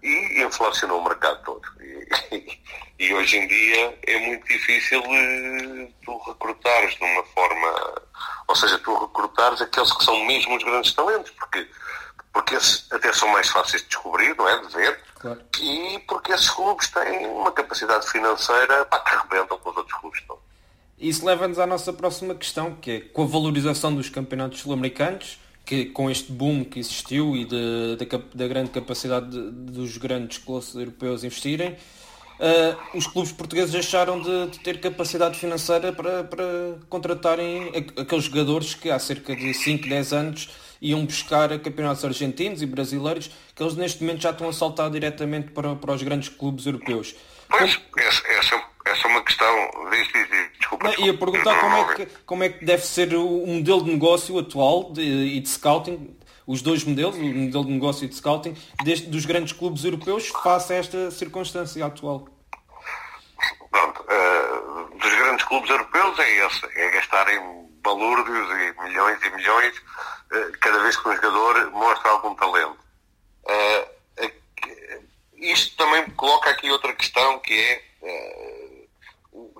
e 0.02 0.42
inflacionou 0.42 1.00
o 1.00 1.04
mercado 1.04 1.42
todo. 1.44 1.62
E, 1.80 2.58
e 2.98 3.14
hoje 3.14 3.36
em 3.36 3.46
dia 3.46 3.98
é 4.06 4.18
muito 4.26 4.46
difícil 4.46 5.02
eh, 5.04 5.88
tu 6.04 6.18
recrutares 6.26 6.94
de 6.94 7.04
uma 7.04 7.24
forma, 7.24 8.02
ou 8.48 8.56
seja, 8.56 8.78
tu 8.78 8.94
recrutares 8.98 9.60
aqueles 9.62 9.92
que 9.92 10.04
são 10.04 10.24
mesmo 10.24 10.56
os 10.56 10.64
grandes 10.64 10.92
talentos, 10.92 11.30
porque, 11.32 11.68
porque 12.32 12.54
esses 12.56 12.90
até 12.92 13.12
são 13.12 13.28
mais 13.28 13.48
fáceis 13.48 13.82
de 13.82 13.88
descobrir, 13.88 14.36
não 14.36 14.48
é? 14.48 14.58
De 14.58 14.72
ver, 14.74 15.00
Claro. 15.20 15.40
e 15.60 15.98
porque 16.08 16.32
esses 16.32 16.50
clubes 16.50 16.88
têm 16.88 17.26
uma 17.26 17.52
capacidade 17.52 18.10
financeira 18.10 18.84
pá, 18.86 18.98
que 19.00 19.14
arrebentam 19.14 19.56
com 19.58 19.70
os 19.70 19.76
outros 19.76 19.98
clubes 20.00 20.20
todos. 20.26 20.42
Isso 20.98 21.24
leva-nos 21.24 21.58
à 21.58 21.66
nossa 21.66 21.92
próxima 21.92 22.34
questão, 22.34 22.74
que 22.76 22.90
é 22.90 23.00
com 23.00 23.22
a 23.22 23.26
valorização 23.26 23.94
dos 23.94 24.08
campeonatos 24.08 24.60
sul-americanos, 24.60 25.38
que 25.64 25.86
com 25.86 26.10
este 26.10 26.32
boom 26.32 26.64
que 26.64 26.78
existiu 26.80 27.36
e 27.36 27.44
de- 27.44 27.96
da, 27.96 28.06
cap- 28.06 28.36
da 28.36 28.46
grande 28.48 28.70
capacidade 28.70 29.30
de- 29.30 29.50
dos 29.50 29.96
grandes 29.96 30.38
colossos 30.38 30.74
europeus 30.74 31.22
investirem, 31.24 31.76
eh, 32.40 32.74
os 32.94 33.06
clubes 33.06 33.30
portugueses 33.32 33.70
deixaram 33.70 34.20
de, 34.20 34.46
de 34.48 34.58
ter 34.60 34.80
capacidade 34.80 35.38
financeira 35.38 35.92
para, 35.92 36.24
para 36.24 36.44
contratarem 36.88 37.70
aqueles 37.96 38.24
jogadores 38.24 38.74
que 38.74 38.90
há 38.90 38.98
cerca 38.98 39.34
de 39.36 39.54
5, 39.54 39.88
10 39.88 40.12
anos 40.12 40.48
iam 40.80 41.04
buscar 41.06 41.52
a 41.52 41.58
campeonatos 41.60 42.04
argentinos 42.04 42.60
e 42.60 42.66
brasileiros, 42.66 43.30
que 43.54 43.62
eles 43.62 43.76
neste 43.76 44.02
momento 44.02 44.22
já 44.22 44.30
estão 44.30 44.48
a 44.48 44.52
saltar 44.52 44.90
diretamente 44.90 45.52
para, 45.52 45.76
para 45.76 45.94
os 45.94 46.02
grandes 46.02 46.28
clubes 46.28 46.66
europeus. 46.66 47.14
Pois, 47.48 47.78
essa, 47.98 48.22
essa, 48.28 48.28
essa 48.28 48.54
é 48.56 48.58
uma 49.06 49.22
questão. 49.22 49.70
Diz, 49.90 50.08
diz, 50.12 50.28
diz, 50.30 50.50
desculpa. 50.58 50.84
Não, 50.84 50.90
desculpa. 50.90 51.12
ia 51.12 51.18
perguntar 51.18 51.60
como 51.60 51.76
é, 51.76 51.94
que, 51.94 52.06
como 52.26 52.44
é 52.44 52.48
que 52.48 52.64
deve 52.64 52.84
ser 52.86 53.14
o, 53.14 53.46
modelo 53.46 53.84
de 53.84 53.90
negócio 53.92 54.38
atual 54.38 54.92
de- 54.92 55.02
e 55.02 55.40
de 55.40 55.48
scouting, 55.48 56.16
os 56.46 56.60
dois 56.62 56.82
modelos, 56.84 57.16
o 57.16 57.22
modelo 57.22 57.64
de 57.64 57.70
negócio 57.72 58.04
e 58.04 58.08
de 58.08 58.14
scouting, 58.16 58.56
deste, 58.84 59.06
dos 59.06 59.24
grandes 59.24 59.52
clubes 59.52 59.84
europeus 59.84 60.28
face 60.28 60.72
a 60.72 60.76
esta 60.76 61.10
circunstância 61.10 61.84
atual. 61.86 62.28
Pronto, 63.70 64.04
eh, 64.08 64.98
dos 64.98 65.14
grandes 65.14 65.44
clubes 65.46 65.70
europeus 65.70 66.18
é 66.18 66.46
esse, 66.46 66.66
é 66.78 66.90
gastarem 66.90 67.40
balúrdios 67.82 68.48
e 68.50 68.82
milhões 68.84 69.18
e 69.24 69.30
milhões 69.30 69.74
eh, 70.32 70.50
cada 70.60 70.78
vez 70.82 70.96
que 70.96 71.08
um 71.08 71.14
jogador 71.14 71.70
mostra 71.70 72.10
algum 72.10 72.34
talento. 72.34 72.76
Aqui- 74.18 75.00
isto 75.38 75.76
também 75.76 76.04
coloca 76.10 76.50
aqui 76.50 76.70
outra 76.70 76.92
questão 76.94 77.38
que 77.40 77.52
é 77.52 77.82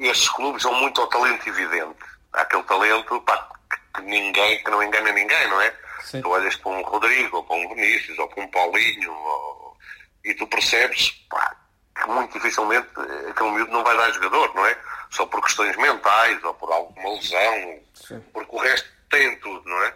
estes 0.00 0.28
clubes 0.30 0.62
são 0.62 0.74
muito 0.74 1.00
ao 1.00 1.06
talento 1.08 1.48
evidente. 1.48 1.98
Há 2.32 2.42
aquele 2.42 2.62
talento 2.64 3.20
pá, 3.22 3.48
que, 3.94 4.02
ninguém, 4.02 4.62
que 4.62 4.70
não 4.70 4.82
engana 4.82 5.12
ninguém, 5.12 5.48
não 5.48 5.60
é? 5.60 5.74
Sim. 6.02 6.20
Tu 6.22 6.28
olhas 6.28 6.56
para 6.56 6.70
um 6.72 6.82
Rodrigo, 6.82 7.36
ou 7.38 7.44
para 7.44 7.56
um 7.56 7.68
Vinícius, 7.74 8.18
ou 8.18 8.28
para 8.28 8.42
um 8.42 8.48
Paulinho, 8.48 9.12
ou- 9.12 9.76
e 10.24 10.34
tu 10.34 10.46
percebes 10.46 11.10
pá, 11.28 11.56
que 11.94 12.08
muito 12.08 12.32
dificilmente 12.32 12.88
eh, 12.98 13.30
aquele 13.30 13.50
miúdo 13.50 13.72
não 13.72 13.84
vai 13.84 13.96
dar 13.96 14.10
jogador, 14.12 14.54
não 14.54 14.66
é? 14.66 14.78
Só 15.10 15.26
por 15.26 15.42
questões 15.42 15.76
mentais 15.76 16.42
ou 16.44 16.54
por 16.54 16.72
alguma 16.72 17.10
lesão, 17.14 17.80
Sim. 17.94 18.20
porque 18.32 18.54
o 18.54 18.58
resto 18.58 18.88
tem 19.10 19.36
tudo, 19.40 19.68
não 19.68 19.82
é? 19.84 19.94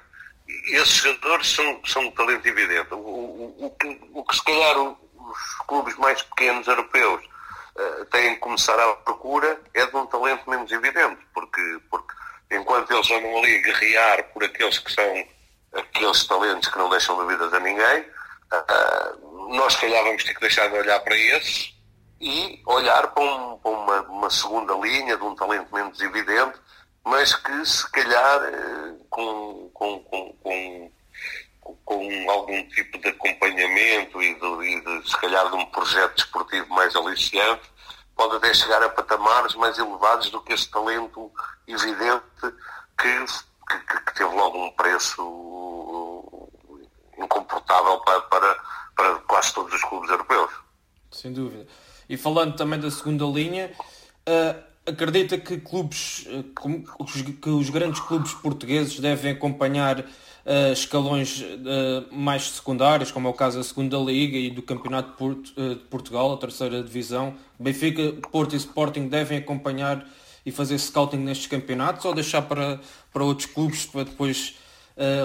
E 0.49 0.77
esses 0.77 0.95
jogadores 0.95 1.49
são, 1.55 1.81
são 1.87 2.03
um 2.03 2.11
talento 2.12 2.47
evidente. 2.47 2.93
O, 2.95 2.99
o, 2.99 3.66
o, 3.66 3.70
que, 3.70 4.01
o 4.12 4.24
que 4.24 4.37
se 4.37 4.45
calhar 4.45 4.79
o- 4.79 4.99
os 5.16 5.55
clubes 5.66 5.97
mais 5.97 6.22
pequenos 6.22 6.66
europeus 6.68 7.24
eh, 7.79 8.05
têm 8.11 8.35
que 8.35 8.41
começar 8.41 8.79
à 8.79 8.95
procura 8.97 9.61
é 9.74 9.87
de 9.87 9.97
um 9.97 10.07
talento 10.07 10.49
menos 10.49 10.70
evidente, 10.72 11.20
porque, 11.35 11.61
porque 11.91 12.14
enquanto 12.51 12.91
eles 12.93 13.11
andam 13.11 13.39
ali 13.39 13.57
a 13.59 13.62
guerrear 13.62 14.24
por 14.33 14.45
aqueles 14.45 14.79
que 14.79 14.93
são 14.93 15.24
aqueles 15.74 16.24
talentos 16.27 16.68
que 16.68 16.79
não 16.79 16.89
deixam 16.89 17.16
dúvidas 17.16 17.53
a 17.53 17.61
ninguém, 17.61 18.07
ah, 18.51 19.12
nós 19.51 19.74
se 19.74 19.81
calhar 19.81 20.05
vamos 20.05 20.24
ter 20.24 20.35
que 20.35 20.41
deixar 20.41 20.68
de 20.68 20.77
olhar 20.79 21.01
para 21.01 21.16
esses 21.16 21.74
e 22.20 22.62
olhar 22.66 23.09
para, 23.09 23.22
um- 23.22 23.59
para 23.59 23.70
uma, 23.70 24.01
uma 24.03 24.31
segunda 24.31 24.74
linha 24.74 25.16
de 25.16 25.22
um 25.24 25.35
talento 25.35 25.74
menos 25.74 26.01
evidente, 26.01 26.59
mas 27.05 27.35
que 27.35 27.66
se 27.66 27.91
calhar 27.93 28.43
eh, 28.45 28.95
com, 29.11 29.70
com, 29.74 29.99
com, 30.05 30.33
com, 30.43 30.93
com 31.84 32.30
algum 32.30 32.62
tipo 32.68 32.98
de 32.98 33.08
acompanhamento 33.08 34.22
e 34.22 34.34
de, 34.34 34.46
e 34.64 34.80
de, 35.00 35.10
se 35.10 35.16
calhar 35.20 35.48
de 35.50 35.56
um 35.56 35.66
projeto 35.66 36.14
desportivo 36.16 36.68
mais 36.70 36.94
aliciante, 36.96 37.62
pode 38.14 38.36
até 38.36 38.52
chegar 38.54 38.82
a 38.82 38.88
patamares 38.88 39.54
mais 39.54 39.78
elevados 39.78 40.30
do 40.30 40.40
que 40.42 40.52
esse 40.52 40.70
talento 40.70 41.30
evidente 41.66 42.22
que, 42.98 43.24
que, 43.68 43.78
que- 43.86 44.04
que 44.06 44.14
teve 44.14 44.34
logo 44.34 44.64
um 44.64 44.70
preço 44.72 45.22
incomportável 47.18 47.98
para, 48.00 48.20
para, 48.22 48.56
para 48.94 49.14
quase 49.20 49.52
todos 49.54 49.72
os 49.74 49.82
clubes 49.84 50.10
europeus. 50.10 50.50
Sem 51.10 51.32
dúvida. 51.32 51.66
E 52.08 52.16
falando 52.16 52.56
também 52.56 52.78
da 52.78 52.90
segunda 52.90 53.24
linha, 53.24 53.72
eh, 54.26 54.56
acredita 54.86 55.38
que 55.38 55.58
clubes, 55.58 56.24
eh, 56.28 56.44
como 56.54 56.84
os, 57.00 57.12
que 57.22 57.48
os 57.50 57.70
grandes 57.70 58.00
clubes 58.00 58.32
portugueses 58.34 59.00
devem 59.00 59.32
acompanhar 59.32 60.04
eh, 60.47 60.70
escalões 60.72 61.42
eh, 61.42 62.05
mais 62.12 62.51
secundários, 62.51 63.11
como 63.11 63.26
é 63.26 63.30
o 63.30 63.34
caso 63.34 63.59
da 63.59 63.64
segunda 63.64 63.97
liga 63.99 64.38
e 64.38 64.49
do 64.49 64.62
campeonato 64.62 65.11
de, 65.11 65.16
Porto- 65.16 65.53
eh, 65.57 65.68
de 65.74 65.80
Portugal, 65.90 66.32
a 66.32 66.36
terceira 66.36 66.82
divisão. 66.84 67.34
Benfica, 67.59 68.12
Porto 68.30 68.55
e 68.55 68.57
Sporting 68.57 69.09
devem 69.09 69.38
acompanhar 69.38 70.07
e 70.44 70.53
fazer 70.53 70.78
scouting 70.78 71.16
nestes 71.16 71.49
campeonatos 71.49 72.05
ou 72.05 72.14
deixar 72.14 72.42
para, 72.42 72.80
para 73.12 73.24
outros 73.24 73.47
clubes 73.47 73.84
para 73.86 74.05
depois 74.05 74.55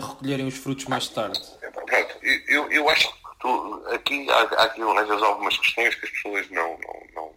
recolherem 0.01 0.47
os 0.47 0.57
frutos 0.57 0.86
mais 0.86 1.07
tarde? 1.07 1.39
Pronto, 1.72 2.15
eu, 2.49 2.69
eu 2.72 2.89
acho 2.89 3.07
que 3.07 3.17
tu, 3.39 3.84
aqui 3.93 4.30
há, 4.30 4.39
há 4.39 4.63
aqui 4.63 4.82
algumas 4.82 5.57
questões 5.57 5.95
que 5.95 6.05
as 6.07 6.11
pessoas 6.11 6.49
não, 6.49 6.78
não, 6.80 7.01
não, 7.15 7.32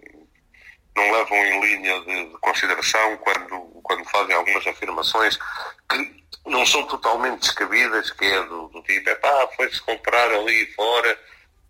não 0.97 1.13
levam 1.13 1.37
em 1.37 1.61
linha 1.61 2.01
de, 2.01 2.31
de 2.31 2.39
consideração 2.39 3.17
quando, 3.19 3.61
quando 3.83 4.05
fazem 4.07 4.35
algumas 4.35 4.67
afirmações 4.67 5.39
que 5.89 6.24
não 6.47 6.65
são 6.67 6.85
totalmente 6.87 7.41
descabidas, 7.41 8.11
que 8.11 8.25
é 8.25 8.43
do, 8.47 8.69
do 8.69 8.83
tipo, 8.83 9.09
é 9.09 9.15
pá, 9.17 9.49
foi-se 9.57 9.81
comprar 9.83 10.31
ali 10.31 10.67
fora 10.75 11.19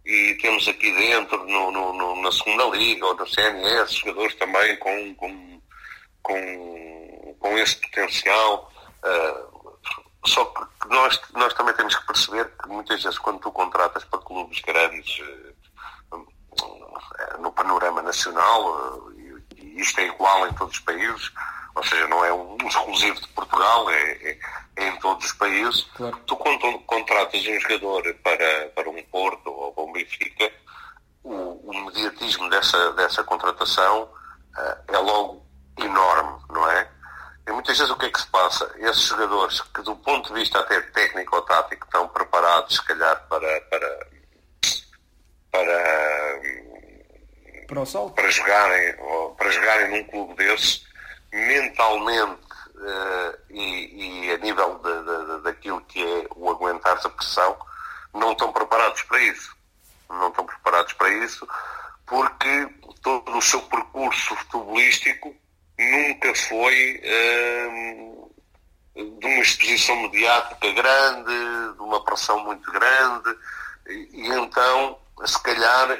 e 0.04 0.36
temos 0.42 0.66
aqui 0.68 0.92
dentro, 0.92 1.38
no, 1.46 1.70
no- 1.70 1.92
no- 1.92 2.22
na 2.22 2.32
segunda 2.32 2.64
liga 2.76 3.06
ou 3.06 3.14
no 3.14 3.26
CNS, 3.26 3.92
jogadores 3.94 4.34
também 4.36 4.76
com, 4.76 5.14
com, 5.14 5.60
com, 6.22 7.36
com 7.38 7.58
esse 7.58 7.76
potencial. 7.76 8.70
ah, 9.02 9.44
só 10.26 10.42
que 10.46 10.88
nós 10.88 11.20
nós, 11.34 11.52
também 11.54 11.74
temos 11.74 11.94
que 11.96 12.06
perceber 12.06 12.50
que 12.62 12.68
muitas 12.68 13.02
vezes 13.02 13.18
quando 13.18 13.40
tu 13.40 13.52
contratas 13.52 14.04
para 14.04 14.18
clubes 14.20 14.60
grandes 14.62 15.20
eh, 15.20 15.52
no 17.38 17.52
panorama 17.52 18.02
nacional, 18.02 19.10
e 19.56 19.80
isto 19.80 20.00
é 20.00 20.06
igual 20.06 20.46
em 20.48 20.52
todos 20.54 20.74
os 20.74 20.80
países, 20.80 21.30
ou 21.74 21.82
seja, 21.82 22.06
não 22.08 22.24
é 22.24 22.32
um 22.32 22.56
exclusivo 22.66 23.20
de 23.20 23.28
Portugal, 23.28 23.90
é, 23.90 24.12
é, 24.12 24.38
é 24.76 24.88
em 24.88 24.96
todos 24.98 25.24
os 25.26 25.32
países. 25.32 25.82
Claro. 25.96 26.16
Tu 26.26 26.36
quando 26.36 26.78
contratas 26.80 27.46
um 27.46 27.60
jogador 27.60 28.14
para, 28.22 28.68
para 28.74 28.90
um 28.90 29.02
Porto 29.04 29.50
ou 29.50 29.72
para 29.72 29.84
um 29.84 29.92
Benfica, 29.92 30.52
o, 31.24 31.32
o 31.32 31.84
mediatismo 31.86 32.48
dessa, 32.48 32.92
dessa 32.92 33.24
contratação 33.24 34.02
uh, 34.02 34.92
é 34.92 34.98
logo 34.98 35.44
enorme, 35.78 36.42
não 36.50 36.70
é? 36.70 36.88
E 37.46 37.52
muitas 37.52 37.76
vezes 37.76 37.92
o 37.92 37.96
que 37.96 38.06
é 38.06 38.10
que 38.10 38.20
se 38.20 38.26
passa? 38.28 38.70
Esses 38.78 39.02
jogadores 39.02 39.60
que 39.60 39.82
do 39.82 39.96
ponto 39.96 40.32
de 40.32 40.40
vista 40.40 40.60
até 40.60 40.80
técnico 40.80 41.36
ou 41.36 41.42
tático 41.42 41.84
estão 41.84 42.08
preparados, 42.08 42.76
se 42.76 42.84
calhar, 42.84 43.26
para, 43.28 43.60
para, 43.62 44.06
para, 45.50 46.40
para, 47.66 47.84
para, 48.14 48.30
jogarem, 48.30 48.96
para 49.36 49.50
jogarem 49.50 49.90
num 49.90 50.04
clube 50.04 50.34
desse, 50.36 50.84
mentalmente 51.34 52.40
uh, 52.76 53.38
e, 53.50 54.26
e, 54.26 54.32
a 54.32 54.38
nível 54.38 54.78
de, 54.78 55.02
de, 55.02 55.36
de, 55.36 55.42
daquilo 55.42 55.80
que 55.82 56.00
é 56.00 56.26
o 56.36 56.48
aguentar 56.48 56.98
a 57.04 57.08
pressão, 57.08 57.56
não 58.14 58.32
estão 58.32 58.52
preparados 58.52 59.02
para 59.02 59.20
isso. 59.20 59.54
Não 60.08 60.28
estão 60.28 60.46
preparados 60.46 60.92
para 60.92 61.08
isso 61.08 61.46
porque 62.06 62.68
todo 63.02 63.36
o 63.36 63.42
seu 63.42 63.60
percurso 63.62 64.36
futebolístico 64.36 65.34
nunca 65.78 66.34
foi 66.34 67.00
uh, 67.02 68.34
de 68.94 69.26
uma 69.26 69.40
exposição 69.40 69.96
mediática 70.02 70.70
grande, 70.72 71.74
de 71.74 71.82
uma 71.82 72.04
pressão 72.04 72.38
muito 72.44 72.70
grande, 72.70 73.36
e, 73.88 74.08
e 74.12 74.28
então, 74.28 74.98
se 75.24 75.42
calhar, 75.42 75.98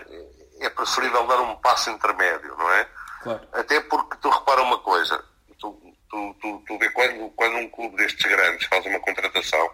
é 0.60 0.70
preferível 0.70 1.26
dar 1.26 1.40
um 1.40 1.56
passo 1.56 1.90
intermédio, 1.90 2.54
não 2.56 2.70
é? 2.70 2.88
Claro. 3.24 3.48
Até 3.54 3.80
porque 3.80 4.18
tu 4.20 4.28
repara 4.28 4.60
uma 4.60 4.78
coisa, 4.80 5.24
tu, 5.58 5.94
tu, 6.10 6.36
tu, 6.42 6.62
tu 6.66 6.78
vê 6.78 6.90
quando, 6.90 7.30
quando 7.30 7.56
um 7.56 7.70
clube 7.70 7.96
destes 7.96 8.22
grandes 8.26 8.66
faz 8.66 8.84
uma 8.84 9.00
contratação, 9.00 9.70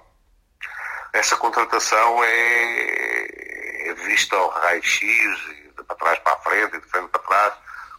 essa 1.13 1.37
contratação 1.37 2.23
é, 2.23 3.89
é 3.89 3.95
vista 4.07 4.37
ao 4.37 4.51
raio-x, 4.51 5.01
de 5.01 5.83
para 5.85 5.97
trás 5.97 6.19
para 6.21 6.33
a 6.33 6.37
frente 6.37 6.77
e 6.77 6.81
de 6.81 6.87
frente 6.87 7.09
para 7.09 7.23
trás, 7.23 7.55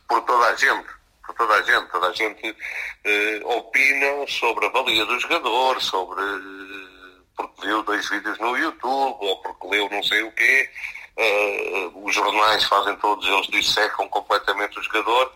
por 0.08 0.22
toda 0.22 0.47
a 0.47 0.56
gente. 0.56 0.88
Por 1.26 1.36
toda 1.36 1.54
a 1.54 1.62
gente. 1.64 1.91
Toda 1.91 2.08
a 2.08 2.14
gente 2.14 2.58
eh, 3.04 3.41
opina 3.43 4.26
sobre 4.28 4.66
a 4.68 4.70
valia 4.70 5.06
do 5.06 5.20
jogador, 5.20 5.82
sobre 5.82 6.22
eh, 6.22 7.22
porque 7.36 7.68
viu 7.68 7.84
dois 7.84 8.10
vídeos 8.10 8.39
no 8.39 8.58
YouTube, 8.58 9.18
ou 9.20 9.41
porque 9.41 9.68
leu 9.68 9.89
não 9.89 10.02
sei 10.04 10.24
o 10.24 10.32
quê. 10.32 10.70
Uh, 11.18 12.05
os 12.05 12.16
jornais 12.16 12.64
fazem 12.64 12.95
todos, 12.97 13.28
eles 13.28 13.47
dissecam 13.47 14.07
completamente 14.07 14.80
o 14.80 14.84
jogador. 14.84 15.32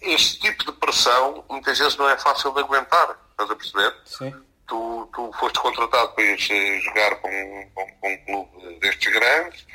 Este 0.00 0.40
tipo 0.40 0.64
de 0.64 0.72
pressão 0.72 1.44
muitas 1.48 1.78
vezes 1.78 1.96
não 1.96 2.08
é 2.08 2.18
fácil 2.18 2.52
de 2.52 2.60
aguentar, 2.60 3.18
estás 3.30 3.50
a 3.50 3.56
perceber? 3.56 3.94
Sim. 4.04 4.34
Tu, 4.66 5.10
tu 5.14 5.32
foste 5.38 5.58
contratado 5.58 6.12
para 6.12 6.24
ir 6.24 6.38
eh, 6.50 6.80
jogar 6.80 7.16
com, 7.16 7.70
com, 7.74 7.86
com 8.00 8.12
um 8.12 8.24
clube 8.24 8.78
destes 8.80 9.12
grandes 9.12 9.66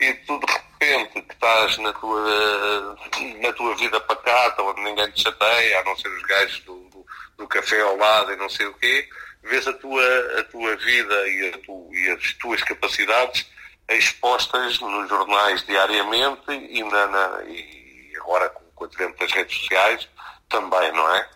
e 0.00 0.12
tu 0.14 0.38
de 0.38 0.52
repente 0.52 1.22
que 1.22 1.32
estás 1.32 1.78
na 1.78 1.92
tua, 1.92 2.96
na 3.40 3.52
tua 3.52 3.76
vida 3.76 4.00
pacata, 4.00 4.62
onde 4.62 4.82
ninguém 4.82 5.10
te 5.12 5.22
chateia, 5.22 5.80
a 5.80 5.84
não 5.84 5.96
ser 5.96 6.08
os 6.08 6.22
gajos 6.24 6.60
do, 6.60 6.74
do, 6.90 7.06
do 7.38 7.48
café 7.48 7.80
ao 7.80 7.96
lado 7.96 8.32
e 8.32 8.36
não 8.36 8.48
sei 8.48 8.66
o 8.66 8.74
quê, 8.74 9.08
vês 9.42 9.66
a 9.66 9.72
tua, 9.74 10.40
a 10.40 10.44
tua 10.44 10.76
vida 10.76 11.28
e, 11.28 11.52
a 11.54 11.58
tu, 11.58 11.90
e 11.92 12.10
as 12.10 12.34
tuas 12.34 12.62
capacidades 12.62 13.46
expostas 13.88 14.80
nos 14.80 15.08
jornais 15.08 15.64
diariamente 15.66 16.50
e, 16.50 16.82
na, 16.84 17.06
na, 17.06 17.42
e 17.44 18.12
agora 18.16 18.48
com, 18.50 18.64
o 18.76 18.84
advento 18.84 19.18
das 19.18 19.32
redes 19.32 19.56
sociais 19.58 20.08
também, 20.48 20.92
não 20.92 21.14
é? 21.14 21.28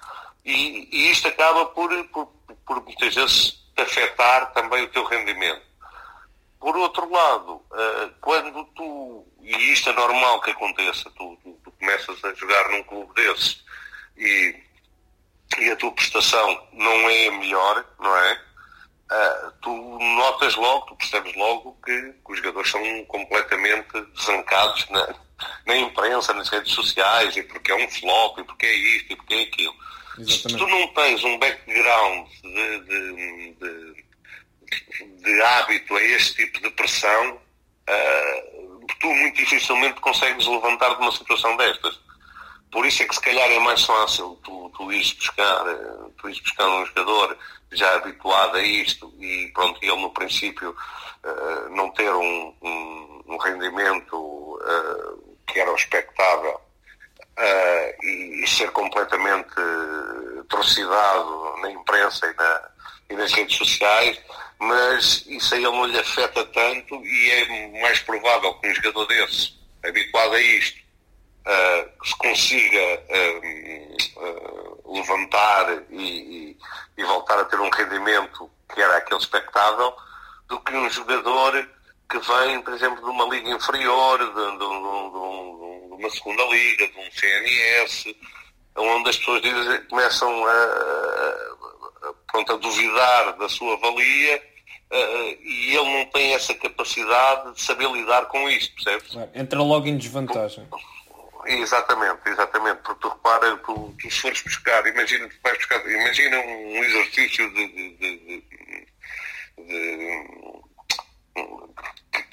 E, 0.45 0.89
e 0.91 1.11
isto 1.11 1.29
acaba 1.29 1.67
por, 1.67 1.91
por, 2.09 2.27
por, 2.67 2.83
muitas 2.83 3.15
vezes 3.15 3.63
afetar 3.77 4.53
também 4.53 4.85
o 4.85 4.89
teu 4.89 5.05
rendimento. 5.05 5.63
Por 6.59 6.77
outro 6.77 7.09
lado, 7.11 7.63
eh, 7.73 8.11
quando 8.21 8.65
tu, 8.75 9.25
e 9.43 9.73
isto 9.73 9.91
é 9.91 9.93
normal 9.93 10.41
que 10.41 10.51
aconteça, 10.51 11.11
tu, 11.17 11.39
tu, 11.43 11.57
tu 11.63 11.71
começas 11.73 12.25
a 12.25 12.35
jogar 12.35 12.69
num 12.71 12.83
clube 12.83 13.15
desses 13.15 13.63
e, 14.17 14.57
e 15.59 15.71
a 15.71 15.77
tua 15.77 15.93
prestação 15.93 16.69
não 16.73 17.09
é 17.11 17.29
a 17.29 17.33
melhor, 17.33 17.85
não 18.01 18.17
é? 18.17 18.48
Uh, 19.11 19.53
tu 19.61 19.99
notas 19.99 20.55
logo, 20.57 20.87
tu 20.87 20.97
percebes 20.97 21.35
logo 21.35 21.79
que, 21.85 21.93
que, 21.95 22.33
os 22.33 22.39
jogadores 22.39 22.71
são 22.71 23.05
completamente 23.07 24.01
desancados 24.15 24.89
na, 24.91 25.15
na 25.67 25.77
imprensa, 25.77 26.33
nas 26.35 26.49
redes 26.49 26.73
sociais, 26.73 27.37
e 27.37 27.43
porque 27.43 27.73
é 27.73 27.77
um 27.77 27.89
flop, 27.89 28.39
e 28.39 28.45
porque 28.45 28.67
é 28.67 28.75
isto, 28.75 29.13
e 29.13 29.17
porque 29.17 29.35
é 29.35 29.43
aquilo. 29.43 29.75
Exatamente. 30.19 30.51
Se 30.51 30.57
tu 30.57 30.67
não 30.67 30.89
tens 30.89 31.25
um 31.25 31.39
background 31.39 32.29
de, 32.43 32.81
de, 32.81 33.55
de, 33.55 35.23
de, 35.23 35.43
hábito 35.43 35.97
a 35.97 36.03
este 36.03 36.45
tipo 36.45 36.61
de 36.61 36.71
pressão, 36.71 37.35
uh, 37.35 38.59
tu 39.01 39.07
muito 39.07 39.37
dificilmente 39.37 40.01
consegues 40.01 40.47
levantar 40.47 40.95
de 40.95 41.03
uma 41.03 41.13
situação 41.13 41.57
destas. 41.57 41.99
Por 42.71 42.85
isso 42.85 43.03
é 43.03 43.07
que 43.07 43.15
se 43.15 43.21
calhar 43.21 43.51
é 43.51 43.59
mais 43.61 43.83
fácil 43.83 44.39
tu, 44.45 44.71
tu 44.77 44.93
ires 44.93 45.13
buscar, 45.15 45.67
eh, 45.67 46.11
tu 46.19 46.29
ires 46.29 46.41
buscar 46.41 46.69
um 46.69 46.85
jogador 46.85 47.39
já 47.73 47.95
habituado 47.97 48.57
a 48.57 48.63
isto 48.63 49.13
e 49.19 49.51
pronto, 49.55 49.79
ele 49.83 49.97
no 49.97 50.11
princípio 50.11 50.71
uh, 50.71 51.69
não 51.75 51.91
ter 51.91 52.11
um, 52.13 52.55
um, 52.63 53.23
um 53.27 53.37
rendimento 53.37 54.17
uh, 54.17 55.37
que 55.47 55.61
era 55.61 55.73
expectável 55.75 56.55
uh, 56.55 58.05
e, 58.05 58.43
e, 58.43 58.47
ser 58.47 58.71
completamente 58.71 59.55
torcidado 60.49 61.57
na 61.61 61.71
imprensa 61.71 62.27
e, 62.27 62.35
na, 62.35 62.71
e, 63.11 63.15
nas 63.15 63.33
redes 63.33 63.57
sociais, 63.57 64.19
mas 64.59 65.25
isso 65.27 65.55
aí 65.55 65.65
ele 65.65 65.73
não 65.73 65.85
lhe 65.85 65.99
afeta 65.99 66.45
tanto 66.47 66.95
e 67.05 67.31
é 67.31 67.81
mais 67.81 68.01
provável 68.01 68.55
que 68.55 68.69
um 68.69 68.75
jogador 68.75 69.07
desse, 69.07 69.53
habituado 69.85 70.35
a 70.35 70.41
isto, 70.41 70.88
se 72.05 72.17
consiga 72.19 73.03
levantar 74.87 75.83
e, 75.91 75.97
e, 75.97 76.57
e, 76.97 77.05
voltar 77.05 77.39
a 77.39 77.45
ter 77.45 77.59
um 77.61 77.71
rendimento 77.71 78.51
que 78.75 78.81
era 78.81 78.97
aquele 78.99 79.21
expectável, 79.21 79.95
do 80.49 80.61
que 80.61 80.75
um 80.75 80.89
jogador 80.91 81.69
que 82.11 82.19
vem, 82.19 82.63
por 82.63 82.73
exemplo, 82.75 83.03
de 83.03 83.11
uma 83.11 83.25
liga 83.27 83.51
inferior, 83.51 84.19
de, 84.19 84.35
de, 84.35 84.59
de, 84.59 85.89
de 85.89 85.95
uma 85.95 86.11
segunda 86.11 86.43
liga, 86.45 86.89
de 86.89 86.99
um 86.99 87.11
CNS, 87.13 88.17
onde 88.77 89.11
as 89.11 89.17
pessoas 89.17 89.43
dizem, 89.43 89.85
começam 89.85 90.47
a, 90.47 90.53
a, 90.53 92.15
pronto, 92.31 92.53
a 92.53 92.57
duvidar 92.57 93.37
da 93.37 93.49
sua 93.49 93.77
valia 93.79 94.43
uh, 94.91 95.43
e 95.43 95.77
ele 95.77 95.99
não 95.99 96.07
tem 96.07 96.35
essa 96.35 96.55
capacidade 96.55 97.55
de 97.55 97.61
saber 97.61 97.91
lidar 97.91 98.27
com 98.27 98.49
isto, 98.49 98.75
percebes? 98.75 99.17
Entra 99.35 99.61
logo 99.63 99.87
em 99.87 99.99
desvantagem. 99.99 100.65
Por, 100.67 100.81
Exatamente, 101.49 102.29
exatamente, 102.29 102.83
porque 102.83 103.01
tu 103.01 103.09
repara, 103.09 103.57
tu, 103.59 103.97
tu 103.99 104.11
se 104.11 104.21
fores 104.21 104.43
buscar, 104.43 104.87
imagina, 104.87 105.27
vais 105.43 105.57
buscar, 105.57 105.91
imagina 105.91 106.39
um 106.39 106.85
exercício 106.85 107.51
de, 107.55 107.69
de, 107.69 107.97
de, 107.97 108.45
de, 109.57 110.09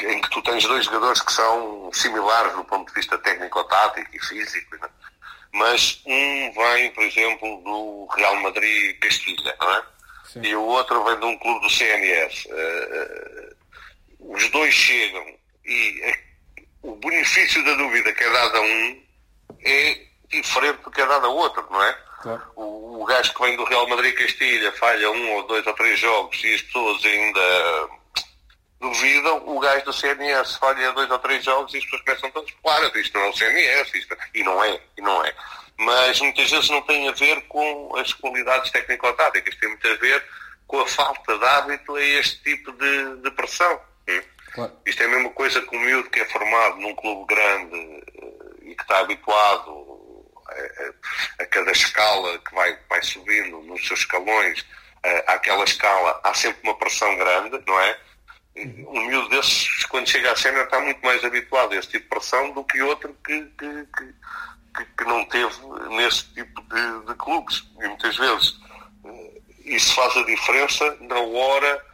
em 0.04 0.22
que 0.22 0.30
tu 0.30 0.42
tens 0.42 0.66
dois 0.66 0.84
jogadores 0.86 1.22
que 1.22 1.32
são 1.32 1.90
similares 1.94 2.54
do 2.56 2.66
ponto 2.66 2.90
de 2.90 2.96
vista 2.96 3.18
técnico-tático 3.20 4.10
e 4.14 4.20
físico, 4.20 4.76
né? 4.76 4.90
mas 5.54 6.02
um 6.06 6.52
vem, 6.52 6.92
por 6.92 7.04
exemplo, 7.04 7.62
do 7.64 8.08
Real 8.14 8.36
Madrid 8.42 9.00
Castilha, 9.00 9.56
não 9.62 9.72
é? 9.76 9.84
Sim. 10.26 10.42
E 10.44 10.56
o 10.56 10.62
outro 10.62 11.02
vem 11.06 11.18
de 11.18 11.26
um 11.26 11.38
clube 11.38 11.62
do 11.62 11.70
CNS. 11.70 12.46
Uh, 12.48 13.56
uh, 14.20 14.36
os 14.36 14.50
dois 14.50 14.74
chegam 14.74 15.26
e 15.64 16.18
o 16.82 16.96
benefício 16.98 17.64
da 17.64 17.74
dúvida 17.76 18.12
que 18.12 18.24
é 18.24 18.30
dado 18.30 18.58
a 18.58 18.62
um 18.62 19.05
é 19.64 20.06
diferente 20.30 20.82
do 20.82 20.92
que 20.92 21.02
é 21.02 21.06
dado 21.06 21.26
a 21.26 21.30
outro, 21.30 21.66
não 21.70 21.84
é? 21.84 21.94
Claro. 22.22 22.42
O, 22.56 23.04
o 23.04 23.06
gajo 23.06 23.34
que 23.34 23.42
vem 23.42 23.56
do 23.56 23.66
Real 23.66 23.88
Madrid 23.88 24.16
Castilha 24.16 24.72
falha 24.74 25.12
um 25.12 25.34
ou 25.34 25.44
dois 25.48 25.66
ou 25.66 25.74
três 25.74 26.00
jogos 26.00 26.44
e 26.44 26.56
as 26.56 26.62
pessoas 26.64 27.06
ainda 27.06 27.90
duvidam, 28.80 29.44
o 29.48 29.60
gajo 29.60 29.86
do 29.86 29.94
CNS 29.94 30.58
falha 30.58 30.92
dois 30.94 31.10
ou 31.10 31.20
três 31.20 31.44
jogos 31.44 31.74
e 31.74 31.78
as 31.78 31.84
pessoas 31.84 32.02
começam 32.02 32.32
todas, 32.32 32.52
claro, 32.62 33.00
isto 33.00 33.18
não 33.18 33.26
é 33.26 33.30
o 33.30 33.34
CNS, 33.34 33.96
isto... 33.96 34.18
e 34.34 34.44
não 34.44 34.64
é, 34.64 34.80
e 34.98 35.02
não 35.02 35.26
é. 35.26 35.34
Mas 35.78 36.20
muitas 36.22 36.50
vezes 36.50 36.70
não 36.70 36.82
tem 36.84 37.08
a 37.10 37.12
ver 37.12 37.42
com 37.48 37.96
as 37.98 38.14
qualidades 38.14 38.72
técnico-táticas, 38.72 39.56
tem 39.56 39.70
muito 39.70 39.88
a 39.88 39.96
ver 39.96 40.24
com 40.68 40.80
a 40.80 40.88
falta 40.88 41.38
de 41.38 41.46
hábito 41.46 41.96
a 41.96 42.02
este 42.02 42.42
tipo 42.44 42.72
de, 42.72 43.18
de 43.18 43.32
pressão. 43.32 43.80
Claro. 44.54 44.72
Isto 44.86 45.04
é 45.04 45.06
a 45.06 45.10
mesma 45.10 45.30
coisa 45.32 45.62
que 45.62 45.76
o 45.76 45.80
miúdo 45.80 46.10
que 46.10 46.22
é 46.22 46.26
formado 46.26 46.78
num 46.78 46.96
clube 46.96 47.26
grande 47.36 48.04
e 48.66 48.76
que 48.76 48.82
está 48.82 49.00
habituado 49.00 50.32
a, 50.48 51.42
a, 51.42 51.44
a 51.44 51.46
cada 51.48 51.72
escala 51.72 52.38
que 52.40 52.54
vai, 52.54 52.78
vai 52.90 53.02
subindo 53.04 53.62
nos 53.62 53.86
seus 53.88 54.02
escalões 54.02 54.66
àquela 55.28 55.64
escala, 55.64 56.20
há 56.24 56.34
sempre 56.34 56.60
uma 56.64 56.78
pressão 56.78 57.16
grande, 57.18 57.62
não 57.66 57.80
é? 57.80 58.00
Um 58.88 59.06
miúdo 59.08 59.30
desses, 59.30 59.86
quando 59.86 60.10
chega 60.10 60.32
à 60.32 60.36
cena, 60.36 60.62
está 60.62 60.80
muito 60.80 61.02
mais 61.04 61.24
habituado 61.24 61.74
a 61.74 61.76
esse 61.76 61.90
tipo 61.90 62.04
de 62.04 62.10
pressão 62.10 62.52
do 62.54 62.64
que 62.64 62.82
outro 62.82 63.16
que, 63.26 63.44
que, 63.58 63.88
que, 63.98 64.86
que 64.98 65.04
não 65.04 65.26
teve 65.26 65.56
nesse 65.90 66.24
tipo 66.34 66.62
de, 66.62 67.06
de 67.06 67.16
clubes. 67.16 67.64
E 67.82 67.88
muitas 67.88 68.16
vezes 68.16 68.56
isso 69.66 69.94
faz 69.94 70.16
a 70.16 70.24
diferença 70.24 70.98
na 71.02 71.20
hora 71.20 71.86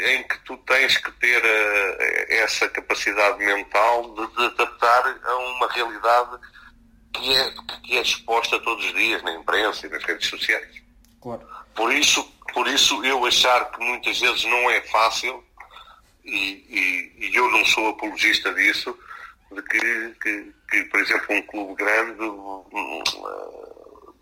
em 0.00 0.22
que 0.26 0.38
tu 0.44 0.56
tens 0.58 0.96
que 0.96 1.12
ter 1.12 1.42
uh, 1.42 2.32
essa 2.42 2.68
capacidade 2.68 3.38
mental 3.38 4.14
de, 4.14 4.26
de, 4.36 4.44
adaptar 4.46 5.18
a 5.24 5.36
uma 5.36 5.68
realidade 5.72 6.38
que 7.12 7.36
é, 7.36 7.54
que 7.84 7.98
é 7.98 8.00
exposta 8.00 8.58
todos 8.60 8.84
os 8.84 8.94
dias 8.94 9.22
na 9.22 9.34
imprensa 9.34 9.86
e 9.86 9.90
nas 9.90 10.02
redes 10.04 10.28
sociais. 10.28 10.82
Claro. 11.20 11.46
Por 11.74 11.92
isso, 11.92 12.22
por 12.54 12.66
isso 12.66 13.04
eu 13.04 13.24
achar 13.26 13.70
que 13.72 13.84
muitas 13.84 14.18
vezes 14.18 14.44
não 14.44 14.70
é 14.70 14.80
fácil, 14.82 15.44
e, 16.24 16.64
e, 17.18 17.26
e 17.26 17.36
eu 17.36 17.50
não 17.50 17.64
sou 17.66 17.88
apologista 17.88 18.52
disso, 18.54 18.96
de 19.52 19.62
que, 19.62 20.14
que, 20.22 20.54
que, 20.70 20.84
por 20.84 21.00
exemplo, 21.00 21.34
um 21.34 21.42
clube 21.42 21.74
grande 21.74 22.22
uh, 22.22 24.14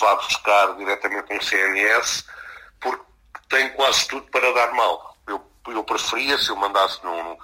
vá 0.00 0.16
buscar 0.16 0.76
diretamente 0.76 1.32
um 1.32 1.40
CNS 1.40 2.26
porque 2.80 3.04
tem 3.48 3.70
quase 3.70 4.06
tudo 4.08 4.26
para 4.30 4.52
dar 4.52 4.72
mal. 4.74 5.13
Eu, 5.66 5.84
preferia, 5.84 6.38
se 6.38 6.50
eu 6.50 6.56
mandasse 6.56 7.02
num, 7.04 7.36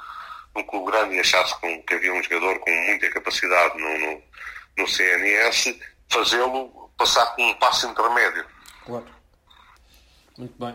num 0.54 0.62
clube 0.64 0.90
grande 0.90 1.14
e 1.14 1.20
achasse 1.20 1.54
que 1.60 1.94
havia 1.94 2.12
um 2.12 2.22
jogador 2.22 2.58
com 2.60 2.70
muita 2.70 3.10
capacidade 3.10 3.78
no, 3.78 3.98
no, 3.98 4.22
no 4.78 4.88
CNS, 4.88 5.78
fazê-lo 6.08 6.90
passar 6.96 7.34
com 7.34 7.42
um 7.42 7.54
passo 7.54 7.86
intermédio. 7.86 8.44
Claro. 8.84 9.06
Muito 10.36 10.54
bem. 10.58 10.74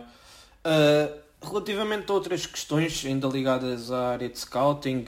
Uh, 0.64 1.26
relativamente 1.46 2.10
a 2.10 2.14
outras 2.14 2.46
questões, 2.46 3.04
ainda 3.04 3.28
ligadas 3.28 3.90
à 3.92 4.12
área 4.12 4.28
de 4.28 4.38
scouting, 4.38 5.04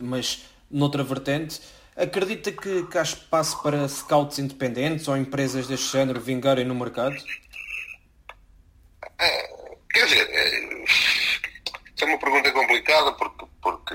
mas 0.00 0.44
noutra 0.70 1.04
vertente, 1.04 1.60
acredita 1.96 2.50
que, 2.52 2.84
que 2.84 2.98
há 2.98 3.02
espaço 3.02 3.62
para 3.62 3.88
scouts 3.88 4.38
independentes 4.38 5.06
ou 5.08 5.16
empresas 5.16 5.66
deste 5.66 5.92
género 5.92 6.20
vingarem 6.20 6.64
no 6.64 6.74
mercado? 6.74 7.16
É, 9.18 9.48
quer 9.90 10.04
dizer, 10.04 10.28
é, 10.30 10.84
é 12.04 12.06
uma 12.06 12.18
pergunta 12.18 12.52
complicada 12.52 13.12
porque, 13.12 13.46
porque 13.62 13.94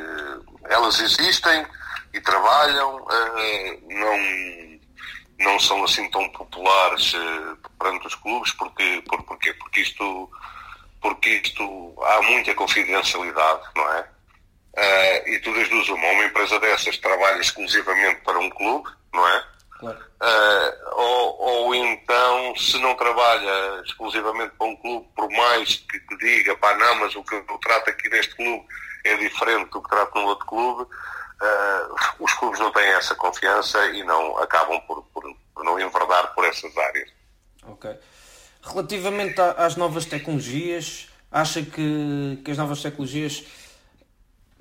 elas 0.70 1.00
existem 1.00 1.66
e 2.14 2.22
trabalham, 2.22 3.06
é, 3.10 3.80
não, 3.88 5.46
não 5.46 5.60
são 5.60 5.84
assim 5.84 6.10
tão 6.10 6.28
populares 6.30 7.14
é, 7.14 7.68
perante 7.80 8.08
os 8.08 8.16
clubes, 8.16 8.52
porque, 8.54 9.04
por, 9.08 9.24
porque, 9.24 9.54
porque, 9.54 9.82
isto, 9.82 10.30
porque 11.02 11.30
isto 11.30 11.96
há 12.04 12.22
muita 12.24 12.54
confidencialidade, 12.56 13.64
não 13.76 13.94
é? 13.94 14.08
Uh, 14.74 15.30
e 15.30 15.40
tu 15.40 15.52
duas 15.52 15.90
uma, 15.90 16.08
uma 16.12 16.24
empresa 16.24 16.58
dessas 16.62 16.98
trabalha 16.98 17.42
exclusivamente 17.42 18.22
para 18.22 18.40
um 18.40 18.50
clube, 18.50 18.90
não 19.14 19.28
é? 19.28 19.46
Claro. 19.82 19.98
Uh, 19.98 20.90
ou, 20.96 21.42
ou 21.42 21.76
então, 21.76 22.56
se 22.56 22.78
não 22.78 22.96
trabalha 22.96 23.82
exclusivamente 23.84 24.54
para 24.56 24.68
um 24.68 24.76
clube, 24.76 25.08
por 25.16 25.28
mais 25.32 25.78
que, 25.78 26.00
que 26.02 26.18
diga, 26.18 26.56
pá, 26.58 26.78
não, 26.78 27.00
mas 27.00 27.16
o 27.16 27.24
que 27.24 27.34
eu 27.34 27.58
trato 27.58 27.90
aqui 27.90 28.08
neste 28.10 28.36
clube 28.36 28.64
é 29.04 29.18
diferente 29.18 29.72
do 29.72 29.82
que 29.82 29.90
trato 29.90 30.14
num 30.14 30.26
outro 30.26 30.46
clube, 30.46 30.84
uh, 30.84 31.96
os 32.20 32.32
clubes 32.36 32.60
não 32.60 32.72
têm 32.72 32.90
essa 32.90 33.16
confiança 33.16 33.84
e 33.88 34.04
não 34.04 34.38
acabam 34.38 34.80
por, 34.82 35.02
por, 35.06 35.24
por 35.56 35.64
não 35.64 35.80
enverdar 35.80 36.32
por 36.36 36.46
essas 36.46 36.78
áreas. 36.78 37.10
Ok. 37.64 37.98
Relativamente 38.62 39.42
às 39.58 39.76
novas 39.76 40.06
tecnologias, 40.06 41.10
acha 41.32 41.64
que, 41.64 42.40
que 42.46 42.52
as 42.52 42.58
novas 42.60 42.84
tecnologias 42.84 43.44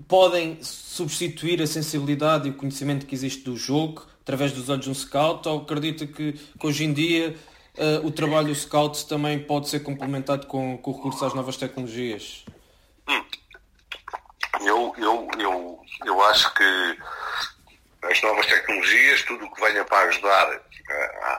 podem 0.08 0.62
substituir 0.62 1.60
a 1.60 1.66
sensibilidade 1.66 2.48
e 2.48 2.52
o 2.52 2.54
conhecimento 2.54 3.04
que 3.04 3.14
existe 3.14 3.42
do 3.42 3.54
jogo 3.54 4.09
através 4.22 4.52
dos 4.52 4.68
olhos 4.68 4.84
de 4.84 4.90
um 4.90 4.94
scout 4.94 5.48
ou 5.48 5.62
acredita 5.62 6.06
que, 6.06 6.32
que 6.32 6.66
hoje 6.66 6.84
em 6.84 6.92
dia 6.92 7.36
uh, 7.76 8.06
o 8.06 8.10
trabalho 8.10 8.48
do 8.48 8.54
scout 8.54 9.06
também 9.06 9.38
pode 9.38 9.68
ser 9.68 9.80
complementado 9.80 10.46
com, 10.46 10.76
com 10.78 10.90
o 10.90 10.96
recurso 10.96 11.24
às 11.24 11.34
novas 11.34 11.56
tecnologias? 11.56 12.44
Hum. 13.08 13.24
Eu, 14.60 14.94
eu, 14.98 15.28
eu, 15.38 15.82
eu 16.04 16.22
acho 16.24 16.52
que 16.54 16.98
as 18.02 18.22
novas 18.22 18.46
tecnologias, 18.46 19.22
tudo 19.22 19.44
o 19.44 19.54
que 19.54 19.60
venha 19.60 19.84
para 19.84 20.08
ajudar 20.08 20.60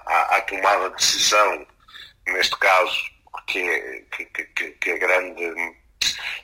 à, 0.08 0.38
à 0.38 0.42
tomada 0.42 0.90
de 0.90 0.96
decisão, 0.96 1.68
neste 2.28 2.58
caso, 2.58 2.98
que 3.48 3.60
é, 3.60 4.04
que, 4.12 4.26
que, 4.26 4.72
que 4.72 4.90
é 4.90 4.98
grande, 4.98 5.76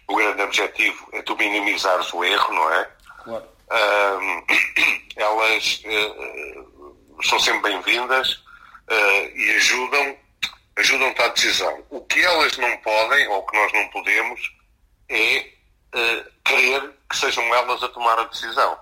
o 0.07 0.15
grande 0.15 0.41
objetivo 0.41 1.09
é 1.13 1.21
tu 1.21 1.35
minimizares 1.35 2.13
o 2.13 2.23
erro, 2.23 2.53
não 2.53 2.73
é? 2.73 2.89
Claro 3.23 3.56
elas 5.15 5.83
uh, 5.85 7.23
são 7.23 7.39
sempre 7.39 7.71
bem-vindas 7.71 8.33
uh, 8.33 9.35
e 9.35 9.55
ajudam 9.57 10.17
ajudam-te 10.77 11.21
à 11.21 11.27
decisão. 11.29 11.83
O 11.89 12.01
que 12.01 12.23
elas 12.23 12.55
não 12.57 12.77
podem, 12.77 13.27
ou 13.29 13.45
que 13.45 13.57
nós 13.57 13.73
não 13.73 13.87
podemos, 13.89 14.39
é 15.09 15.49
uh, 15.95 16.31
querer 16.45 16.93
que 17.09 17.17
sejam 17.17 17.43
elas 17.55 17.81
a 17.83 17.89
tomar 17.89 18.19
a 18.19 18.25
decisão. 18.25 18.77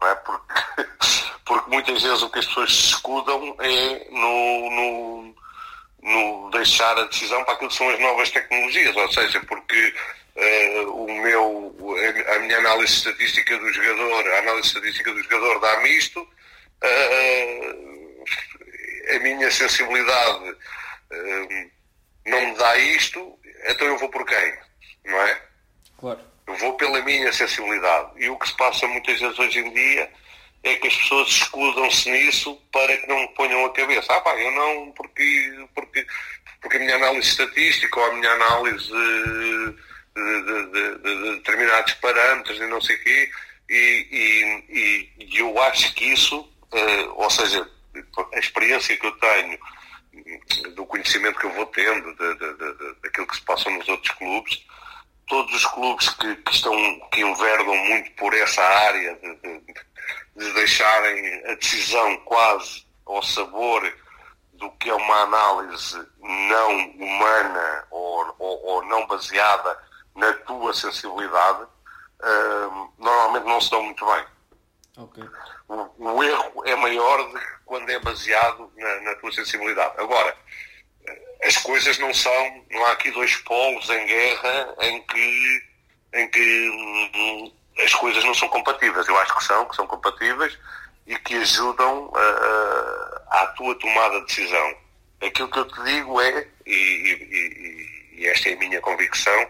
Não 0.00 0.08
é? 0.08 0.14
porque, 0.16 0.54
porque 1.44 1.70
muitas 1.70 2.02
vezes 2.02 2.22
o 2.22 2.30
que 2.30 2.38
as 2.38 2.46
pessoas 2.46 2.74
se 2.74 2.86
escudam 2.86 3.56
é 3.60 4.08
no, 4.10 4.70
no, 4.70 5.34
no 6.02 6.50
deixar 6.50 6.98
a 6.98 7.04
decisão 7.04 7.44
para 7.44 7.54
aquilo 7.54 7.70
que 7.70 7.76
são 7.76 7.88
as 7.88 8.00
novas 8.00 8.30
tecnologias, 8.30 8.96
ou 8.96 9.12
seja, 9.12 9.40
porque 9.46 9.94
uh, 10.40 11.04
o 11.04 11.22
meu, 11.22 11.76
a 12.34 12.38
minha 12.40 12.58
análise 12.58 12.94
estatística 12.94 13.56
do 13.58 13.72
jogador, 13.72 14.28
a 14.28 14.38
análise 14.38 14.68
estatística 14.68 15.12
do 15.12 15.22
jogador 15.22 15.60
dá-me 15.60 15.96
isto, 15.96 16.20
uh, 16.20 18.24
a 19.14 19.18
minha 19.20 19.50
sensibilidade 19.50 20.50
uh, 20.50 21.70
não 22.26 22.46
me 22.46 22.54
dá 22.56 22.76
isto, 22.78 23.38
então 23.66 23.86
eu 23.86 23.98
vou 23.98 24.08
por 24.08 24.24
quem? 24.24 24.54
Não 25.04 25.20
é? 25.20 25.42
Claro. 25.98 26.20
Eu 26.46 26.56
vou 26.56 26.72
pela 26.74 27.02
minha 27.02 27.32
sensibilidade. 27.32 28.10
E 28.16 28.28
o 28.28 28.38
que 28.38 28.48
se 28.48 28.56
passa 28.56 28.86
muitas 28.88 29.20
vezes 29.20 29.38
hoje 29.38 29.60
em 29.60 29.72
dia 29.72 30.10
é 30.62 30.76
que 30.76 30.88
as 30.88 30.96
pessoas 30.96 31.28
escudam-se 31.28 32.10
nisso 32.10 32.60
para 32.72 32.96
que 32.96 33.06
não 33.06 33.20
me 33.20 33.28
ponham 33.28 33.64
a 33.64 33.72
cabeça. 33.72 34.12
Ah 34.12 34.20
pá, 34.20 34.34
eu 34.36 34.50
não, 34.50 34.92
porque, 34.92 35.66
porque, 35.74 36.06
porque 36.60 36.76
a 36.76 36.80
minha 36.80 36.96
análise 36.96 37.28
estatística 37.28 38.00
ou 38.00 38.06
a 38.06 38.14
minha 38.14 38.32
análise 38.32 38.92
de, 40.14 40.42
de, 40.42 40.98
de, 40.98 41.34
determinados 41.36 41.94
parâmetros 41.94 42.58
e 42.58 42.66
não 42.66 42.80
sei 42.80 42.96
o 42.96 43.02
quê, 43.02 43.30
e, 43.68 44.64
e, 44.68 45.24
e, 45.24 45.38
eu 45.38 45.62
acho 45.62 45.94
que 45.94 46.06
isso, 46.06 46.40
uh, 46.40 47.10
ou 47.14 47.30
seja, 47.30 47.68
a 48.34 48.38
experiência 48.38 48.96
que 48.96 49.06
eu 49.06 49.12
tenho, 49.12 49.58
do 50.74 50.84
conhecimento 50.86 51.38
que 51.38 51.46
eu 51.46 51.52
vou 51.52 51.66
tendo, 51.66 52.14
de, 52.14 52.34
de, 52.34 53.00
daquilo 53.02 53.26
que 53.28 53.36
se 53.36 53.42
passa 53.42 53.70
nos 53.70 53.88
outros 53.88 54.12
clubes, 54.16 54.66
todos 55.28 55.54
os 55.54 55.66
clubes 55.66 56.08
que, 56.10 56.34
que, 56.36 56.52
estão, 56.52 56.74
que 57.12 57.20
enverdam 57.20 57.76
muito 57.76 58.10
por 58.12 58.34
essa 58.34 58.62
área 58.62 59.14
de, 59.16 59.60
de 60.36 60.52
deixarem 60.54 61.44
a 61.46 61.54
decisão 61.54 62.16
quase 62.18 62.84
ao 63.06 63.22
sabor 63.22 63.92
do 64.54 64.70
que 64.72 64.90
é 64.90 64.94
uma 64.94 65.22
análise 65.22 66.06
não 66.20 66.90
humana 66.90 67.86
ou, 67.90 68.34
ou, 68.38 68.64
ou 68.66 68.84
não 68.86 69.06
baseada 69.06 69.78
na 70.20 70.32
tua 70.34 70.72
sensibilidade, 70.74 71.62
uh, 71.62 72.92
normalmente 72.98 73.46
não 73.46 73.60
se 73.60 73.70
dão 73.70 73.82
muito 73.82 74.04
bem. 74.06 74.24
Okay. 74.98 75.24
O, 75.68 75.74
o, 75.98 76.22
erro 76.22 76.62
é 76.66 76.76
maior 76.76 77.30
quando 77.64 77.88
é 77.88 77.98
baseado 77.98 78.70
na, 78.76 79.00
na, 79.00 79.14
tua 79.16 79.32
sensibilidade. 79.32 79.94
Agora, 79.98 80.36
as 81.42 81.56
coisas 81.56 81.98
não 81.98 82.12
são, 82.12 82.64
não 82.70 82.84
há 82.86 82.92
aqui 82.92 83.10
dois 83.10 83.34
polos 83.36 83.88
em 83.88 84.06
guerra 84.06 84.74
em 84.80 85.02
que, 85.02 85.62
em 86.14 86.28
que 86.28 86.70
hum, 87.14 87.52
as 87.82 87.94
coisas 87.94 88.22
não 88.24 88.34
são 88.34 88.48
compatíveis. 88.48 89.08
Eu 89.08 89.18
acho 89.18 89.36
que 89.36 89.44
são, 89.44 89.64
que 89.66 89.76
são 89.76 89.86
compatíveis 89.86 90.58
e 91.06 91.16
que 91.18 91.36
ajudam 91.36 92.12
a, 92.14 93.36
a, 93.36 93.42
à 93.42 93.46
tua 93.56 93.74
tomada 93.78 94.20
de 94.20 94.26
decisão. 94.26 94.76
Aquilo 95.22 95.50
que 95.50 95.58
eu 95.58 95.68
te 95.68 95.82
digo 95.84 96.20
é, 96.20 96.46
e, 96.66 96.72
e, 96.72 98.20
e 98.20 98.26
esta 98.26 98.50
é 98.50 98.52
a 98.54 98.58
minha 98.58 98.80
convicção, 98.80 99.48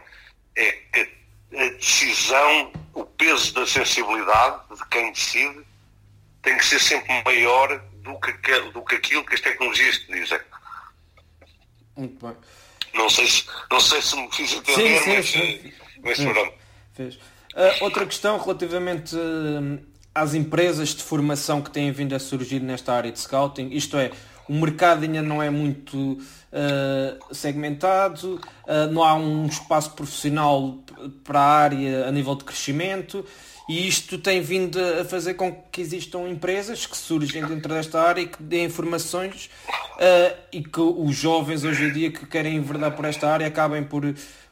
é 0.61 0.73
que 0.93 1.09
a 1.57 1.69
decisão, 1.71 2.73
o 2.95 3.05
peso 3.05 3.55
da 3.55 3.67
sensibilidade 3.67 4.63
de 4.77 4.89
quem 4.89 5.13
decide 5.13 5.61
tem 6.43 6.57
que 6.57 6.65
ser 6.65 6.79
sempre 6.79 7.23
maior 7.25 7.83
do 8.03 8.19
que, 8.21 8.33
do 8.73 8.83
que 8.83 8.95
aquilo 8.95 9.25
que 9.25 9.35
as 9.35 9.41
tecnologias 9.41 9.99
te 9.99 10.13
dizem. 10.13 10.41
Muito 11.97 12.27
bem. 12.27 12.37
Não 12.95 13.09
sei 13.09 13.27
se, 13.27 13.45
não 13.71 13.81
sei 13.81 14.03
se 14.03 14.17
me 14.17 14.31
fiz 14.33 14.53
entender, 14.53 14.99
sim, 14.99 15.23
sim, 15.23 15.73
mas, 16.03 16.17
sim. 16.17 16.25
mas 16.25 16.35
pronto. 16.35 16.55
Fez. 16.95 17.15
Uh, 17.15 17.83
outra 17.85 18.07
questão 18.07 18.39
relativamente 18.39 19.15
uh, 19.17 19.87
às 20.15 20.35
empresas 20.35 20.95
de 20.95 21.03
formação 21.03 21.61
que 21.61 21.71
têm 21.71 21.91
vindo 21.93 22.15
a 22.15 22.19
surgir 22.19 22.61
nesta 22.61 22.93
área 22.93 23.13
de 23.13 23.19
scouting, 23.19 23.71
isto 23.73 23.97
é, 23.97 24.11
o 24.49 24.55
mercado 24.55 25.03
ainda 25.03 25.23
não 25.23 25.43
é 25.43 25.51
muito 25.51 26.19
uh, 26.53 27.35
segmentado, 27.35 28.41
uh, 28.67 28.93
não 28.93 29.03
há 29.03 29.15
um 29.15 29.47
espaço 29.47 29.93
profissional 29.93 30.79
para 31.25 31.41
a 31.41 31.59
área 31.59 32.07
a 32.07 32.13
nível 32.13 32.35
de 32.35 32.45
crescimento 32.45 33.25
e 33.69 33.87
isto 33.87 34.19
tem 34.19 34.41
vindo 34.41 34.79
a 35.01 35.05
fazer 35.05 35.35
com 35.35 35.53
que 35.71 35.81
existam 35.81 36.29
empresas 36.29 36.87
que 36.87 36.97
surgem 36.97 37.47
dentro 37.47 37.73
desta 37.73 38.01
área 38.01 38.21
e 38.21 38.27
que 38.27 38.43
dêem 38.43 38.65
informações 38.65 39.49
uh, 39.97 40.37
e 40.53 40.61
que 40.61 40.81
os 40.81 41.15
jovens 41.15 41.63
hoje 41.63 41.85
em 41.85 41.93
dia 41.93 42.11
que 42.11 42.27
querem 42.27 42.57
enverdar 42.57 42.97
por 42.97 43.05
esta 43.05 43.31
área 43.31 43.47
acabem 43.47 43.85
por, 43.85 44.03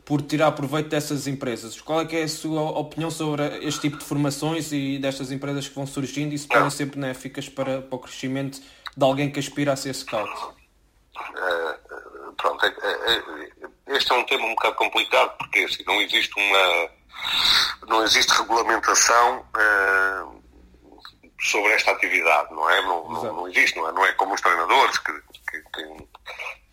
por 0.05 0.23
tirar 0.23 0.53
proveito 0.53 0.89
dessas 0.91 1.27
empresas. 1.27 1.81
Qual 1.81 2.01
é, 2.01 2.05
que 2.05 2.15
é 2.15 2.23
a 2.23 2.29
sua 2.29 2.63
opinião 2.79 3.11
sobre 3.11 3.43
este 3.67 3.81
tipo 3.81 3.99
de 3.99 4.05
formações 4.05 4.71
e 4.71 4.99
destas 4.99 5.33
empresas 5.33 5.67
que 5.69 5.75
vão 5.75 5.87
surgindo 5.87 6.33
e 6.33 6.39
se 6.39 6.47
podem 6.47 6.71
ser 6.71 6.87
benéficas 6.87 7.49
para, 7.49 7.83
para 7.83 7.97
o 7.97 7.99
crescimento 7.99 8.61
de 8.97 9.05
alguém 9.05 9.31
que 9.31 9.41
aspira 9.41 9.73
a 9.73 9.77
ser 9.77 9.95
scout? 9.95 10.31
Uh, 10.31 11.88
pronto, 12.39 12.65
é, 12.65 12.69
é, 12.69 13.17
é, 13.17 13.97
este 13.97 14.11
é 14.11 14.15
um 14.15 14.25
tema 14.25 14.47
um 14.47 14.55
bocado 14.55 14.77
complicado 14.77 15.37
porque 15.37 15.61
assim, 15.61 15.85
não 15.87 16.01
existe 16.01 16.33
uma 16.39 16.91
não 17.87 18.03
existe 18.05 18.33
regulamentação 18.33 19.41
uh, 19.41 20.43
sobre 21.41 21.73
esta 21.73 21.93
atividade, 21.93 22.53
não 22.53 22.69
é? 22.71 22.83
Não, 22.83 23.09
não, 23.09 23.23
não, 23.35 23.49
existe, 23.49 23.77
não 23.77 23.89
é? 23.89 23.93
Não 23.93 24.05
é 24.05 24.13
como 24.13 24.35
os 24.35 24.41
treinadores 24.41 24.99
que, 24.99 25.13
que, 25.13 25.63
que, 25.63 26.09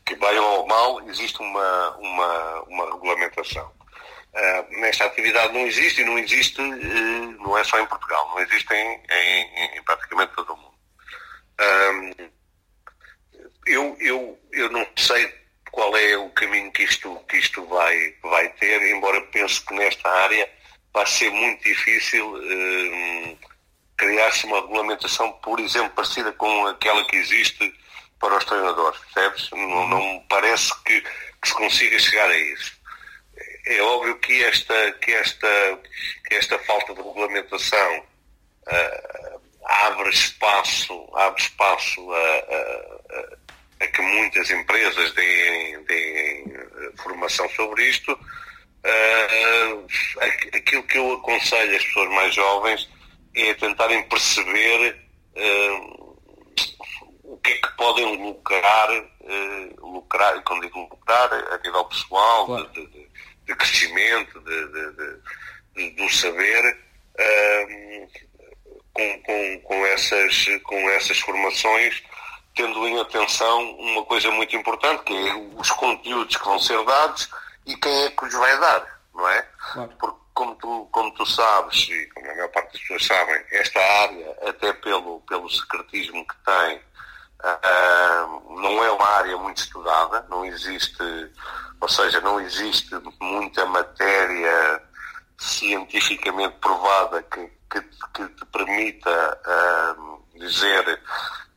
que 0.05 0.15
bem 0.15 0.39
ou 0.39 0.67
mal 0.67 1.01
existe 1.09 1.39
uma, 1.41 1.97
uma, 1.97 2.61
uma 2.63 2.85
regulamentação. 2.93 3.71
Uh, 4.33 4.81
nesta 4.81 5.05
atividade 5.05 5.53
não 5.53 5.61
existe 5.61 6.01
e 6.01 6.05
não 6.05 6.17
existe, 6.19 6.61
uh, 6.61 7.31
não 7.41 7.57
é 7.57 7.63
só 7.63 7.79
em 7.79 7.85
Portugal, 7.85 8.27
não 8.29 8.39
existe 8.39 8.71
em, 8.73 9.03
em, 9.09 9.77
em 9.77 9.83
praticamente 9.83 10.33
todo 10.35 10.53
o 10.53 10.57
mundo. 10.57 10.75
eu, 13.65 13.97
eu, 13.99 14.39
eu 14.51 14.69
não 14.69 14.85
sei 14.95 15.44
qual 15.75 15.95
é 15.97 16.17
o 16.17 16.29
caminho 16.29 16.71
que 16.71 16.83
isto, 16.83 17.19
que 17.27 17.35
isto 17.35 17.65
vai, 17.65 18.15
vai 18.23 18.47
ter, 18.53 18.81
embora 18.95 19.19
pense 19.23 19.59
que 19.65 19.73
nesta 19.73 20.09
área 20.09 20.49
vai 20.93 21.05
ser 21.05 21.29
muito 21.31 21.61
difícil 21.65 22.33
uh, 22.33 23.37
criar-se 23.97 24.45
uma 24.45 24.61
regulamentação, 24.61 25.33
por 25.33 25.59
exemplo, 25.59 25.89
parecida 25.89 26.31
com 26.31 26.67
aquela 26.67 27.05
que 27.05 27.17
existe 27.17 27.75
para 28.21 28.37
os 28.37 28.45
treinadores, 28.45 28.97
percebes? 28.99 29.51
Não, 29.51 29.59
uhum. 29.59 29.87
não 29.89 30.13
me 30.13 30.25
parece 30.29 30.71
que, 30.83 31.01
que, 31.01 31.47
se 31.47 31.53
consiga 31.53 31.99
chegar 31.99 32.29
a 32.29 32.37
isso. 32.37 32.71
É 33.65 33.81
óbvio 33.81 34.17
que 34.19 34.45
esta, 34.45 34.91
que 34.93 35.11
esta, 35.11 35.79
que 36.25 36.35
esta 36.35 36.57
falta 36.59 36.93
de 36.93 37.01
regulamentação 37.01 37.99
uh, 37.99 39.41
abre 39.65 40.09
espaço, 40.09 41.09
abre 41.15 41.41
espaço 41.41 42.13
a, 42.13 42.17
a, 42.17 43.19
a 43.19 43.44
muitas 44.15 44.49
empresas 44.49 45.11
deem, 45.13 45.83
deem 45.83 46.53
eh, 46.55 46.91
formação 46.97 47.47
sobre 47.49 47.87
isto. 47.87 48.11
Uh, 48.13 49.87
aquilo 50.53 50.83
que 50.83 50.97
eu 50.97 51.13
aconselho 51.13 51.75
as 51.75 51.83
pessoas 51.83 52.09
mais 52.11 52.35
jovens 52.35 52.89
é 53.35 53.53
tentarem 53.55 54.03
perceber 54.03 54.95
uh, 55.35 56.17
o 57.23 57.37
que 57.37 57.51
é 57.51 57.57
que 57.57 57.75
podem 57.75 58.15
lucrar, 58.17 58.91
uh, 58.91 59.87
lucrar, 59.87 60.39
quando 60.43 60.61
digo 60.61 60.79
lucrar, 60.81 61.33
a 61.33 61.57
nível 61.63 61.85
pessoal, 61.85 62.45
claro. 62.45 62.69
de, 62.69 62.85
de, 62.85 63.09
de, 63.45 63.55
crescimento, 63.55 64.39
de, 64.41 65.89
do 65.91 66.09
saber, 66.09 66.77
com, 68.93 69.21
com, 69.23 69.59
com, 69.61 69.85
essas, 69.87 70.47
com 70.63 70.89
essas 70.91 71.19
formações 71.19 72.03
tendo 72.55 72.87
em 72.87 72.99
atenção 72.99 73.71
uma 73.77 74.03
coisa 74.05 74.31
muito 74.31 74.55
importante, 74.55 75.03
que 75.03 75.13
é 75.13 75.35
os 75.57 75.69
conteúdos 75.71 76.37
que 76.37 76.45
vão 76.45 76.57
ser 76.57 76.83
dados 76.85 77.29
e 77.65 77.75
quem 77.75 78.03
é 78.03 78.09
que 78.09 78.25
os 78.25 78.33
vai 78.33 78.59
dar, 78.59 79.01
não 79.13 79.27
é? 79.27 79.41
Claro. 79.73 79.91
Porque 79.99 80.19
como 80.33 80.55
tu, 80.55 80.87
como 80.91 81.11
tu 81.13 81.25
sabes, 81.25 81.87
e 81.89 82.07
como 82.13 82.29
a 82.29 82.33
maior 82.33 82.49
parte 82.49 82.73
das 82.73 82.81
pessoas 82.81 83.05
sabem, 83.05 83.43
esta 83.51 83.79
área, 83.79 84.37
até 84.49 84.73
pelo, 84.73 85.21
pelo 85.21 85.49
secretismo 85.49 86.25
que 86.27 86.35
tem, 86.45 86.77
uh, 87.43 88.61
não 88.61 88.83
é 88.83 88.91
uma 88.91 89.07
área 89.07 89.37
muito 89.37 89.57
estudada, 89.57 90.25
não 90.29 90.45
existe, 90.45 91.03
ou 91.79 91.87
seja, 91.87 92.19
não 92.21 92.39
existe 92.39 92.93
muita 93.19 93.65
matéria 93.65 94.81
cientificamente 95.37 96.55
provada 96.59 97.23
que, 97.23 97.49
que, 97.71 97.81
que 98.13 98.27
te 98.27 98.45
permita 98.45 99.39
uh, 99.45 100.25
dizer 100.37 101.01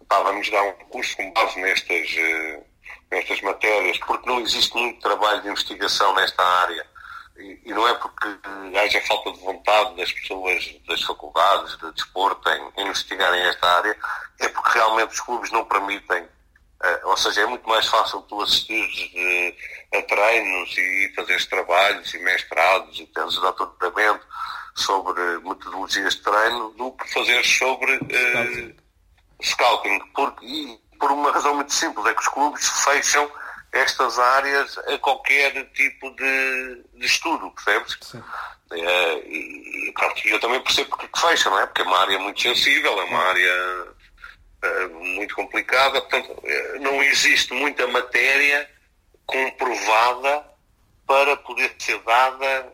pá, 0.08 0.20
vamos 0.20 0.50
dar 0.50 0.62
um 0.62 0.72
curso 0.90 1.16
com 1.16 1.30
base 1.32 1.60
nestas, 1.60 2.10
uh, 2.10 2.64
nestas 3.10 3.40
matérias, 3.42 3.98
porque 3.98 4.28
não 4.28 4.40
existe 4.40 4.74
muito 4.76 5.00
trabalho 5.00 5.42
de 5.42 5.48
investigação 5.48 6.14
nesta 6.14 6.42
área. 6.42 6.86
E, 7.36 7.72
não 7.72 7.86
é 7.86 7.94
porque 7.94 8.26
haja 8.76 9.00
falta 9.02 9.32
de 9.32 9.38
vontade 9.38 9.96
das 9.96 10.10
pessoas 10.12 10.74
das 10.88 11.02
faculdades 11.02 11.78
de 11.78 11.92
desporto 11.92 12.48
em, 12.48 12.72
em 12.78 12.86
investigarem 12.86 13.40
esta 13.42 13.66
área, 13.76 13.96
é 14.40 14.48
porque 14.48 14.70
realmente 14.76 15.12
os 15.12 15.20
clubes 15.20 15.50
não 15.52 15.64
permitem 15.64 16.26
Uh, 16.80 17.08
ou 17.08 17.16
seja, 17.16 17.40
é 17.40 17.46
muito 17.46 17.68
mais 17.68 17.88
fácil 17.88 18.22
tu 18.22 18.40
assistires 18.40 19.10
a 19.92 20.02
treinos 20.02 20.78
e 20.78 21.12
fazeres 21.16 21.44
trabalhos 21.46 22.14
e 22.14 22.18
mestrados 22.20 23.00
e 23.00 23.06
teres 23.06 23.34
doutoramento 23.34 24.24
sobre 24.76 25.20
metodologias 25.40 26.14
de 26.14 26.22
treino 26.22 26.70
do 26.78 26.92
que 26.92 27.12
fazeres 27.12 27.48
sobre 27.48 27.96
uh, 27.96 28.74
scouting, 29.42 30.00
porque, 30.14 30.44
e 30.44 30.80
por 30.98 31.10
uma 31.12 31.30
razão 31.30 31.54
muito 31.54 31.72
simples, 31.72 32.06
é 32.06 32.14
que 32.14 32.20
os 32.20 32.28
clubes 32.28 32.68
fecham 32.84 33.30
estas 33.72 34.18
áreas 34.18 34.78
a 34.78 34.98
qualquer 34.98 35.70
tipo 35.72 36.10
de, 36.10 36.84
de 36.94 37.06
estudo, 37.06 37.50
percebes? 37.52 37.96
Sim. 38.00 38.22
É, 38.70 39.18
e, 39.26 39.92
pronto, 39.94 40.28
eu 40.28 40.40
também 40.40 40.60
percebo 40.60 40.90
porque 40.90 41.08
que 41.08 41.20
fecha, 41.20 41.48
não 41.48 41.60
é? 41.60 41.66
Porque 41.66 41.82
é 41.82 41.84
uma 41.84 41.98
área 41.98 42.18
muito 42.18 42.40
sensível, 42.40 43.00
é 43.00 43.04
uma 43.04 43.22
área 43.22 43.86
é, 44.62 44.86
muito 44.88 45.34
complicada, 45.34 46.00
portanto, 46.00 46.38
é, 46.44 46.78
não 46.80 47.02
existe 47.02 47.52
muita 47.54 47.86
matéria 47.86 48.68
comprovada 49.26 50.44
para 51.06 51.36
poder 51.38 51.74
ser 51.78 51.98
dada 52.02 52.72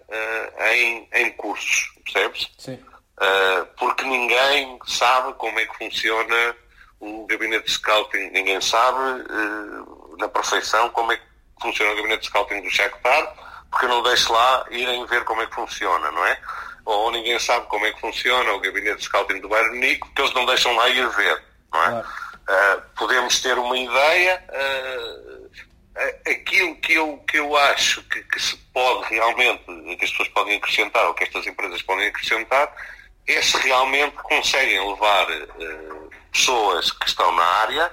em, 0.73 1.09
em 1.12 1.31
cursos, 1.33 1.93
percebes? 2.05 2.51
Sim. 2.59 2.81
Uh, 3.17 3.67
porque 3.79 4.03
ninguém 4.05 4.77
sabe 4.87 5.35
como 5.35 5.59
é 5.61 5.67
que 5.67 5.79
funciona 5.79 6.57
o 6.99 7.25
gabinete 7.27 7.67
de 7.67 7.71
scouting, 7.71 8.31
ninguém 8.31 8.61
sabe 8.61 8.99
uh, 8.99 10.17
na 10.19 10.29
perfeição 10.29 10.91
como 10.91 11.12
é 11.12 11.17
que 11.17 11.23
funciona 11.62 11.93
o 11.93 11.97
gabinete 11.97 12.23
de 12.23 12.27
scouting 12.27 12.61
do 12.62 12.71
Shakhtar, 12.71 13.35
porque 13.71 13.87
não 13.87 14.03
deixe 14.03 14.31
lá 14.33 14.67
irem 14.71 15.07
ver 15.07 15.23
como 15.25 15.43
é 15.43 15.47
que 15.47 15.55
funciona, 15.55 16.11
não 16.11 16.27
é? 16.27 16.41
Ou 16.85 17.12
ninguém 17.12 17.39
sabe 17.39 17.67
como 17.67 17.87
é 17.87 17.93
que 17.93 18.01
funciona 18.01 18.53
o 18.53 18.61
gabinete 18.61 18.99
de 18.99 19.05
scouting 19.05 19.41
do 19.41 19.49
Bayern 19.49 19.75
Munique, 19.75 20.01
porque 20.01 20.23
eles 20.23 20.35
não 20.35 20.47
deixam 20.47 20.75
lá 20.75 20.89
ir 20.89 21.09
ver, 21.11 21.43
não 21.73 21.83
é? 21.85 22.01
Uh, 22.01 22.83
podemos 22.97 23.41
ter 23.41 23.57
uma 23.57 23.79
ideia, 23.79 24.45
aquilo 26.27 26.75
que 26.77 26.95
eu, 26.95 27.17
que 27.29 27.39
eu 27.39 27.57
acho 27.57 28.03
que, 28.03 28.23
que 28.25 28.41
se 28.41 28.57
pode 28.73 29.09
realmente, 29.09 29.65
que 29.65 30.05
as 30.05 30.11
pessoas 30.11 30.29
podem 30.31 30.57
acrescentar, 30.57 31.07
ou 31.07 31.15
que 31.15 31.23
estas 31.23 31.47
empresas 31.47 31.81
podem 31.83 32.09
acrescentar, 32.09 32.75
é 33.27 33.43
se 33.43 33.57
realmente 33.59 34.16
conseguem 34.16 34.91
levar 34.91 35.31
uh, 35.31 36.11
pessoas 36.33 36.91
que 36.91 37.09
estão 37.09 37.31
na 37.33 37.45
área 37.45 37.93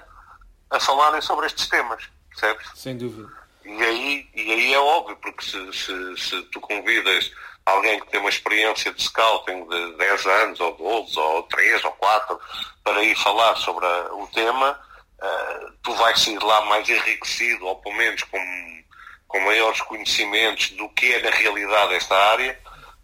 a 0.70 0.80
falarem 0.80 1.22
sobre 1.22 1.46
estes 1.46 1.68
temas, 1.68 2.10
percebes? 2.30 2.68
Sem 2.76 2.98
dúvida. 2.98 3.30
E 3.64 3.84
aí, 3.84 4.30
e 4.34 4.52
aí 4.52 4.74
é 4.74 4.80
óbvio, 4.80 5.16
porque 5.18 5.44
se, 5.46 5.74
se, 5.74 6.18
se 6.18 6.42
tu 6.46 6.60
convidas 6.60 7.32
alguém 7.66 8.00
que 8.00 8.08
tem 8.08 8.20
uma 8.20 8.30
experiência 8.30 8.92
de 8.92 9.04
scouting 9.04 9.68
de 9.68 9.98
10 9.98 10.26
anos, 10.26 10.60
ou 10.60 10.76
12, 10.76 11.20
ou 11.20 11.44
3, 11.44 11.84
ou 11.86 11.92
4, 11.92 12.40
para 12.84 13.04
ir 13.04 13.16
falar 13.16 13.56
sobre 13.58 13.86
a, 13.86 14.14
o 14.14 14.28
tema, 14.28 14.72
uh, 14.72 15.72
tu 15.84 15.94
vais 15.94 16.20
sair 16.20 16.42
lá 16.42 16.62
mais 16.66 16.90
enriquecido, 16.90 17.66
ou 17.68 17.76
pelo 17.78 17.96
menos 17.96 18.24
com, 18.24 18.84
com 19.28 19.40
maiores 19.42 19.82
conhecimentos 19.82 20.72
do 20.72 20.90
que 20.90 21.14
é 21.14 21.22
na 21.22 21.30
realidade 21.30 21.94
esta 21.94 22.16
área, 22.16 22.60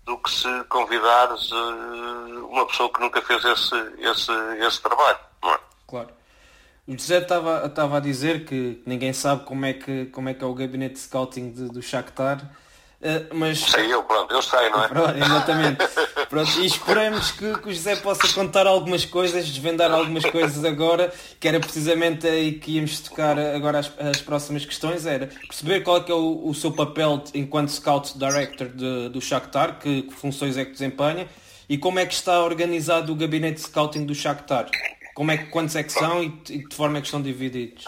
do 0.07 0.17
que 0.17 0.31
se 0.31 0.63
convidares 0.69 1.51
uh, 1.51 2.47
uma 2.49 2.65
pessoa 2.65 2.91
que 2.91 2.99
nunca 3.01 3.21
fez 3.21 3.43
esse, 3.43 3.75
esse, 3.99 4.31
esse 4.65 4.81
trabalho, 4.81 5.19
não 5.43 5.53
é? 5.53 5.59
Claro. 5.85 6.09
O 6.87 6.93
José 6.93 7.17
estava, 7.17 7.65
estava 7.65 7.97
a 7.97 7.99
dizer 7.99 8.45
que 8.45 8.81
ninguém 8.85 9.11
sabe 9.11 9.43
como 9.43 9.65
é 9.65 9.73
que, 9.73 10.05
como 10.05 10.29
é, 10.29 10.33
que 10.33 10.41
é 10.41 10.47
o 10.47 10.53
gabinete 10.53 10.93
de 10.93 10.99
scouting 10.99 11.51
de, 11.51 11.67
do 11.67 11.81
Shakhtar 11.81 12.49
Uh, 12.99 13.35
mas... 13.35 13.59
Sei 13.59 13.93
eu, 13.93 14.03
pronto, 14.03 14.33
eu 14.33 14.41
sei, 14.41 14.69
não 14.71 14.83
é? 14.83 14.87
Pronto, 14.87 15.17
exatamente. 15.17 15.77
Pronto, 16.29 16.59
e 16.59 16.65
esperamos 16.65 17.31
que, 17.31 17.57
que, 17.59 17.69
o 17.69 17.73
José 17.73 17.95
possa 17.95 18.27
contar 18.33 18.67
algumas 18.67 19.05
coisas, 19.05 19.47
desvendar 19.47 19.91
algumas 19.91 20.25
coisas 20.25 20.65
agora, 20.65 21.13
que 21.39 21.47
era 21.47 21.57
precisamente 21.57 22.27
aí 22.27 22.53
que 22.53 22.71
íamos 22.71 22.99
tocar 22.99 23.39
agora 23.39 23.79
as, 23.79 23.91
as 23.97 24.21
próximas 24.21 24.65
questões, 24.65 25.05
era 25.05 25.27
perceber 25.27 25.81
qual 25.81 25.97
é 25.97 26.03
que 26.03 26.11
é 26.11 26.15
o, 26.15 26.49
o 26.49 26.53
seu 26.53 26.71
papel 26.71 27.23
enquanto 27.33 27.69
Scout 27.69 28.17
Director 28.17 28.67
de, 28.67 29.09
do 29.09 29.21
Shakhtar, 29.21 29.79
que, 29.79 30.01
que, 30.01 30.13
funções 30.13 30.57
é 30.57 30.65
que 30.65 30.71
desempenha, 30.71 31.29
e 31.69 31.77
como 31.77 31.99
é 31.99 32.05
que 32.05 32.13
está 32.13 32.41
organizado 32.43 33.13
o 33.13 33.15
gabinete 33.15 33.55
de 33.55 33.61
scouting 33.61 34.05
do 34.05 34.15
Shakhtar. 34.15 34.69
Como 35.13 35.31
é, 35.31 35.37
quantos 35.37 35.75
é 35.75 35.83
que 35.83 35.91
são 35.91 36.21
e, 36.21 36.27
e 36.27 36.57
de 36.59 36.67
que 36.67 36.75
forma 36.75 36.97
é 36.97 37.01
que 37.01 37.07
estão 37.07 37.21
divididos? 37.21 37.85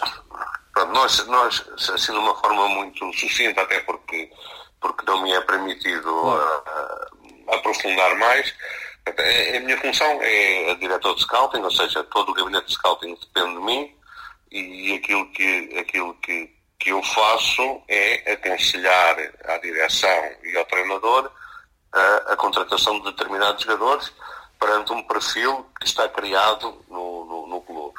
Pronto, 0.72 0.92
nós, 0.92 1.26
nós, 1.26 1.64
assim, 1.90 2.12
de 2.12 2.18
uma 2.18 2.34
forma 2.36 2.68
muito 2.68 3.12
sucinta, 3.12 3.60
até 3.60 3.80
porque, 3.80 4.30
porque 4.80 5.04
não 5.06 5.22
me 5.22 5.32
é 5.32 5.40
permitido 5.42 6.08
uh, 6.08 7.54
aprofundar 7.54 8.16
mais, 8.16 8.54
a, 9.06 9.56
a, 9.56 9.60
minha 9.60 9.78
função 9.78 10.18
é 10.22 10.70
a 10.70 10.74
diretor 10.74 11.14
de 11.14 11.22
scouting, 11.22 11.62
ou 11.62 11.70
seja, 11.70 12.04
todo 12.04 12.30
o 12.30 12.34
gabinete 12.34 12.66
de 12.66 12.74
scouting 12.74 13.14
depende 13.14 13.54
de 13.56 13.62
mim 13.62 13.94
e 14.50 14.94
aquilo 14.94 15.30
que, 15.32 15.78
aquilo 15.78 16.14
que, 16.14 16.50
que 16.78 16.90
eu 16.90 17.02
faço 17.02 17.82
é 17.88 18.32
aconselhar 18.32 19.16
à 19.44 19.58
direção 19.58 20.32
e 20.44 20.56
ao 20.56 20.64
treinador 20.66 21.30
a, 21.92 22.32
a 22.32 22.36
contratação 22.36 22.98
de 23.00 23.10
determinados 23.10 23.62
jogadores 23.62 24.12
perante 24.58 24.92
um 24.92 25.02
perfil 25.04 25.66
que 25.78 25.86
está 25.86 26.08
criado 26.08 26.84
no, 26.88 27.24
no, 27.24 27.46
no 27.46 27.60
clube. 27.62 27.98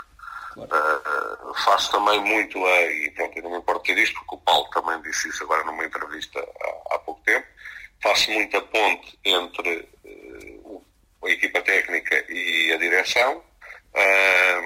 Claro. 0.54 0.70
Uh, 0.70 1.54
faço 1.64 1.91
também 1.91 2.20
muito 2.20 2.64
a, 2.66 2.82
e 2.82 3.12
pronto, 3.12 3.38
eu 3.38 3.43
não 3.43 3.52
me 3.52 3.58
importo 3.58 3.84
ter 3.84 3.97
isto, 3.97 4.14
porque 4.20 4.36
o 4.36 4.39
Paulo 4.39 4.70
também 4.72 5.02
disse 5.02 5.30
isso 5.30 5.43
agora 5.43 5.64
numa 5.64 5.86
entrevista 5.86 6.39
há, 6.39 6.95
há 6.95 6.99
pouco 6.99 7.22
tempo, 7.22 7.47
faço 8.04 8.32
muita 8.32 8.62
ponte 8.62 9.18
entre 9.24 9.89
uh, 10.04 10.86
a 11.24 11.30
equipa 11.30 11.62
técnica 11.62 12.26
e 12.30 12.74
a 12.74 12.78
direção, 12.78 13.38
uh, 13.38 14.62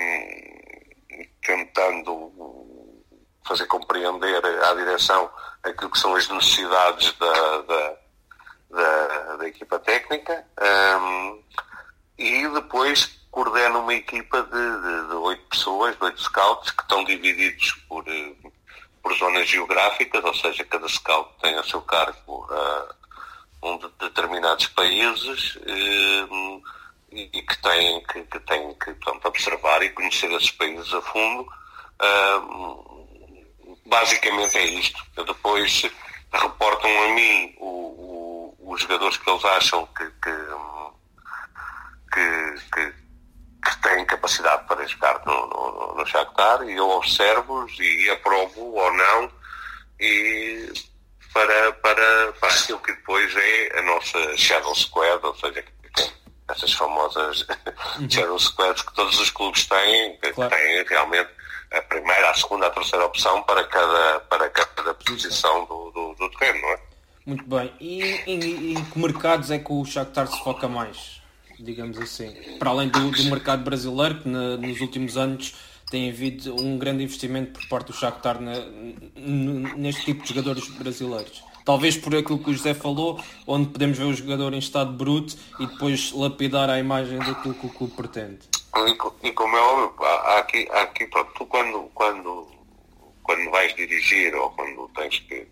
tentando 1.45 2.33
fazer 3.47 3.67
compreender 3.67 4.43
à 4.63 4.73
direção 4.73 5.29
aquilo 5.61 5.91
que 5.91 5.99
são 5.99 6.15
as 6.15 6.27
necessidades 6.27 7.13
da, 7.19 7.61
da, 7.61 7.97
da, 8.71 9.35
da 9.35 9.47
equipa 9.47 9.77
técnica 9.79 10.43
e 12.17 12.47
depois 12.47 13.19
coordena 13.35 13.79
uma 13.79 13.93
equipa 13.93 14.43
de, 14.43 15.13
oito 15.15 15.43
pessoas, 15.49 15.93
de 15.97 16.05
oito 16.05 16.21
scouts, 16.21 16.71
que 16.71 16.81
estão 16.83 17.03
divididos 17.03 17.73
por, 17.89 18.05
por 19.03 19.13
zonas 19.17 19.49
geográficas, 19.49 20.23
ou 20.23 20.33
seja, 20.33 20.63
cada 20.63 20.87
scout 20.87 21.29
tem 21.41 21.53
a 21.55 21.63
seu 21.63 21.81
cargo 21.81 22.47
uh, 22.49 22.95
um 23.61 23.77
de 23.77 23.89
determinados 23.99 24.67
países 24.67 25.57
um, 26.31 26.61
e 27.11 27.27
que 27.27 27.61
têm 27.61 28.01
que, 28.05 28.23
que, 28.23 28.39
têm 28.39 28.73
que 28.75 28.93
portanto, 28.93 29.25
observar 29.25 29.83
e 29.83 29.89
conhecer 29.89 30.31
esses 30.31 30.51
países 30.51 30.93
a 30.93 31.01
fundo. 31.01 31.45
Um, 32.01 33.75
basicamente 33.85 34.57
é 34.57 34.65
isto. 34.65 35.03
Depois 35.13 35.91
reportam 36.31 37.03
a 37.03 37.09
mim 37.09 37.53
o, 37.57 38.55
o, 38.61 38.71
os 38.71 38.81
jogadores 38.81 39.17
que 39.17 39.29
eles 39.29 39.43
acham 39.43 39.85
que, 39.87 40.05
que, 40.05 40.35
que, 42.13 42.55
que, 42.71 43.04
que 43.65 43.81
têm 43.81 44.05
capacidade 44.05 44.67
para 44.67 44.85
jogar 44.85 45.21
no, 45.25 45.47
no, 45.47 45.95
no 45.95 46.05
Shakhtar 46.05 46.63
e 46.63 46.73
eu 46.73 46.87
observo-os 46.87 47.75
e 47.79 48.09
aprovo 48.11 48.61
ou 48.61 48.93
não 48.93 49.31
e 49.99 50.71
para, 51.33 51.71
para, 51.73 52.33
para 52.39 52.49
aquilo 52.53 52.79
que 52.79 52.93
depois 52.93 53.35
é 53.35 53.79
a 53.79 53.81
nossa 53.81 54.37
Shadow 54.37 54.75
Squad, 54.75 55.25
ou 55.25 55.35
seja, 55.35 55.65
essas 56.49 56.73
famosas 56.73 57.45
uhum. 57.99 58.09
Shadow 58.09 58.39
Squads 58.39 58.83
que 58.83 58.93
todos 58.93 59.19
os 59.19 59.29
clubes 59.31 59.65
têm, 59.65 60.17
que 60.17 60.31
claro. 60.31 60.55
têm 60.55 60.83
realmente 60.85 61.29
a 61.73 61.81
primeira, 61.81 62.29
a 62.29 62.33
segunda, 62.35 62.67
a 62.67 62.69
terceira 62.69 63.05
opção 63.05 63.41
para 63.43 63.63
cada, 63.65 64.19
para 64.21 64.49
cada 64.49 64.93
posição 64.93 65.65
do, 65.65 65.91
do, 65.91 66.15
do 66.15 66.29
terreno, 66.37 66.61
não 66.61 66.69
é? 66.69 66.79
Muito 67.25 67.43
bem. 67.45 67.73
E 67.79 68.03
em, 68.27 68.73
em, 68.73 68.85
que 68.85 68.99
mercados 68.99 69.49
é 69.49 69.57
que 69.57 69.73
o 69.73 69.83
Shakhtar 69.83 70.27
se 70.27 70.43
foca 70.43 70.67
mais, 70.67 71.14
digamos 71.59 71.97
assim? 71.97 72.31
Para 72.59 72.69
além 72.71 72.89
do, 72.89 73.11
do 73.11 73.23
mercado 73.25 73.63
brasileiro, 73.63 74.21
que 74.21 74.29
na, 74.29 74.57
nos 74.57 74.79
últimos 74.81 75.17
anos 75.17 75.55
tem 75.89 76.09
havido 76.09 76.55
um 76.55 76.77
grande 76.77 77.03
investimento 77.03 77.59
por 77.59 77.67
parte 77.69 77.87
do 77.87 77.93
Shakhtar 77.93 78.41
na, 78.41 78.53
neste 79.75 80.05
tipo 80.05 80.23
de 80.23 80.29
jogadores 80.29 80.67
brasileiros. 80.69 81.43
Talvez 81.63 81.97
por 81.97 82.15
aquilo 82.15 82.37
que 82.39 82.49
o 82.51 82.53
José 82.53 82.73
falou, 82.73 83.19
onde 83.47 83.69
podemos 83.69 83.97
ver 83.97 84.05
o 84.05 84.13
jogador 84.13 84.53
em 84.53 84.59
estado 84.59 84.91
bruto 84.91 85.35
e 85.59 85.65
depois 85.65 86.11
lapidar 86.11 86.69
a 86.69 86.77
imagem 86.79 87.17
daquilo 87.17 87.55
que 87.55 87.65
o 87.65 87.69
clube 87.69 87.93
pretende. 87.95 88.39
E, 88.75 89.27
e 89.27 89.31
como 89.31 89.55
é 89.55 89.61
óbvio, 89.61 90.05
aqui, 90.37 90.67
aqui 90.71 91.07
pronto, 91.07 91.31
tu 91.33 91.45
quando, 91.45 91.89
quando, 91.93 92.47
quando 93.23 93.49
vais 93.49 93.75
dirigir 93.75 94.35
ou 94.35 94.51
quando 94.51 94.87
tens 94.89 95.19
que, 95.19 95.47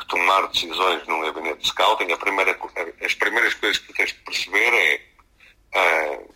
que, 0.00 0.06
tomar 0.06 0.46
decisões 0.48 1.06
num 1.06 1.20
gabinete 1.20 1.60
de 1.60 1.68
scouting, 1.68 2.16
primeira, 2.16 2.58
as 3.04 3.14
primeiras 3.14 3.54
coisas 3.54 3.78
que 3.78 3.86
tu 3.88 3.94
tens 3.94 4.12
de 4.12 4.18
perceber 4.20 4.72
é 4.74 6.16
uh, 6.16 6.34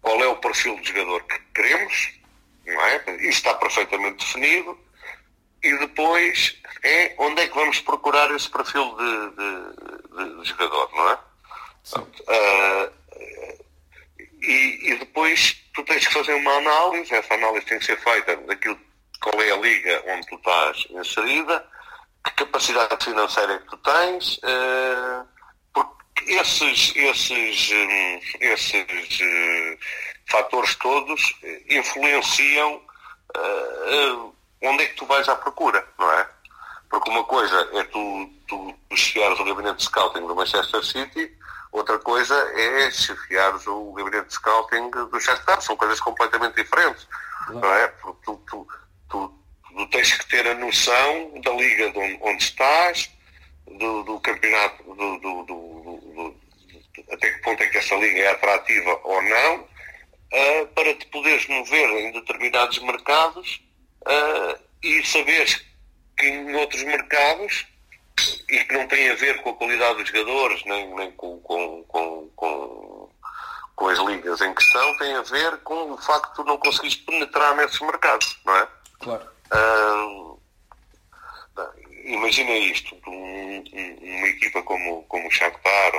qual 0.00 0.20
é 0.22 0.26
o 0.28 0.36
perfil 0.36 0.78
de 0.80 0.88
jogador 0.88 1.22
que 1.24 1.38
queremos, 1.54 2.12
não 2.66 2.80
é? 2.80 3.04
Isso 3.16 3.28
está 3.28 3.54
perfeitamente 3.54 4.24
definido. 4.24 4.78
E 5.62 5.78
depois 5.78 6.56
é 6.82 7.14
onde 7.18 7.42
é 7.42 7.48
que 7.48 7.54
vamos 7.54 7.80
procurar 7.80 8.30
esse 8.34 8.50
perfil 8.50 8.96
de, 8.96 9.30
de, 9.30 10.42
de 10.42 10.48
jogador, 10.48 10.90
não 10.92 11.10
é? 11.10 11.18
Uh, 11.94 12.92
e, 14.42 14.90
e, 14.90 14.98
depois 14.98 15.62
tu 15.74 15.84
tens 15.84 16.06
que 16.06 16.14
fazer 16.14 16.34
uma 16.34 16.52
análise, 16.56 17.14
essa 17.14 17.34
análise 17.34 17.66
tem 17.66 17.78
que 17.78 17.84
ser 17.84 17.98
feita 17.98 18.36
daquilo 18.36 18.78
qual 19.20 19.40
é 19.40 19.52
a 19.52 19.56
liga 19.56 20.02
onde 20.08 20.26
tu 20.26 20.34
estás 20.36 20.86
inserida, 20.90 21.64
que 22.24 22.30
capacidade 22.32 23.04
financeira 23.04 23.54
é 23.54 23.58
que 23.58 23.66
tu 23.66 23.76
tens, 23.78 24.38
uh, 24.38 25.26
porque 25.72 26.32
esses, 26.32 26.92
esses, 26.94 27.70
um, 27.72 28.20
esses 28.40 29.20
uh, 29.20 29.78
fatores 30.28 30.74
todos 30.76 31.34
influenciam 31.68 32.76
uh, 33.36 34.34
onde 34.62 34.84
é 34.84 34.86
que 34.86 34.96
tu 34.96 35.06
vais 35.06 35.28
à 35.28 35.34
procura, 35.34 35.86
não 35.98 36.10
é? 36.12 36.28
Porque 36.88 37.10
uma 37.10 37.24
coisa 37.24 37.68
é 37.72 37.84
tu, 37.84 38.30
tu, 38.46 38.74
chegares 38.94 39.38
ao 39.40 39.46
gabinete 39.46 39.78
de 39.78 39.84
scouting 39.84 40.26
do 40.26 40.36
Manchester 40.36 40.84
City 40.84 41.32
Outra 41.72 41.98
coisa 41.98 42.34
é 42.34 42.90
chefiares 42.90 43.66
o 43.66 43.92
gabinete 43.92 44.28
de 44.28 44.34
scouting 44.34 44.90
do 44.90 45.18
Shakhtar. 45.18 45.62
São 45.62 45.74
coisas 45.74 45.98
completamente 46.00 46.62
diferentes. 46.62 47.08
Não 47.48 47.64
é? 47.64 47.88
Porque 47.88 48.20
tu, 48.26 48.42
tu, 48.46 48.68
tu, 49.08 49.34
tu, 49.76 49.86
tens 49.88 50.12
que 50.14 50.26
ter 50.28 50.46
a 50.46 50.54
noção 50.54 51.40
da 51.40 51.50
liga 51.52 51.88
onde, 51.88 52.18
onde 52.20 52.42
estás, 52.42 53.10
do, 53.66 54.02
do 54.02 54.20
campeonato, 54.20 54.82
do, 54.82 55.18
do, 55.18 55.42
do, 55.44 56.36
até 57.10 57.30
que 57.30 57.42
ponto 57.42 57.62
é 57.62 57.66
que 57.68 57.78
essa 57.78 57.94
liga 57.96 58.20
é 58.20 58.30
atrativa 58.30 59.00
ou 59.04 59.22
não, 59.22 59.60
uh, 59.60 60.66
para 60.74 60.94
te 60.94 61.06
poderes 61.06 61.46
mover 61.46 61.88
em 61.90 62.12
determinados 62.12 62.78
mercados 62.80 63.62
uh, 64.02 64.60
e 64.82 65.04
saberes 65.04 65.64
que 66.16 66.26
em 66.26 66.54
outros 66.56 66.82
mercados 66.82 67.66
e 68.48 68.64
que 68.64 68.74
não 68.74 68.86
tem 68.86 69.10
a 69.10 69.14
ver 69.14 69.40
com 69.42 69.50
a 69.50 69.54
qualidade 69.54 69.98
dos 69.98 70.08
jogadores, 70.08 70.62
nem, 70.64 70.94
nem 70.94 71.10
com, 71.12 71.38
com, 71.40 71.82
com, 71.84 72.30
com, 72.36 73.10
com 73.74 73.88
as 73.88 73.98
ligas 73.98 74.40
em 74.40 74.54
questão, 74.54 74.98
tem 74.98 75.14
a 75.14 75.22
ver 75.22 75.56
com 75.58 75.92
o 75.92 75.98
facto 75.98 76.28
de 76.30 76.34
tu 76.36 76.44
não 76.44 76.58
conseguires 76.58 76.96
penetrar 76.96 77.56
nesses 77.56 77.80
mercados, 77.80 78.38
não 78.44 78.56
é? 78.56 78.68
Claro. 79.00 79.28
Imagina 82.04 82.50
isto, 82.50 82.96
um, 83.06 83.64
uma 84.02 84.28
equipa 84.28 84.62
como, 84.62 85.02
como 85.04 85.28
o 85.28 85.30
Shakhtar 85.30 85.92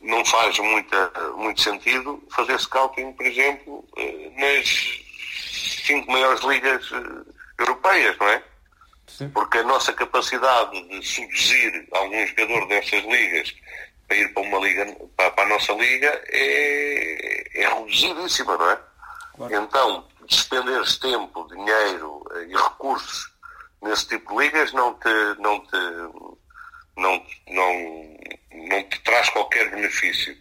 não 0.00 0.24
faz 0.24 0.58
muita, 0.58 1.12
muito 1.36 1.60
sentido 1.60 2.22
fazer 2.30 2.58
scouting, 2.60 3.12
por 3.12 3.26
exemplo, 3.26 3.84
eh, 3.96 4.30
nas 4.36 4.68
cinco 5.86 6.10
maiores 6.10 6.42
ligas 6.42 6.90
eh, 6.92 7.32
europeias, 7.58 8.16
não 8.18 8.28
é? 8.28 8.42
Sim. 9.06 9.28
Porque 9.30 9.58
a 9.58 9.62
nossa 9.62 9.92
capacidade 9.92 10.82
de 10.88 11.06
seduzir 11.06 11.86
algum 11.92 12.26
jogador 12.26 12.66
dessas 12.68 13.04
ligas 13.04 13.54
para 14.06 14.16
ir 14.16 14.32
para 14.34 14.42
uma 14.42 14.58
liga, 14.58 14.96
para, 15.16 15.30
para 15.30 15.44
a 15.44 15.48
nossa 15.48 15.72
liga 15.72 16.22
é, 16.28 17.60
é 17.62 17.68
reduzidíssima, 17.68 18.56
não 18.56 18.70
é? 18.70 18.78
Claro. 19.36 19.54
Então, 19.54 20.08
despenderes 20.26 20.98
tempo, 20.98 21.48
dinheiro 21.48 22.24
eh, 22.32 22.46
e 22.48 22.56
recursos 22.56 23.32
nesse 23.82 24.08
tipo 24.08 24.32
de 24.32 24.44
ligas 24.44 24.72
não 24.72 24.94
te, 24.94 25.08
não 25.38 25.60
te, 25.60 25.76
não, 26.96 27.26
não, 27.48 28.18
não 28.68 28.82
te 28.88 29.00
traz 29.00 29.28
qualquer 29.30 29.70
benefício. 29.70 30.36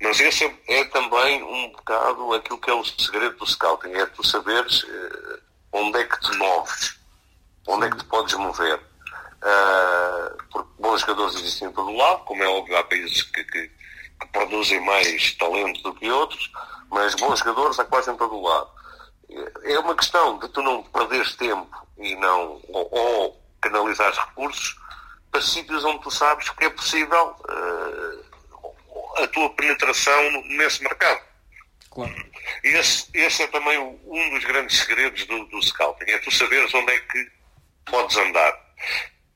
Mas 0.00 0.20
esse 0.20 0.44
é, 0.44 0.58
é, 0.68 0.84
também 0.84 1.42
um 1.42 1.72
bocado 1.72 2.34
aquilo 2.34 2.60
que 2.60 2.70
é 2.70 2.74
o 2.74 2.84
segredo 2.84 3.36
do 3.36 3.46
scouting, 3.46 3.92
é 3.94 4.06
tu 4.06 4.24
saberes 4.24 4.84
uh, 4.84 5.40
onde 5.72 5.98
é 5.98 6.04
que 6.04 6.20
te 6.20 6.36
moves 6.36 6.98
onde 7.68 7.86
é 7.86 7.90
que 7.90 7.98
te 7.98 8.04
podes 8.06 8.34
mover. 8.34 8.80
Uh, 9.38 10.36
porque 10.50 10.68
bons 10.80 11.00
jogadores 11.00 11.34
existem 11.36 11.68
em 11.68 11.72
todo 11.72 11.92
lado, 11.92 12.24
como 12.24 12.42
é 12.42 12.48
óbvio, 12.48 12.76
há 12.76 12.82
países 12.82 13.22
que, 13.22 13.44
que, 13.44 13.68
que, 13.68 14.26
produzem 14.32 14.80
mais 14.80 15.34
talento 15.34 15.80
do 15.82 15.94
que 15.94 16.10
outros, 16.10 16.50
mas 16.90 17.14
bons 17.14 17.38
jogadores 17.38 17.78
há 17.78 17.84
quase 17.84 18.10
em 18.10 18.16
todo 18.16 18.40
lado. 18.40 18.68
É 19.64 19.78
uma 19.78 19.94
questão 19.94 20.38
de 20.38 20.48
tu 20.48 20.62
não 20.62 20.82
perderes 20.84 21.36
tempo 21.36 21.86
e 21.98 22.14
não, 22.16 22.60
ou, 22.68 22.88
ou 22.90 23.42
canalizares 23.60 24.18
recursos 24.18 24.78
para 25.30 25.40
sítios 25.42 25.84
onde 25.84 26.02
tu 26.02 26.10
sabes 26.10 26.48
que 26.50 26.64
é 26.64 26.70
possível 26.70 27.36
uh, 27.48 29.22
a 29.22 29.26
tua 29.28 29.50
penetração 29.50 30.42
nesse 30.44 30.82
mercado. 30.82 31.28
Claro. 31.90 32.14
esse, 32.62 33.08
esse 33.14 33.42
é 33.42 33.46
também 33.48 33.78
um 33.78 34.30
dos 34.30 34.44
grandes 34.44 34.78
segredos 34.78 35.24
do, 35.26 35.44
do 35.46 35.62
scouting, 35.62 36.10
é 36.10 36.18
tu 36.18 36.30
saberes 36.30 36.72
onde 36.74 36.92
é 36.92 37.00
que 37.00 37.30
podes 37.86 38.16
andar. 38.16 38.68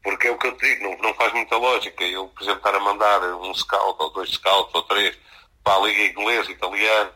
Porque 0.02 0.28
é 0.28 0.30
o 0.30 0.38
que 0.38 0.46
eu 0.48 0.56
te 0.56 0.66
digo, 0.66 0.84
não, 0.84 0.98
não 0.98 1.14
faz 1.14 1.32
muita 1.32 1.56
lógica 1.56 2.04
eu, 2.04 2.28
por 2.28 2.42
exemplo, 2.42 2.58
estar 2.58 2.74
a 2.74 2.80
mandar 2.80 3.20
um 3.36 3.54
scout 3.54 3.96
ou 4.00 4.12
dois 4.12 4.30
scouts 4.30 4.74
ou 4.74 4.82
três 4.82 5.16
para 5.62 5.76
a 5.76 5.86
Liga 5.86 6.20
Inglesa, 6.20 6.50
Italiana 6.50 7.12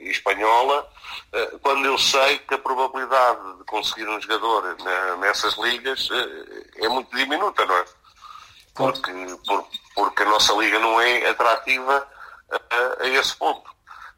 e 0.00 0.10
Espanhola, 0.10 0.88
eh, 1.32 1.52
quando 1.62 1.86
eu 1.86 1.96
sei 1.98 2.38
que 2.38 2.54
a 2.54 2.58
probabilidade 2.58 3.58
de 3.58 3.64
conseguir 3.64 4.08
um 4.08 4.20
jogador 4.20 4.76
nessas 5.18 5.56
ligas 5.56 6.08
eh, 6.10 6.84
é 6.84 6.88
muito 6.88 7.14
diminuta, 7.16 7.64
não 7.64 7.76
é? 7.76 7.84
Porque, 8.74 9.12
porque 9.94 10.22
a 10.22 10.26
nossa 10.26 10.52
liga 10.54 10.78
não 10.78 11.00
é 11.00 11.28
atrativa 11.28 12.06
a, 12.50 13.02
a 13.02 13.08
esse 13.08 13.34
ponto. 13.36 13.68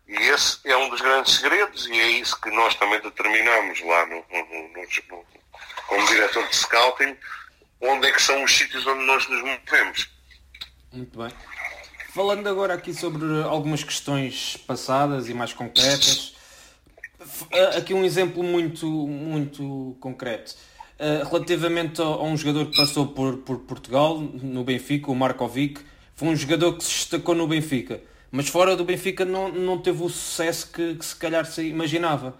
E 0.06 0.16
esse 0.16 0.58
é 0.68 0.76
um 0.76 0.88
dos 0.88 1.00
grandes 1.00 1.36
segredos 1.36 1.86
e 1.86 1.92
é 1.92 2.08
isso 2.08 2.38
que 2.40 2.50
nós 2.50 2.74
também 2.74 3.00
determinamos 3.00 3.80
lá 3.82 4.06
no, 4.06 4.16
no, 4.16 4.68
no, 4.68 5.24
como 5.86 6.06
diretor 6.08 6.46
de 6.48 6.56
scouting, 6.56 7.16
onde 7.80 8.08
é 8.08 8.12
que 8.12 8.20
são 8.20 8.42
os 8.42 8.52
sítios 8.52 8.86
onde 8.86 9.04
nós 9.04 9.26
nos 9.28 9.40
movemos. 9.42 10.10
Muito 10.92 11.18
bem. 11.18 11.32
Falando 12.12 12.48
agora 12.48 12.74
aqui 12.74 12.92
sobre 12.92 13.24
algumas 13.44 13.84
questões 13.84 14.56
passadas 14.66 15.28
e 15.28 15.34
mais 15.34 15.52
concretas, 15.52 16.34
aqui 17.76 17.94
um 17.94 18.04
exemplo 18.04 18.42
muito, 18.42 18.84
muito 18.88 19.96
concreto. 20.00 20.56
Relativamente 20.98 22.02
a, 22.02 22.20
um 22.20 22.36
jogador 22.36 22.66
que 22.66 22.76
passou 22.76 23.06
por, 23.06 23.36
por 23.38 23.60
Portugal, 23.60 24.18
no 24.18 24.64
Benfica, 24.64 25.08
o 25.08 25.14
Markovic, 25.14 25.82
foi 26.16 26.28
um 26.28 26.34
jogador 26.34 26.76
que 26.76 26.82
se 26.82 26.90
destacou 26.90 27.32
no 27.32 27.46
Benfica, 27.46 28.00
mas 28.32 28.48
fora 28.48 28.74
do 28.74 28.84
Benfica 28.84 29.24
não, 29.24 29.48
não 29.48 29.78
teve 29.78 30.02
o 30.02 30.08
sucesso 30.08 30.68
que, 30.72 30.96
que 30.96 31.04
se 31.04 31.14
calhar 31.14 31.46
se 31.46 31.62
imaginava. 31.62 32.36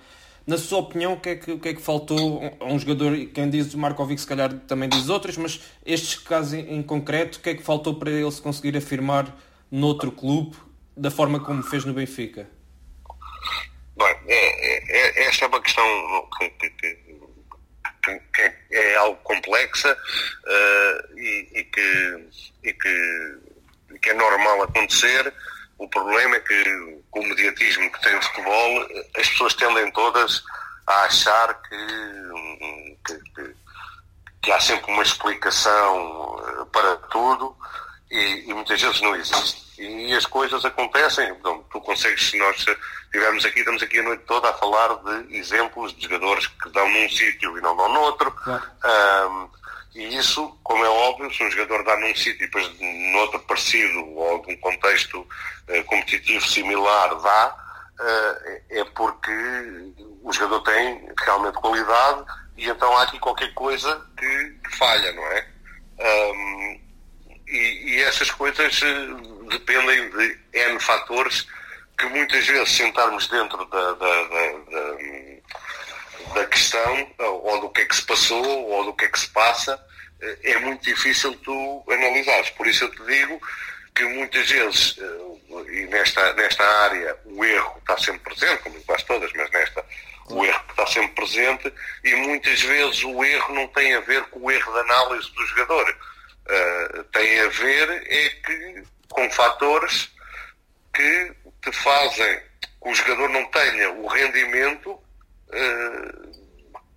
Na 0.49 0.59
sua 0.59 0.81
opinião, 0.81 1.13
o 1.13 1.21
que 1.21 1.29
é 1.29 1.37
que, 1.37 1.53
o 1.53 1.61
que, 1.61 1.69
é 1.69 1.75
que 1.75 1.81
faltou 1.81 2.43
a 2.59 2.65
um 2.65 2.77
jogador, 2.77 3.17
quem 3.27 3.49
diz 3.49 3.73
o 3.73 3.79
Markovic 3.79 4.21
se 4.21 4.27
calhar 4.27 4.53
também 4.67 4.89
diz 4.89 5.09
outros, 5.09 5.37
mas 5.37 5.61
estes 5.87 6.17
casos 6.17 6.55
em, 6.55 6.75
em 6.75 6.83
concreto, 6.83 7.39
o 7.39 7.41
que 7.41 7.51
é 7.51 7.55
que 7.55 7.63
faltou 7.63 7.95
para 7.95 8.11
ele 8.11 8.31
se 8.33 8.43
conseguir 8.43 8.77
afirmar 8.77 9.33
noutro 9.71 10.11
clube 10.11 10.57
da 10.97 11.11
forma 11.11 11.41
como 11.41 11.63
fez 11.63 11.85
no 11.85 11.95
Benfica? 11.95 12.49
Bem, 13.97 14.17
é, 14.27 14.77
é, 14.77 15.23
é 15.23 15.29
esta 15.29 15.45
é 15.45 15.49
uma 15.49 15.61
questão 15.61 16.29
que, 16.39 16.51
que, 16.51 16.71
que, 18.03 18.21
que 18.33 18.55
é 18.71 18.97
algo 18.97 19.21
complexa 19.23 19.93
uh, 19.93 21.19
e, 21.19 21.49
e, 21.55 21.65
que, 21.65 22.29
e 22.65 22.73
que, 22.73 24.11
é 24.11 24.15
normal 24.15 24.63
acontecer. 24.63 25.33
O 25.79 25.89
problema 25.89 26.37
é 26.37 26.41
que, 26.41 27.03
com 27.11 27.21
o 27.21 27.27
mediatismo 27.27 27.91
que 27.93 28.03
tem 28.03 28.17
o 28.17 28.23
futebol, 28.23 28.89
as 29.17 29.29
pessoas 29.29 29.55
tendem 29.55 29.91
todas 29.93 30.43
a 30.87 31.05
achar 31.05 31.55
que, 31.63 32.97
que, 33.07 33.55
que 34.43 34.53
há 34.53 34.61
sempre 34.61 34.91
uma 34.93 35.03
explicação 35.03 36.43
eh, 36.47 36.65
para 36.73 36.97
tudo 37.09 37.57
e, 38.11 38.51
e, 38.51 38.55
muitas 38.55 38.81
vezes 38.81 39.01
não 39.01 39.15
existe. 39.15 39.71
E 39.81 40.13
as 40.15 40.27
coisas 40.27 40.65
acontecem, 40.65 41.29
então, 41.31 41.65
tu 41.71 41.81
consegues, 41.81 42.29
se 42.29 42.39
nós 42.39 42.57
estivermos 43.05 43.45
aqui, 43.45 43.61
estamos 43.61 43.83
aqui 43.83 43.99
a 43.99 44.03
noite 44.03 44.25
toda 44.27 44.51
a 44.51 44.55
falar 44.55 44.97
de 44.97 45.37
exemplos 45.37 45.95
de 45.97 46.03
jogadores 46.03 46.47
que 46.47 46.69
dão 46.71 46.89
num 46.91 47.09
sítio 47.09 47.57
e 47.57 47.61
não 47.61 47.77
dão 47.77 47.89
noutro. 47.89 48.35
Um, 48.47 49.49
e 49.95 50.17
isso, 50.17 50.59
como 50.63 50.85
é 50.85 50.89
óbvio, 50.89 51.33
se 51.33 51.43
um 51.43 51.51
jogador 51.51 51.85
dá 51.85 51.97
num 51.99 52.15
sítio 52.15 52.45
e 52.45 52.47
depois 52.47 52.71
noutro 53.13 53.41
parecido 53.41 54.07
ou 54.17 54.43
de 54.45 54.53
um 54.53 54.57
contexto 54.59 55.21
uh, 55.21 55.85
competitivo 55.87 56.47
similar 56.47 57.15
dá, 57.21 57.57
uh, 58.01 58.61
é 58.71 58.85
porque 58.95 59.33
o 60.23 60.33
jogador 60.33 60.61
tem 60.61 61.09
realmente 61.25 61.55
qualidade 61.55 62.25
e 62.57 62.69
então 62.69 62.97
há 62.97 63.03
aqui 63.03 63.19
qualquer 63.19 63.53
coisa 63.55 64.07
que, 64.17 64.59
que 64.65 64.77
falha, 64.77 65.13
não 65.13 65.27
é? 65.27 65.47
Um, 65.99 66.90
e, 67.51 67.95
e 67.95 68.03
essas 68.03 68.31
coisas 68.31 68.81
uh, 68.83 69.49
dependem 69.49 70.11
de 70.11 70.39
N 70.53 70.81
fatores 70.81 71.47
que 71.99 72.07
muitas 72.07 72.47
vezes 72.47 72.71
sentarmos 72.71 73.29
dentro 73.29 73.65
da, 73.67 73.93
da, 73.93 74.23
da, 74.23 74.53
da, 76.35 76.47
questão 76.47 77.11
ou 77.19 77.61
do 77.61 77.71
que 77.71 77.83
é 77.83 77.85
que 77.85 77.97
se 77.97 78.03
passou 78.03 78.71
ou 78.71 78.85
do 78.85 78.95
que 78.95 79.05
é 79.05 79.09
que 79.09 79.21
se 79.21 79.29
passa 79.29 79.77
uh, 79.77 80.39
é 80.43 80.59
muito 80.59 80.85
difícil 80.85 81.35
tu 81.45 81.85
analisares. 81.91 82.51
Por 82.51 82.67
isso 82.67 82.85
eu 82.85 82.91
te 82.91 83.03
digo 83.05 83.41
que 83.95 84.05
muitas 84.05 84.49
vezes, 84.49 84.97
uh, 84.99 85.71
e 85.71 85.87
nesta, 85.87 86.33
nesta 86.35 86.65
área, 86.65 87.17
o 87.25 87.45
erro 87.45 87.79
está 87.81 87.99
sempre 87.99 88.35
presente, 88.35 88.63
como 88.63 88.79
em 88.79 88.83
quase 88.83 89.05
todas, 89.05 89.33
mas 89.35 89.51
nesta 89.51 89.85
o 90.31 90.45
erro 90.45 90.65
está 90.71 90.87
sempre 90.87 91.11
presente 91.15 91.73
e 92.05 92.15
muitas 92.15 92.61
vezes 92.63 93.03
o 93.03 93.25
erro 93.25 93.55
não 93.55 93.67
tem 93.69 93.95
a 93.95 94.01
ver 94.01 94.23
com 94.27 94.41
o 94.41 94.51
erro 94.51 94.73
de 94.73 94.79
análise 94.79 95.31
do 95.33 95.47
jogador 95.47 95.97
uh, 96.51 97.05
tem 97.05 97.41
a 97.41 97.49
ver 97.49 97.91
é 98.07 98.29
que 98.29 98.85
com 99.09 99.31
fatores 99.31 100.11
que 100.93 101.33
te 101.63 101.73
fazem 101.73 102.41
que 102.83 102.89
o 102.89 102.95
jogador 102.95 103.29
não 103.29 103.45
tenha 103.47 103.91
o 103.93 104.07
rendimento 104.07 104.93
uh, 104.93 106.31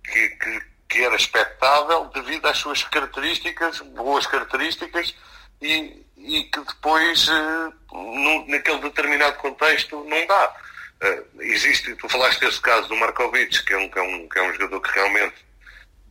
que, 0.04 0.28
que, 0.28 0.60
que, 0.88 1.04
era 1.04 1.16
expectável 1.16 2.06
devido 2.06 2.46
às 2.46 2.58
suas 2.58 2.82
características, 2.84 3.80
boas 3.80 4.26
características, 4.26 5.14
e, 5.60 6.04
e 6.16 6.44
que 6.44 6.60
depois, 6.60 7.28
uh, 7.28 8.44
naquele 8.48 8.80
determinado 8.80 9.36
contexto, 9.36 10.04
não 10.04 10.26
dá. 10.26 10.56
Uh, 11.02 11.42
existe, 11.42 11.94
tu 11.96 12.08
falaste 12.08 12.40
desse 12.40 12.60
caso 12.60 12.88
do 12.88 12.96
Markovic, 12.96 13.64
que 13.64 13.72
é 13.72 13.78
um, 13.78 13.88
que 13.88 13.98
é 13.98 14.02
um, 14.02 14.28
que 14.28 14.38
é 14.38 14.42
um 14.42 14.52
jogador 14.52 14.80
que 14.80 14.94
realmente 14.94 15.43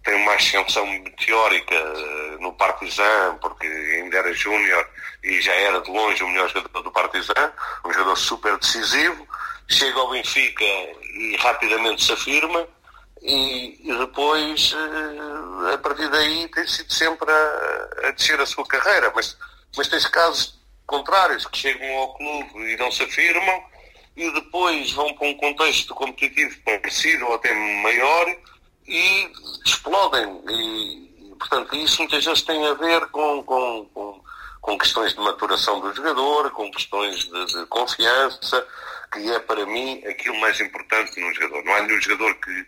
tem 0.04 0.16
uma 0.16 0.34
ascensão 0.34 0.86
meteórica 0.86 1.76
eh, 1.76 2.38
no 2.40 2.54
Partizan, 2.54 3.38
porque 3.42 3.66
ainda 3.66 4.18
era 4.18 4.34
júnior 4.34 4.90
e 5.24 5.42
já 5.42 5.54
era 5.54 5.82
de 5.82 5.90
longe 5.90 6.24
o 6.24 6.28
melhor 6.28 6.50
jogador 6.50 6.82
do 6.82 6.92
Partizan, 6.92 7.54
um 7.86 7.94
jogador 7.94 8.18
super 8.18 8.58
decisivo, 8.58 9.28
chega 9.70 9.98
ao 10.00 10.10
Benfica 10.10 10.64
e 10.64 11.38
rapidamente 11.40 12.04
se 12.04 12.12
afirma, 12.12 12.68
e, 13.22 13.80
e 13.90 13.98
depois, 13.98 14.76
eh, 14.76 15.74
a 15.74 15.78
partir 15.78 16.10
daí, 16.10 16.48
tem 16.50 16.68
sido 16.68 16.92
sempre 16.92 17.32
a, 17.32 18.08
a 18.08 18.12
descer 18.12 18.40
a 18.42 18.46
sua 18.46 18.66
carreira. 18.66 19.14
Mas, 19.16 19.38
mas 19.78 19.88
tens 19.88 20.06
casos 20.08 20.60
contrários, 20.86 21.46
que 21.46 21.58
chegam 21.58 21.88
ao 21.98 22.14
clube 22.16 22.74
e 22.74 22.76
não 22.76 22.92
se 22.92 23.04
afirmam, 23.04 23.64
e 24.18 24.30
depois 24.32 24.92
vão 24.92 25.14
para 25.14 25.28
um 25.28 25.34
contexto 25.36 25.96
competitivo 25.96 26.60
parecido 26.66 27.26
ou 27.26 27.36
até 27.36 27.54
maior, 27.54 28.36
e 28.88 29.32
explodem. 29.66 30.42
E, 30.50 31.36
portanto, 31.38 31.76
isso 31.76 32.00
muitas 32.00 32.24
vezes 32.24 32.44
tem 32.44 32.66
a 32.68 32.74
ver 32.74 33.08
com, 33.08 33.44
com, 33.44 33.86
com, 33.94 34.24
com 34.62 34.78
questões 34.78 35.14
de 35.14 35.20
maturação 35.20 35.80
do 35.80 35.94
jogador, 35.94 36.52
com 36.52 36.72
questões 36.72 37.26
de, 37.26 37.46
de, 37.46 37.66
confiança, 37.68 38.66
que 39.12 39.32
é 39.32 39.40
para 39.40 39.66
mim 39.66 40.04
aquilo 40.06 40.40
mais 40.40 40.60
importante 40.60 41.20
no 41.20 41.34
jogador. 41.34 41.64
Não 41.64 41.74
há 41.76 41.82
nenhum 41.82 42.02
jogador 42.02 42.34
que, 42.36 42.66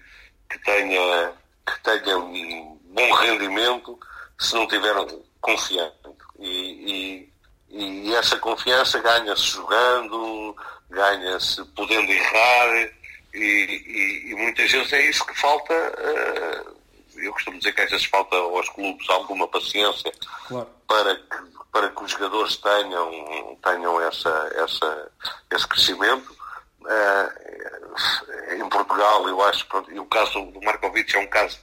que, 0.49 0.59
tenha, 0.59 1.34
que 1.66 1.80
tenha 1.84 2.18
um 2.18 2.80
bom 2.86 3.13
rendimento 3.13 3.99
se 4.39 4.55
não 4.55 4.68
tiver 4.68 4.93
confiança. 5.41 5.93
E, 6.39 7.30
e, 7.70 8.07
e 8.07 8.16
essa 8.16 8.38
confiança 8.38 8.99
ganha-se 8.99 9.47
jogando, 9.47 10.55
ganha-se 10.89 11.63
podendo 11.76 12.11
errar 12.11 12.89
e, 13.36 13.83
e, 13.86 14.31
e, 14.31 14.36
muitas 14.36 14.71
vezes 14.71 14.93
é 14.93 15.09
isso 15.09 15.25
que 15.25 15.39
falta. 15.39 15.73
Uh, 15.73 16.75
eu 17.17 17.31
costumo 17.33 17.57
dizer 17.57 17.73
que 17.73 17.81
às 17.81 17.89
vezes 17.89 18.05
falta 18.05 18.36
aos 18.36 18.69
clubes 18.69 19.09
alguma 19.09 19.47
paciência 19.47 20.11
claro. 20.47 20.67
para, 20.88 21.15
que, 21.15 21.38
para 21.71 21.89
que 21.89 22.03
os 22.03 22.11
jogadores 22.11 22.57
tenham, 22.57 23.57
tenham 23.63 24.01
essa, 24.01 24.51
essa, 24.55 25.11
esse 25.51 25.67
crescimento. 25.67 26.36
Uh, 26.81 28.55
em 28.55 28.69
Portugal, 28.69 29.27
eu 29.27 29.41
acho 29.43 29.67
que 29.67 29.99
o 29.99 30.05
caso 30.05 30.41
do 30.51 30.61
Markovic 30.61 31.15
é 31.15 31.19
um 31.19 31.27
caso 31.27 31.59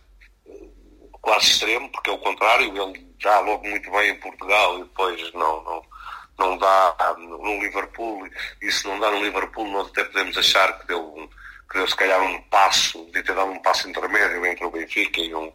quase 1.21 1.47
extremo, 1.47 1.89
porque 1.91 2.11
é 2.11 2.13
o 2.13 2.19
contrário, 2.19 2.67
ele 2.67 3.15
dá 3.23 3.39
logo 3.41 3.67
muito 3.67 3.91
bem 3.93 4.11
em 4.11 4.19
Portugal 4.19 4.79
e 4.79 4.83
depois 4.83 5.33
não, 5.33 5.63
não, 5.63 5.83
não 6.39 6.59
dá 6.59 7.15
no 7.17 7.61
Liverpool, 7.61 8.29
e 8.61 8.73
se 8.73 8.87
não 8.89 8.99
dá 8.99 9.11
no 9.11 9.23
Liverpool 9.23 9.69
nós 9.69 9.89
até 9.89 10.05
podemos 10.05 10.37
achar 10.37 10.81
que 10.81 10.89
deu 10.89 11.31
que 11.73 11.79
deu 11.79 11.89
se 11.89 11.97
calhar 11.97 12.21
um 12.21 12.41
passo, 12.43 13.05
de 13.07 13.23
ter 13.23 13.35
dado 13.35 13.51
um 13.51 13.59
passo 13.61 13.89
intermédio 13.89 14.45
entre 14.45 14.65
o 14.65 14.71
Benfica 14.71 15.21
e 15.21 15.35
um, 15.35 15.51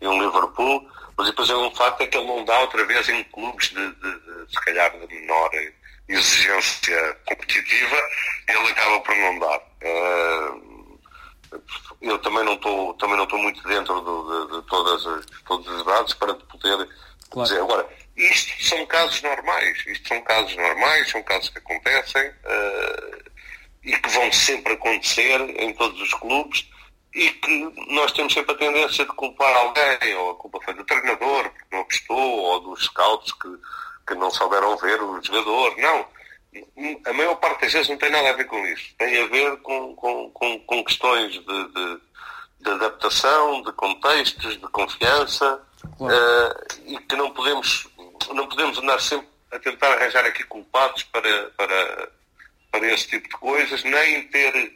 e 0.00 0.06
um 0.06 0.22
Liverpool, 0.22 0.86
mas 1.16 1.26
depois 1.28 1.48
é 1.48 1.56
um 1.56 1.74
facto 1.74 2.02
é 2.02 2.06
que 2.06 2.18
ele 2.18 2.26
não 2.26 2.44
dá 2.44 2.60
outra 2.60 2.84
vez 2.84 3.08
em 3.08 3.24
clubes 3.24 3.70
de, 3.70 3.94
de, 3.94 4.20
de, 4.20 4.52
se 4.52 4.60
calhar 4.60 4.90
de 4.92 5.06
menor 5.14 5.50
exigência 6.08 7.16
competitiva, 7.26 7.96
ele 8.48 8.70
acaba 8.70 9.00
por 9.00 9.16
não 9.16 9.38
dar. 9.38 9.60
Uh, 9.82 10.98
eu 12.02 12.18
também 12.18 12.44
não 12.44 12.54
estou 12.54 12.94
também 12.94 13.16
não 13.16 13.24
estou 13.24 13.38
muito 13.38 13.62
dentro 13.66 14.00
do, 14.00 14.46
de, 14.46 14.56
de, 14.56 14.66
todas 14.68 15.06
as, 15.06 15.26
todos 15.46 15.68
os 15.68 15.84
dados 15.84 16.14
para 16.14 16.34
poder 16.34 16.88
claro. 17.30 17.48
dizer 17.48 17.62
agora 17.62 17.88
isto 18.16 18.64
são 18.64 18.86
casos 18.86 19.20
normais 19.20 19.84
isto 19.86 20.08
são 20.08 20.20
casos 20.22 20.56
normais 20.56 21.10
são 21.10 21.22
casos 21.22 21.50
que 21.50 21.58
acontecem 21.58 22.26
uh, 22.26 23.32
e 23.84 23.96
que 23.96 24.08
vão 24.10 24.30
sempre 24.32 24.74
acontecer 24.74 25.40
em 25.60 25.72
todos 25.74 26.00
os 26.00 26.14
clubes 26.14 26.66
e 27.14 27.30
que 27.30 27.72
nós 27.88 28.12
temos 28.12 28.32
sempre 28.32 28.54
a 28.54 28.58
tendência 28.58 29.04
de 29.04 29.12
culpar 29.12 29.54
alguém, 29.54 30.14
ou 30.16 30.30
a 30.30 30.34
culpa 30.34 30.58
foi 30.64 30.74
do 30.74 30.84
treinador, 30.84 31.50
que 31.50 31.76
não 31.76 31.84
gostou, 31.84 32.16
ou 32.16 32.60
dos 32.60 32.84
scouts 32.84 33.32
que, 33.32 33.48
que 34.06 34.14
não 34.14 34.30
souberam 34.30 34.76
ver 34.78 35.02
o 35.02 35.22
jogador. 35.22 35.76
Não. 35.76 36.06
A 37.06 37.12
maior 37.12 37.36
parte 37.36 37.62
das 37.62 37.72
vezes 37.72 37.88
não 37.88 37.98
tem 37.98 38.10
nada 38.10 38.30
a 38.30 38.34
ver 38.34 38.44
com 38.44 38.66
isso. 38.66 38.94
Tem 38.96 39.22
a 39.22 39.26
ver 39.26 39.56
com, 39.58 39.94
com, 39.94 40.30
com, 40.30 40.58
com 40.60 40.84
questões 40.84 41.32
de, 41.32 41.40
de, 41.40 42.00
de, 42.60 42.70
adaptação, 42.70 43.62
de 43.62 43.72
contextos, 43.72 44.58
de 44.58 44.68
confiança, 44.68 45.60
claro. 45.98 46.14
uh, 46.14 46.82
e 46.86 46.98
que 46.98 47.16
não 47.16 47.30
podemos, 47.30 47.88
não 48.32 48.46
podemos 48.48 48.78
andar 48.78 49.00
sempre 49.00 49.28
a 49.50 49.58
tentar 49.58 49.92
arranjar 49.92 50.24
aqui 50.24 50.44
culpados 50.44 51.02
para, 51.04 51.50
para, 51.58 52.10
para 52.72 52.90
esse 52.90 53.06
tipo 53.06 53.28
de 53.28 53.36
coisas, 53.36 53.84
nem 53.84 54.26
ter 54.28 54.72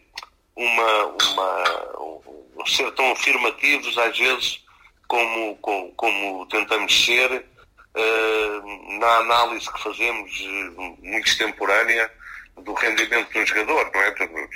uma, 0.55 1.07
uma, 1.07 1.99
um, 1.99 2.67
ser 2.67 2.91
tão 2.93 3.11
afirmativos 3.13 3.97
às 3.99 4.17
vezes 4.17 4.65
como, 5.09 5.57
como, 5.57 5.93
como 5.93 6.47
tentamos 6.47 7.05
ser 7.05 7.33
uh, 7.33 8.99
na 8.99 9.17
análise 9.19 9.73
que 9.73 9.83
fazemos 9.83 10.41
uh, 10.41 10.99
muito 11.03 11.27
extemporânea 11.27 12.11
do 12.59 12.75
rendimento 12.75 13.33
de 13.33 13.39
um 13.39 13.47
jogador, 13.47 13.91
não 13.93 14.01
é? 14.03 14.11
Tu, 14.13 14.49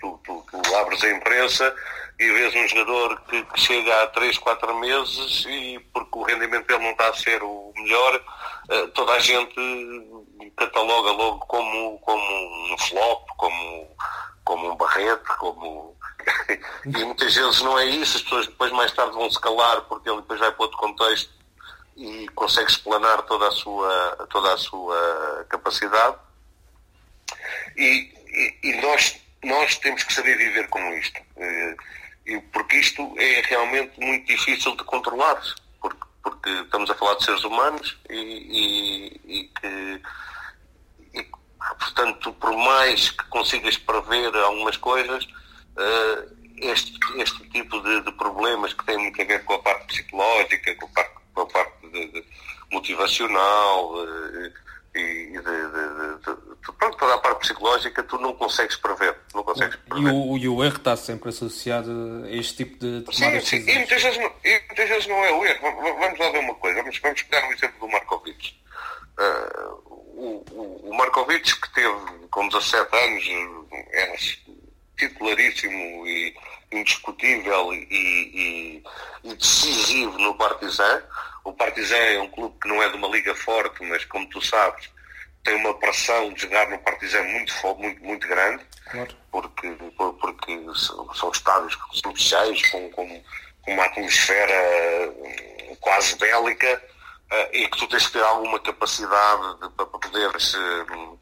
tu, 0.00 0.20
tu, 0.24 0.60
tu 0.62 0.76
abres 0.76 1.02
a 1.04 1.10
imprensa 1.10 1.74
e 2.20 2.32
vês 2.32 2.54
um 2.54 2.68
jogador 2.68 3.18
que, 3.22 3.42
que, 3.42 3.60
chega 3.60 4.02
a 4.02 4.06
3, 4.08 4.36
4 4.36 4.78
meses 4.78 5.46
e 5.48 5.78
porque 5.90 6.18
o 6.18 6.22
rendimento 6.22 6.66
dele 6.66 6.84
não 6.84 6.90
está 6.90 7.08
a 7.08 7.14
ser 7.14 7.42
o 7.42 7.72
melhor, 7.74 8.16
uh, 8.68 8.88
toda 8.88 9.12
a 9.12 9.18
gente 9.18 9.56
cataloga 10.54 11.12
logo 11.12 11.38
como, 11.46 11.98
como 12.00 12.74
um 12.74 12.78
flop, 12.78 13.26
como, 13.38 13.96
como 14.44 14.70
um 14.70 14.76
barrete, 14.76 15.24
como. 15.38 15.96
e 16.84 17.04
muitas 17.04 17.34
vezes 17.34 17.62
não 17.62 17.78
é 17.78 17.86
isso, 17.86 18.18
as 18.18 18.22
pessoas 18.22 18.46
depois 18.46 18.70
mais 18.72 18.92
tarde 18.92 19.14
vão 19.14 19.30
se 19.30 19.40
calar 19.40 19.80
porque 19.82 20.10
ele 20.10 20.20
depois 20.20 20.38
vai 20.38 20.52
para 20.52 20.62
outro 20.62 20.76
contexto 20.76 21.32
e 21.96 22.28
consegue 22.34 22.70
explanar 22.70 23.22
toda 23.22 23.48
a 23.48 23.52
sua, 23.52 24.26
toda 24.28 24.52
a 24.52 24.58
sua 24.58 25.46
capacidade. 25.48 26.16
E, 27.78 28.12
e, 28.28 28.58
e 28.62 28.80
nós, 28.82 29.18
nós 29.42 29.76
temos 29.76 30.04
que 30.04 30.12
saber 30.12 30.36
viver 30.36 30.68
com 30.68 30.80
isto. 30.96 31.18
E, 32.30 32.40
porque 32.52 32.76
isto 32.76 33.14
é 33.18 33.42
realmente 33.42 33.98
muito 34.00 34.26
difícil 34.26 34.76
de 34.76 34.84
controlar. 34.84 35.40
Porque, 35.80 36.06
porque 36.22 36.50
estamos 36.50 36.90
a 36.90 36.94
falar 36.94 37.14
de 37.16 37.24
seres 37.24 37.44
humanos 37.44 37.98
e, 38.08 39.20
e, 39.26 39.40
e 39.40 39.44
que 39.60 40.02
Portanto, 41.78 42.32
por 42.34 42.56
mais 42.56 43.10
que 43.10 43.24
consigas 43.28 43.76
prever 43.76 44.34
algumas 44.36 44.76
coisas, 44.76 45.28
eh, 45.76 46.28
este, 46.62 46.98
este 47.20 47.48
tipo 47.50 47.80
de, 47.80 48.00
de, 48.02 48.12
problemas 48.12 48.72
que 48.72 48.84
têm 48.84 48.98
muito 48.98 49.20
a 49.20 49.24
ver 49.24 49.44
com 49.44 49.54
a 49.54 49.58
parte 49.62 49.94
psicológica, 49.94 50.74
com 50.76 50.86
a 50.86 50.88
parte, 50.88 51.14
com 51.34 51.40
a 51.42 51.46
parte 51.46 51.88
de, 51.88 52.06
de 52.08 52.24
motivacional 52.72 53.94
eh, 54.04 54.52
e 54.94 55.26
de, 55.26 55.40
de, 55.40 56.72
pronto, 56.78 56.96
toda 56.96 57.14
a 57.14 57.18
parte 57.18 57.40
psicológica, 57.40 58.02
tu 58.02 58.18
não 58.18 58.34
consegues 58.34 58.76
prever. 58.76 59.16
Não 59.32 59.44
consegues 59.44 59.76
prever. 59.76 60.08
E, 60.08 60.12
o, 60.12 60.36
e 60.36 60.48
o 60.48 60.64
erro 60.64 60.76
está 60.76 60.96
sempre 60.96 61.28
associado 61.28 62.24
a 62.24 62.30
este 62.30 62.56
tipo 62.56 62.78
de 62.78 63.04
Sim, 63.14 63.40
sim. 63.40 63.56
E 63.58 63.78
muitas, 63.78 64.02
vezes 64.02 64.18
não, 64.18 64.32
e 64.44 64.60
muitas 64.66 64.88
vezes 64.88 65.06
não 65.06 65.24
é 65.24 65.32
o 65.32 65.44
erro. 65.44 65.60
Vamos 66.00 66.18
lá 66.18 66.30
ver 66.30 66.38
uma 66.38 66.54
coisa. 66.56 66.82
Vamos, 66.82 66.98
vamos 66.98 67.22
pegar 67.22 67.48
um 67.48 67.52
exemplo 67.52 67.78
do 67.80 67.88
Markovic. 67.88 68.54
Uh, 69.18 69.74
o, 69.86 70.44
o, 70.50 70.90
o 70.90 70.96
Markovic, 70.96 71.60
que 71.60 71.74
teve 71.74 72.28
com 72.30 72.48
17 72.48 72.96
anos, 72.96 73.24
era 73.92 74.16
titularíssimo 74.96 76.06
e 76.06 76.34
indiscutível 76.72 77.72
e, 77.74 77.86
e, 77.90 78.82
e, 79.24 79.34
decisivo 79.34 80.18
no 80.18 80.34
Partizan. 80.36 81.02
O 81.44 81.52
Partizan 81.52 81.96
é 81.96 82.20
um 82.20 82.28
clube 82.28 82.56
que 82.60 82.68
não 82.68 82.82
é 82.82 82.88
de 82.88 82.96
uma 82.96 83.08
liga 83.08 83.34
forte, 83.34 83.82
mas 83.84 84.04
como 84.04 84.28
tu 84.28 84.40
sabes, 84.40 84.88
tem 85.42 85.54
uma 85.56 85.74
pressão 85.74 86.32
de 86.32 86.42
jogar 86.42 86.68
no 86.68 86.78
Partizan 86.78 87.22
muito, 87.22 87.54
muito, 87.78 88.04
muito 88.04 88.28
grande, 88.28 88.64
claro. 88.90 89.16
porque, 89.30 89.68
porque 90.20 90.60
são 91.14 91.30
estádios 91.30 91.76
cheios, 92.16 92.62
com, 92.70 92.90
com, 92.90 93.22
com 93.62 93.72
uma 93.72 93.84
atmosfera 93.84 94.54
quase 95.80 96.16
bélica 96.16 96.82
uh, 97.32 97.56
e 97.56 97.66
que 97.68 97.78
tu 97.78 97.88
tens 97.88 98.06
que 98.06 98.12
ter 98.12 98.22
alguma 98.22 98.60
capacidade 98.60 99.60
de, 99.60 99.70
para 99.70 99.86
poderes 99.86 100.54
uh, 100.54 101.18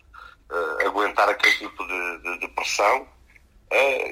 aguentar 0.87 1.29
aquele 1.29 1.55
tipo 1.57 1.87
de, 1.87 2.23
de, 2.23 2.39
de 2.41 2.49
pressão. 2.49 3.07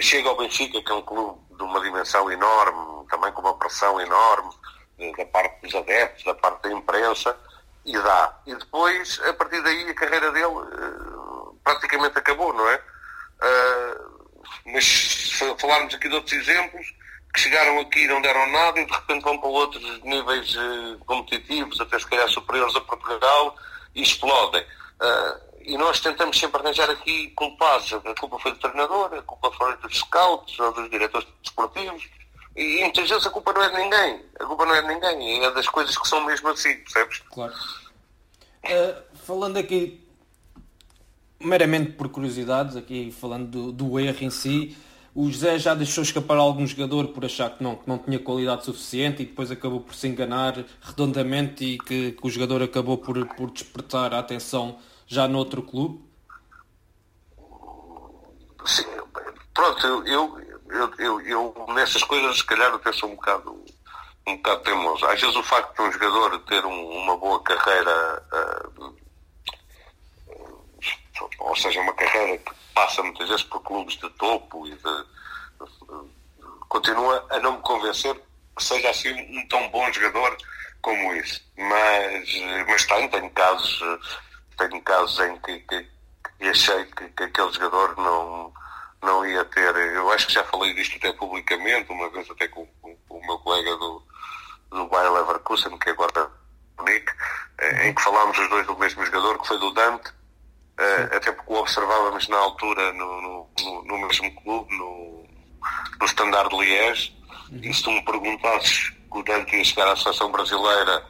Chega 0.00 0.28
ao 0.28 0.36
Benfica, 0.36 0.82
que 0.82 0.90
é 0.90 0.94
um 0.94 1.02
clube 1.02 1.38
de 1.56 1.62
uma 1.62 1.80
dimensão 1.80 2.30
enorme, 2.30 3.06
também 3.08 3.32
com 3.32 3.40
uma 3.40 3.56
pressão 3.56 4.00
enorme 4.00 4.50
da 5.16 5.26
parte 5.26 5.60
dos 5.62 5.74
adeptos, 5.74 6.24
da 6.24 6.34
parte 6.34 6.62
da 6.62 6.72
imprensa, 6.72 7.36
e 7.84 7.92
dá. 7.92 8.40
E 8.46 8.54
depois, 8.54 9.20
a 9.24 9.32
partir 9.34 9.62
daí, 9.62 9.88
a 9.88 9.94
carreira 9.94 10.32
dele 10.32 10.54
praticamente 11.62 12.18
acabou, 12.18 12.52
não 12.52 12.68
é? 12.68 12.82
mas 14.66 14.84
se 14.84 15.56
falarmos 15.58 15.94
aqui 15.94 16.08
de 16.08 16.14
outros 16.14 16.32
exemplos, 16.32 16.86
que 17.36 17.40
chegaram 17.40 17.78
aqui 17.80 18.00
e 18.00 18.08
não 18.08 18.22
deram 18.22 18.50
nada 18.50 18.80
e 18.80 18.86
de 18.86 18.92
repente 18.92 19.22
vão 19.22 19.38
para 19.38 19.48
outros 19.48 20.02
níveis 20.02 20.56
uh, 20.56 20.98
competitivos, 21.04 21.78
até 21.80 21.98
se 21.98 22.06
calhar 22.06 22.28
superiores 22.28 22.74
a 22.74 22.80
Portugal, 22.80 23.54
e 23.94 24.02
explodem. 24.02 24.62
Uh, 24.62 25.55
e 25.66 25.76
nós 25.76 25.98
tentamos 25.98 26.38
sempre 26.38 26.60
arranjar 26.60 26.88
aqui 26.88 27.30
culpados. 27.30 27.92
A 27.92 28.14
culpa 28.14 28.38
foi 28.38 28.52
do 28.52 28.58
treinador, 28.58 29.12
a 29.14 29.22
culpa 29.22 29.50
foi 29.50 29.76
dos 29.78 29.98
scouts 29.98 30.58
ou 30.60 30.72
dos 30.72 30.88
diretores 30.88 31.26
desportivos. 31.42 32.08
E, 32.56 32.78
e 32.78 32.80
muitas 32.82 33.08
vezes 33.08 33.26
a 33.26 33.30
culpa 33.30 33.52
não 33.52 33.62
é 33.62 33.70
de 33.70 33.76
ninguém. 33.76 34.24
A 34.38 34.44
culpa 34.44 34.64
não 34.64 34.74
é 34.74 34.82
de 34.82 34.88
ninguém. 34.88 35.44
É 35.44 35.50
das 35.50 35.68
coisas 35.68 35.98
que 35.98 36.06
são 36.06 36.24
mesmo 36.24 36.48
assim, 36.48 36.72
percebes? 36.76 37.18
Claro. 37.32 37.52
Uh, 38.64 39.16
falando 39.26 39.56
aqui 39.56 40.06
meramente 41.40 41.92
por 41.92 42.08
curiosidades, 42.08 42.76
aqui 42.76 43.10
falando 43.10 43.46
do, 43.50 43.72
do 43.72 43.98
erro 43.98 44.24
em 44.24 44.30
si, 44.30 44.76
o 45.14 45.30
José 45.30 45.58
já 45.58 45.74
deixou 45.74 46.04
escapar 46.04 46.36
algum 46.36 46.66
jogador 46.66 47.08
por 47.08 47.24
achar 47.24 47.50
que 47.50 47.62
não, 47.62 47.74
que 47.74 47.88
não 47.88 47.98
tinha 47.98 48.18
qualidade 48.20 48.64
suficiente 48.64 49.22
e 49.22 49.26
depois 49.26 49.50
acabou 49.50 49.80
por 49.80 49.94
se 49.94 50.06
enganar 50.06 50.64
redondamente 50.80 51.64
e 51.64 51.78
que, 51.78 52.12
que 52.12 52.26
o 52.26 52.30
jogador 52.30 52.62
acabou 52.62 52.98
por, 52.98 53.26
por 53.34 53.50
despertar 53.50 54.14
a 54.14 54.20
atenção 54.20 54.78
já 55.06 55.28
no 55.28 55.38
outro 55.38 55.62
clube? 55.62 56.04
Sim, 58.66 58.84
pronto, 59.54 59.86
eu, 59.86 60.06
eu, 60.06 60.40
eu, 60.70 60.94
eu, 60.98 61.20
eu 61.20 61.66
nessas 61.74 62.02
coisas 62.02 62.38
se 62.38 62.44
calhar 62.44 62.74
até 62.74 62.92
sou 62.92 63.10
um 63.10 63.14
bocado, 63.14 63.64
um 64.26 64.36
bocado 64.36 64.62
teimoso. 64.62 65.06
Às 65.06 65.20
vezes 65.20 65.36
o 65.36 65.42
facto 65.42 65.74
de 65.74 65.88
um 65.88 65.92
jogador 65.92 66.38
ter 66.40 66.64
um, 66.64 66.88
uma 66.90 67.16
boa 67.16 67.42
carreira, 67.42 68.24
uh, 68.32 68.96
ou 71.38 71.56
seja, 71.56 71.80
uma 71.80 71.92
carreira 71.94 72.38
que 72.38 72.52
passa 72.74 73.02
muitas 73.02 73.28
vezes 73.28 73.44
por 73.44 73.60
clubes 73.60 73.94
de 73.96 74.10
topo 74.10 74.66
e 74.66 74.74
de, 74.74 75.04
continua 76.68 77.24
a 77.30 77.38
não 77.38 77.56
me 77.56 77.62
convencer 77.62 78.14
que 78.56 78.64
seja 78.64 78.90
assim 78.90 79.12
um 79.12 79.46
tão 79.48 79.68
bom 79.68 79.90
jogador 79.92 80.36
como 80.82 81.14
isso. 81.14 81.42
Mas, 81.56 82.28
mas 82.68 82.86
tenho, 82.86 83.10
tenho 83.10 83.30
casos, 83.30 83.80
tenho 84.56 84.82
casos 84.82 85.18
em 85.20 85.36
que, 85.38 85.58
que, 85.60 85.88
que 86.38 86.48
achei 86.48 86.84
que, 86.86 87.08
que, 87.08 87.22
aquele 87.24 87.52
jogador 87.52 87.96
não, 87.96 88.52
não 89.02 89.26
ia 89.26 89.44
ter. 89.46 89.74
Eu 89.76 90.10
acho 90.12 90.26
que 90.26 90.34
já 90.34 90.44
falei 90.44 90.74
disto 90.74 90.96
até 90.96 91.12
publicamente, 91.12 91.90
uma 91.92 92.08
vez 92.10 92.30
até 92.30 92.48
com, 92.48 92.66
com, 92.80 92.96
com 93.08 93.18
o 93.18 93.26
meu 93.26 93.38
colega 93.38 93.76
do, 93.76 94.02
do 94.70 94.86
Bayer 94.88 95.12
Leverkusen, 95.12 95.78
que 95.78 95.90
agora 95.90 96.12
é 96.16 96.82
o 96.82 96.84
Nick, 96.84 97.12
em 97.84 97.94
que 97.94 98.02
falámos 98.02 98.38
os 98.38 98.48
dois 98.48 98.66
do 98.66 98.76
mesmo 98.78 99.04
jogador, 99.04 99.38
que 99.40 99.48
foi 99.48 99.58
do 99.58 99.70
Dante, 99.72 100.16
Uh, 100.78 101.16
até 101.16 101.32
porque 101.32 101.54
o 101.54 101.56
observávamos 101.56 102.28
na 102.28 102.36
altura 102.36 102.92
no, 102.92 103.48
no, 103.58 103.84
no 103.84 103.98
mesmo 103.98 104.30
clube, 104.42 104.76
no, 104.76 105.26
no 105.98 106.06
Standard 106.06 106.54
Liège, 106.54 107.16
uhum. 107.50 107.60
e 107.62 107.72
se 107.72 107.82
tu 107.82 107.90
me 107.90 108.04
perguntasses 108.04 108.90
que 108.90 109.18
o 109.18 109.22
Dante 109.22 109.56
ia 109.56 109.64
chegar 109.64 109.88
à 109.88 109.96
seleção 109.96 110.30
brasileira 110.30 111.02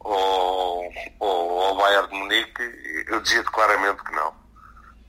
ou, 0.00 0.92
ou 1.18 1.62
ao 1.62 1.76
Bayern 1.76 2.08
de 2.08 2.14
Munique, 2.14 3.04
eu 3.08 3.20
dizia-te 3.20 3.50
claramente 3.50 4.02
que 4.02 4.12
não. 4.12 4.34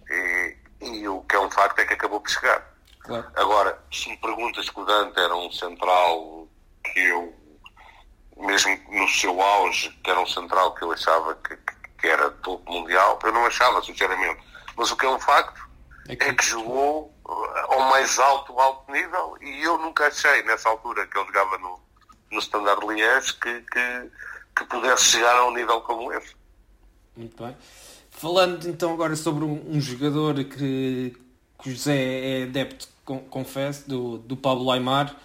E, 0.10 0.58
e, 0.82 1.08
o 1.08 1.22
que 1.22 1.36
é 1.36 1.40
um 1.40 1.50
facto 1.50 1.80
é 1.80 1.86
que 1.86 1.94
acabou 1.94 2.20
por 2.20 2.30
chegar. 2.30 2.70
Claro. 3.00 3.32
Agora, 3.36 3.84
se 3.92 4.10
me 4.10 4.18
perguntas 4.18 4.70
que 4.70 4.80
o 4.80 4.86
Dante 4.86 5.20
era 5.20 5.36
um 5.36 5.52
central 5.52 6.48
que 6.84 7.00
eu, 7.00 7.34
mesmo 8.38 8.78
no 8.90 9.08
seu 9.08 9.42
auge, 9.42 9.90
que 10.04 10.10
era 10.10 10.20
um 10.20 10.28
central 10.28 10.76
que 10.76 10.84
eu 10.84 10.92
achava 10.92 11.36
que, 11.36 11.58
que 12.00 12.08
era 12.08 12.30
topo 12.30 12.72
mundial, 12.72 13.18
eu 13.24 13.32
não 13.32 13.46
achava, 13.46 13.82
sinceramente. 13.82 14.44
Mas 14.76 14.92
o 14.92 14.98
que 14.98 15.06
é 15.06 15.10
um 15.10 15.20
facto 15.20 15.70
é 16.08 16.16
que, 16.16 16.26
é 16.26 16.34
que 16.34 16.46
jogou 16.46 17.14
uh, 17.26 17.74
ao 17.74 17.80
mais 17.90 18.20
alto, 18.20 18.60
alto 18.60 18.92
nível 18.92 19.38
e 19.42 19.64
eu 19.64 19.78
nunca 19.78 20.08
achei, 20.08 20.44
nessa 20.44 20.70
altura 20.70 21.08
que 21.08 21.18
ele 21.18 21.28
jogava 21.28 21.58
no, 21.60 21.80
no 22.32 22.40
Standard 22.40 22.86
Liège, 22.86 23.34
que, 23.36 23.62
que, 23.62 24.12
que 24.56 24.65
pudesse 24.65 25.06
chegar 25.06 25.36
a 25.36 25.48
um 25.48 25.53
nível 25.53 25.82
como 25.82 26.11
esse. 26.14 26.36
Muito 27.15 27.44
bem. 27.44 27.56
Falando 28.10 28.68
então 28.68 28.94
agora 28.94 29.15
sobre 29.15 29.44
um, 29.44 29.64
um 29.69 29.80
jogador 29.80 30.44
que 30.44 31.15
que 31.61 31.69
o 31.69 31.72
José 31.72 32.40
é 32.40 32.44
adepto, 32.44 32.88
confesso, 33.30 33.88
do, 33.88 34.18
do 34.18 34.36
Pablo 34.36 34.72
Aymar 34.72 35.15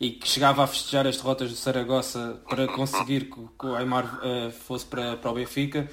e 0.00 0.10
que 0.10 0.28
chegava 0.28 0.64
a 0.64 0.66
festejar 0.66 1.06
as 1.06 1.16
derrotas 1.16 1.50
do 1.50 1.56
Saragossa 1.56 2.40
para 2.48 2.66
conseguir 2.66 3.30
que, 3.30 3.40
que 3.58 3.66
o 3.66 3.74
Aymar 3.76 4.18
uh, 4.18 4.50
fosse 4.50 4.84
para, 4.84 5.16
para 5.16 5.30
o 5.30 5.34
Benfica. 5.34 5.88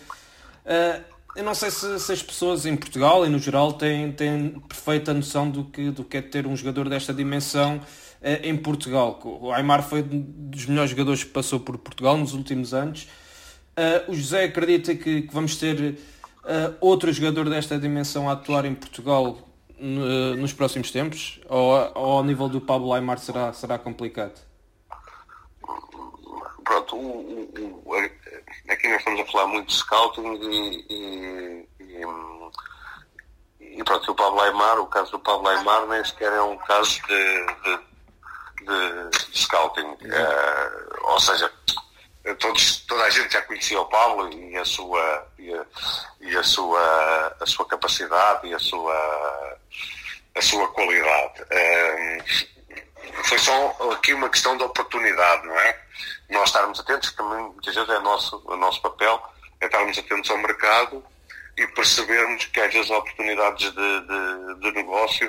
Uh, 0.66 1.04
eu 1.36 1.44
não 1.44 1.54
sei 1.54 1.72
se, 1.72 2.00
se, 2.00 2.12
as 2.12 2.22
pessoas 2.22 2.66
em 2.66 2.76
Portugal 2.76 3.26
e 3.26 3.30
no 3.30 3.40
geral 3.40 3.74
têm, 3.74 4.12
têm 4.12 4.60
perfeita 4.68 5.14
noção 5.14 5.50
do 5.50 5.64
que, 5.66 5.92
do 5.92 6.04
que 6.04 6.18
é 6.18 6.22
ter 6.22 6.46
um 6.46 6.56
jogador 6.58 6.90
desta 6.90 7.14
dimensão 7.14 7.80
em 8.22 8.56
Portugal. 8.56 9.20
O 9.24 9.52
Aymar 9.52 9.84
foi 9.84 10.02
um 10.02 10.50
dos 10.50 10.66
melhores 10.66 10.92
jogadores 10.92 11.24
que 11.24 11.32
passou 11.32 11.60
por 11.60 11.78
Portugal 11.78 12.18
nos 12.18 12.34
últimos 12.34 12.74
anos. 12.74 13.08
o 14.08 14.14
José 14.14 14.44
acredita 14.44 14.96
que, 14.96 15.24
que 15.24 15.34
vamos 15.34 15.56
ter 15.56 15.98
outro 16.80 17.12
jogador 17.12 17.50
desta 17.50 17.80
dimensão 17.80 18.30
a 18.30 18.34
atuar 18.34 18.66
em 18.66 18.76
Portugal 18.76 19.40
nos 20.38 20.54
próximos 20.54 20.92
tempos? 20.92 21.40
Ou, 21.50 21.74
ou 21.96 22.12
ao 22.18 22.24
nível 22.24 22.48
do 22.48 22.62
Pablo 22.62 22.94
Aymar 22.94 23.18
será, 23.18 23.52
será 23.54 23.80
complicado? 23.80 24.40
Pronto, 26.64 26.96
aqui 28.70 28.88
nós 28.88 29.00
estamos 29.00 29.20
a 29.20 29.26
falar 29.26 29.48
muito 29.48 29.68
de 29.68 29.74
scouting 29.74 30.36
e, 30.36 30.86
e, 30.90 31.68
e, 31.80 32.02
e 33.80 33.84
pronto, 33.84 34.12
o 34.12 34.16
Pablo 34.16 34.40
Aymar, 34.42 34.80
o 34.80 34.86
caso 34.88 35.12
do 35.12 35.20
Pablo 35.20 35.48
Aymar 35.48 35.88
nem 35.88 36.04
sequer 36.06 36.32
é 36.32 36.42
um 36.42 36.58
caso 36.58 37.02
de, 37.08 37.46
de, 37.64 37.80
de 38.66 39.38
scouting. 39.38 39.98
É, 40.04 41.02
ou 41.04 41.20
seja, 41.20 41.52
todos, 42.40 42.86
toda 42.88 43.04
a 43.04 43.10
gente 43.10 43.34
já 43.34 43.42
conhecia 43.44 43.80
o 43.80 43.86
Pablo 43.86 44.32
e 44.32 44.56
a 44.58 44.66
sua 44.66 45.28
e 45.40 45.54
a, 45.54 45.66
e 46.22 46.38
a 46.38 46.44
sua 46.44 47.36
a 47.40 47.46
sua 47.46 47.66
capacidade 47.66 48.48
e 48.48 48.54
a 48.54 48.60
sua 48.60 49.58
a 50.36 50.42
sua 50.42 50.68
qualidade 50.70 51.42
um, 51.52 53.24
foi 53.24 53.40
só 53.40 53.92
aqui 53.94 54.14
uma 54.14 54.30
questão 54.30 54.56
de 54.56 54.64
oportunidade 54.64 55.48
não 55.48 55.60
é 55.60 55.80
nós 56.30 56.50
estarmos 56.50 56.80
atentos 56.80 57.10
que 57.10 57.18
também 57.18 57.44
muitas 57.44 57.74
vezes 57.74 57.90
é 57.90 58.00
nosso 58.00 58.42
o 58.46 58.56
nosso 58.56 58.82
papel 58.82 59.22
é 59.60 59.66
estarmos 59.66 59.98
atentos 59.98 60.30
ao 60.30 60.38
mercado 60.38 61.04
e 61.58 61.68
percebermos 61.68 62.46
que 62.46 62.60
às 62.60 62.74
vezes 62.74 62.92
há 62.92 62.98
oportunidades 62.98 63.72
de, 63.72 64.02
de, 64.02 64.60
de 64.62 64.72
negócio 64.72 65.28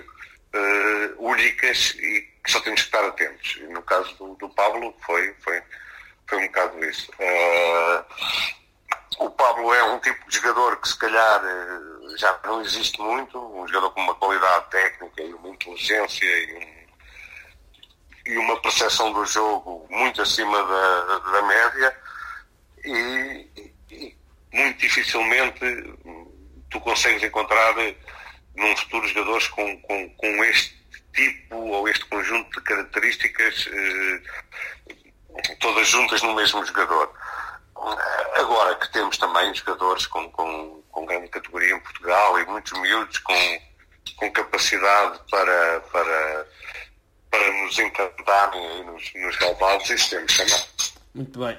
uh, 0.54 1.26
únicas 1.26 1.94
e 1.96 2.31
que 2.42 2.50
só 2.50 2.60
temos 2.60 2.80
que 2.80 2.86
estar 2.86 3.04
atentos 3.04 3.56
e 3.60 3.66
no 3.68 3.82
caso 3.82 4.14
do, 4.16 4.34
do 4.34 4.48
Pablo 4.50 4.94
foi 5.04 5.34
foi 5.40 5.62
foi 6.28 6.38
um 6.38 6.46
bocado 6.46 6.84
isso. 6.84 7.10
Uh, 7.12 8.04
o 9.18 9.30
Pablo 9.30 9.72
é 9.74 9.84
um 9.84 9.98
tipo 10.00 10.28
de 10.28 10.36
jogador 10.36 10.80
que 10.80 10.88
se 10.88 10.98
calhar 10.98 11.42
eh, 11.44 12.16
já 12.16 12.38
não 12.44 12.60
existe 12.62 13.00
muito, 13.00 13.38
um 13.38 13.66
jogador 13.68 13.90
com 13.90 14.00
uma 14.00 14.14
qualidade 14.14 14.70
técnica 14.70 15.22
e 15.22 15.34
uma 15.34 15.48
inteligência 15.50 16.24
e, 16.24 16.54
um, 16.56 18.32
e 18.32 18.38
uma 18.38 18.60
percepção 18.60 19.12
do 19.12 19.24
jogo 19.26 19.86
muito 19.90 20.22
acima 20.22 20.56
da, 20.64 21.18
da 21.18 21.42
média 21.42 21.96
e, 22.84 23.72
e, 23.90 24.16
muito 24.52 24.78
dificilmente 24.78 25.60
tu 26.70 26.80
consegues 26.80 27.22
encontrar 27.22 27.74
num 28.56 28.76
futuro 28.76 29.06
jogadores 29.06 29.48
com, 29.48 29.80
com, 29.82 30.10
com 30.16 30.44
este 30.44 30.81
tipo 31.14 31.56
ou 31.56 31.88
este 31.88 32.04
conjunto 32.06 32.50
de 32.58 32.64
características 32.64 33.68
eh, 33.72 34.22
todas 35.60 35.86
juntas 35.88 36.22
no 36.22 36.34
mesmo 36.34 36.64
jogador. 36.64 37.12
Agora 38.36 38.74
que 38.76 38.92
temos 38.92 39.16
também 39.16 39.52
jogadores 39.54 40.06
com, 40.06 40.30
com, 40.30 40.82
com 40.90 41.06
grande 41.06 41.28
categoria 41.28 41.74
em 41.74 41.80
Portugal 41.80 42.38
e 42.38 42.46
muitos 42.46 42.72
miúdos 42.80 43.18
com, 43.18 43.58
com 44.16 44.30
capacidade 44.30 45.18
para, 45.30 45.80
para, 45.92 46.46
para 47.30 47.52
nos 47.62 47.78
encantarem 47.78 48.84
nos, 48.84 49.12
nos 49.14 49.36
relevados, 49.36 49.90
isso 49.90 50.10
temos 50.10 50.36
também. 50.36 50.62
Muito 51.14 51.38
bem. 51.38 51.58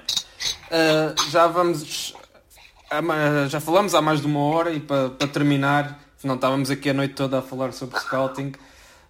Uh, 0.70 1.30
já 1.30 1.46
vamos. 1.46 2.14
Já 3.48 3.60
falamos 3.60 3.94
há 3.94 4.00
mais 4.00 4.20
de 4.20 4.26
uma 4.26 4.40
hora 4.40 4.70
e 4.70 4.78
para, 4.78 5.10
para 5.10 5.26
terminar, 5.26 5.98
não 6.22 6.36
estávamos 6.36 6.70
aqui 6.70 6.90
a 6.90 6.94
noite 6.94 7.14
toda 7.14 7.40
a 7.40 7.42
falar 7.42 7.72
sobre 7.72 7.98
scouting. 7.98 8.52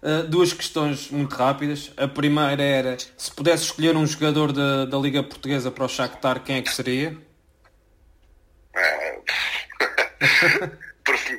Uh, 0.05 0.21
duas 0.27 0.53
questões 0.53 1.09
muito 1.09 1.35
rápidas. 1.35 1.91
A 1.97 2.07
primeira 2.07 2.61
era, 2.61 2.95
se 3.17 3.31
pudesse 3.31 3.63
escolher 3.63 3.97
um 3.97 4.05
jogador 4.05 4.51
da, 4.51 4.85
da 4.85 4.99
Liga 4.99 5.23
Portuguesa 5.23 5.71
para 5.71 5.83
o 5.83 5.89
Shakhtar, 5.89 6.43
quem 6.43 6.57
é 6.57 6.61
que 6.61 6.71
seria? 6.71 7.17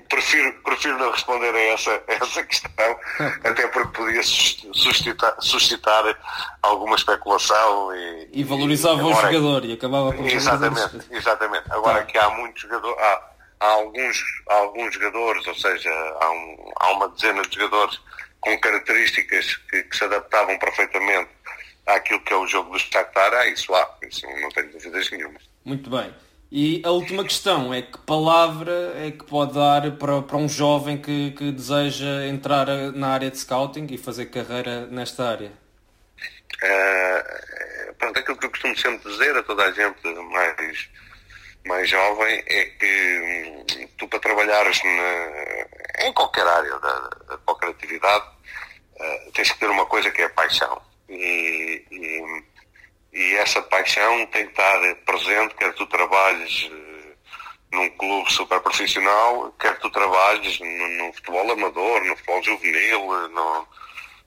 prefiro, 0.09 0.53
prefiro 0.65 0.99
não 0.99 1.13
responder 1.13 1.55
a 1.55 1.61
essa, 1.73 2.03
a 2.09 2.13
essa 2.13 2.43
questão, 2.43 2.99
até 3.45 3.69
porque 3.69 4.03
podia 4.03 4.23
suscitar, 4.25 5.37
suscitar 5.41 6.19
alguma 6.63 6.97
especulação 6.97 7.95
e, 7.95 8.31
e 8.33 8.43
valorizava 8.43 9.01
e, 9.01 9.05
o 9.05 9.15
jogador 9.15 9.65
e 9.65 9.75
acabava 9.75 10.13
por 10.13 10.27
Exatamente, 10.27 11.07
exatamente. 11.11 11.71
Agora 11.71 11.99
tá. 11.99 12.05
que 12.05 12.19
há 12.19 12.31
muitos 12.31 12.63
jogadores, 12.63 12.99
há, 12.99 13.31
há, 13.61 13.69
alguns, 13.69 14.21
há 14.49 14.55
alguns 14.55 14.93
jogadores, 14.93 15.47
ou 15.47 15.55
seja, 15.55 15.91
há, 16.21 16.33
um, 16.33 16.73
há 16.81 16.91
uma 16.93 17.09
dezena 17.11 17.43
de 17.43 17.55
jogadores 17.55 18.01
com 18.41 18.59
características 18.59 19.57
que, 19.71 19.83
que, 19.83 19.97
se 19.97 20.05
adaptavam 20.05 20.59
perfeitamente 20.59 21.31
àquilo 21.87 22.21
que 22.21 22.33
é 22.33 22.37
o 22.37 22.47
jogo 22.47 22.73
do 22.73 22.79
Shakhtar, 22.79 23.33
ah, 23.35 23.47
isso 23.49 23.75
há, 23.75 23.97
isso 24.03 24.27
não 24.41 24.49
tenho 24.51 24.71
dúvidas 24.73 25.11
nenhuma. 25.11 25.39
Muito 25.65 25.91
bem. 25.91 26.13
E 26.51 26.81
a 26.85 26.91
última 26.91 27.25
questão 27.25 27.75
é 27.75 27.83
que 27.83 27.99
palavra 27.99 28.93
é 28.97 29.11
que 29.11 29.25
pode 29.25 29.55
dar 29.55 29.91
para, 29.93 30.23
para 30.23 30.37
um 30.37 30.49
jovem 30.49 30.97
que, 30.97 31.33
que 31.33 31.51
deseja 31.51 32.27
entrar 32.27 32.67
na 32.95 33.09
área 33.09 33.31
de 33.31 33.39
scouting 33.39 33.89
e 33.91 33.99
fazer 33.99 34.27
carreira 34.27 34.87
nesta 34.87 35.29
área? 35.29 35.53
Uh, 36.63 37.95
pronto, 37.99 38.19
aquilo 38.19 38.37
que 38.37 38.47
eu 38.47 38.51
costumo 38.51 38.77
sempre 38.79 39.11
dizer 39.11 39.37
a 39.37 39.43
toda 39.43 39.65
a 39.65 39.73
gente 39.73 40.03
mais, 40.31 40.89
mais 41.67 41.89
jovem 41.89 42.43
é 42.47 42.65
que 42.65 43.65
hum, 43.79 43.89
tu 43.99 44.09
para 44.09 44.21
trabalhares 44.21 44.81
na, 44.83 46.07
em 46.07 46.13
qualquer 46.13 46.47
área 46.47 46.79
da, 46.79 47.11
de 47.31 47.43
qualquer 47.45 47.71
atividade 47.71 48.27
uh, 49.01 49.33
tens 49.33 49.51
que 49.51 49.59
ter 49.59 49.69
uma 49.69 49.87
coisa 49.87 50.11
que 50.11 50.23
é 50.23 50.27
a 50.27 50.31
paixão. 50.31 50.81
E, 51.09 51.85
e, 51.91 52.43
e, 53.13 53.37
essa 53.37 53.63
paixão 53.63 54.27
tem 54.27 54.45
que 54.47 54.51
estar 54.51 54.95
presente, 55.05 55.55
quer 55.55 55.73
tu 55.75 55.87
trabalhes 55.87 56.65
uh, 56.65 57.17
num 57.73 57.91
clube 57.91 58.33
super 58.33 58.61
profissional, 58.61 59.53
quer 59.59 59.79
tu 59.79 59.91
trabalhes 59.91 60.59
no, 60.61 60.89
no 60.89 61.13
futebol 61.13 61.51
amador, 61.51 62.05
no 62.05 62.17
futebol 62.17 62.43
juvenil, 62.43 63.01
no, 63.29 63.69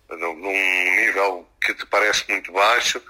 no, 0.09 0.33
num 0.35 0.95
nível 0.95 1.47
que 1.61 1.73
te 1.73 1.85
parece 1.85 2.29
muito 2.29 2.51
baixo. 2.51 3.01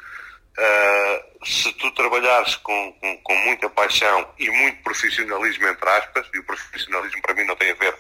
Uh, 0.60 1.46
se 1.46 1.72
tu 1.74 1.90
trabalhares 1.92 2.58
com, 2.58 2.92
com, 3.00 3.18
com, 3.20 3.36
muita 3.46 3.70
paixão 3.70 4.28
e 4.38 4.50
muito 4.50 4.84
profissionalismo, 4.84 5.66
entre 5.66 5.90
aspas, 5.90 6.28
e 6.34 6.40
o 6.40 6.44
profissionalismo 6.44 7.22
para 7.22 7.34
mim 7.34 7.46
não 7.46 7.56
tem 7.56 7.72
a 7.72 7.76
ver 7.76 7.96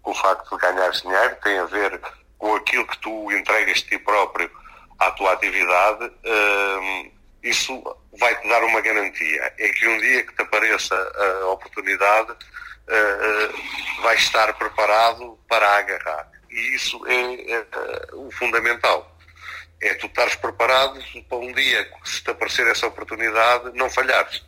com 0.00 0.12
o 0.12 0.14
facto 0.14 0.56
de 0.56 0.62
ganhar 0.62 0.88
dinheiro, 0.88 1.36
tem 1.44 1.58
a 1.58 1.66
ver 1.66 2.00
com 2.38 2.54
aquilo 2.54 2.86
que 2.86 2.96
tu 2.98 3.30
entregas 3.30 3.82
de 3.82 3.90
ti 3.90 3.98
próprio 3.98 4.50
à 4.98 5.10
tua 5.10 5.34
atividade, 5.34 6.06
uh, 6.06 7.12
isso 7.42 7.84
vai-te 8.18 8.48
dar 8.48 8.64
uma 8.64 8.80
garantia. 8.80 9.52
É 9.58 9.68
que 9.68 9.86
um 9.86 9.98
dia 9.98 10.22
que 10.24 10.34
te 10.34 10.42
apareça 10.42 10.94
a 11.42 11.50
oportunidade, 11.50 12.32
uh, 12.32 14.02
vais 14.02 14.20
estar 14.22 14.50
preparado 14.54 15.38
para 15.46 15.76
agarrar. 15.76 16.26
E 16.50 16.74
isso 16.74 17.06
é, 17.06 17.52
é 17.52 17.66
o 18.14 18.30
fundamental. 18.30 19.17
É 19.80 19.94
tu 19.94 20.06
estares 20.06 20.34
preparado 20.34 21.00
para 21.28 21.38
um 21.38 21.52
dia 21.52 21.88
se 22.04 22.22
te 22.22 22.30
aparecer 22.30 22.66
essa 22.66 22.86
oportunidade, 22.86 23.76
não 23.76 23.88
falhares. 23.88 24.42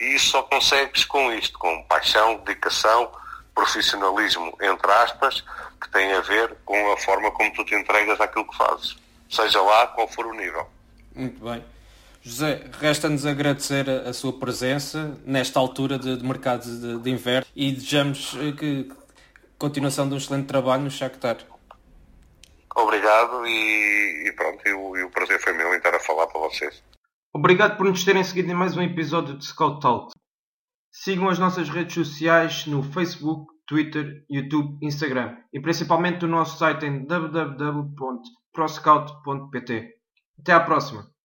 E 0.00 0.14
isso 0.14 0.30
só 0.30 0.42
consegues 0.42 1.04
com 1.04 1.32
isto, 1.32 1.58
com 1.58 1.82
paixão, 1.84 2.36
dedicação, 2.38 3.10
profissionalismo, 3.54 4.56
entre 4.60 4.90
aspas, 4.92 5.44
que 5.80 5.90
tem 5.90 6.12
a 6.12 6.20
ver 6.20 6.56
com 6.64 6.92
a 6.92 6.96
forma 6.96 7.30
como 7.32 7.52
tu 7.52 7.64
te 7.64 7.74
entregas 7.74 8.20
àquilo 8.20 8.48
que 8.48 8.56
fazes, 8.56 8.96
seja 9.28 9.60
lá 9.60 9.88
qual 9.88 10.06
for 10.08 10.26
o 10.26 10.34
nível. 10.34 10.68
Muito 11.14 11.44
bem. 11.44 11.64
José, 12.22 12.62
resta-nos 12.80 13.24
agradecer 13.24 13.88
a, 13.88 14.12
sua 14.12 14.32
presença 14.32 15.16
nesta 15.24 15.58
altura 15.58 15.98
de, 15.98 16.16
de 16.16 16.24
mercado 16.24 16.64
de, 16.64 16.98
de, 16.98 17.10
inverno 17.10 17.46
e 17.54 17.72
desejamos 17.72 18.36
que 18.58 18.90
continuação 19.58 20.08
de 20.08 20.14
um 20.14 20.18
excelente 20.18 20.46
trabalho 20.46 20.82
no 20.82 20.90
Shakhtar. 20.90 21.38
Obrigado 22.78 23.46
e, 23.46 24.28
e 24.28 24.32
pronto, 24.32 24.66
e 24.66 24.72
o, 24.72 24.96
e 24.96 25.02
o 25.02 25.10
prazer 25.10 25.38
foi 25.40 25.52
meu 25.52 25.74
em 25.74 25.78
estar 25.78 25.92
a 25.94 25.98
falar 25.98 26.28
para 26.28 26.40
vocês. 26.40 26.80
Obrigado 27.34 27.76
por 27.76 27.86
nos 27.86 28.04
terem 28.04 28.22
seguido 28.22 28.52
em 28.52 28.54
mais 28.54 28.76
um 28.76 28.82
episódio 28.82 29.36
de 29.36 29.44
Scout 29.44 29.80
Talk. 29.80 30.12
Sigam 30.92 31.28
as 31.28 31.40
nossas 31.40 31.68
redes 31.68 31.94
sociais 31.94 32.66
no 32.66 32.80
Facebook, 32.82 33.52
Twitter, 33.66 34.24
YouTube, 34.30 34.78
Instagram 34.80 35.36
e 35.52 35.60
principalmente 35.60 36.24
o 36.24 36.28
nosso 36.28 36.56
site 36.56 36.86
em 36.86 37.04
www.proscout.pt. 37.04 39.94
Até 40.40 40.52
à 40.52 40.60
próxima! 40.60 41.17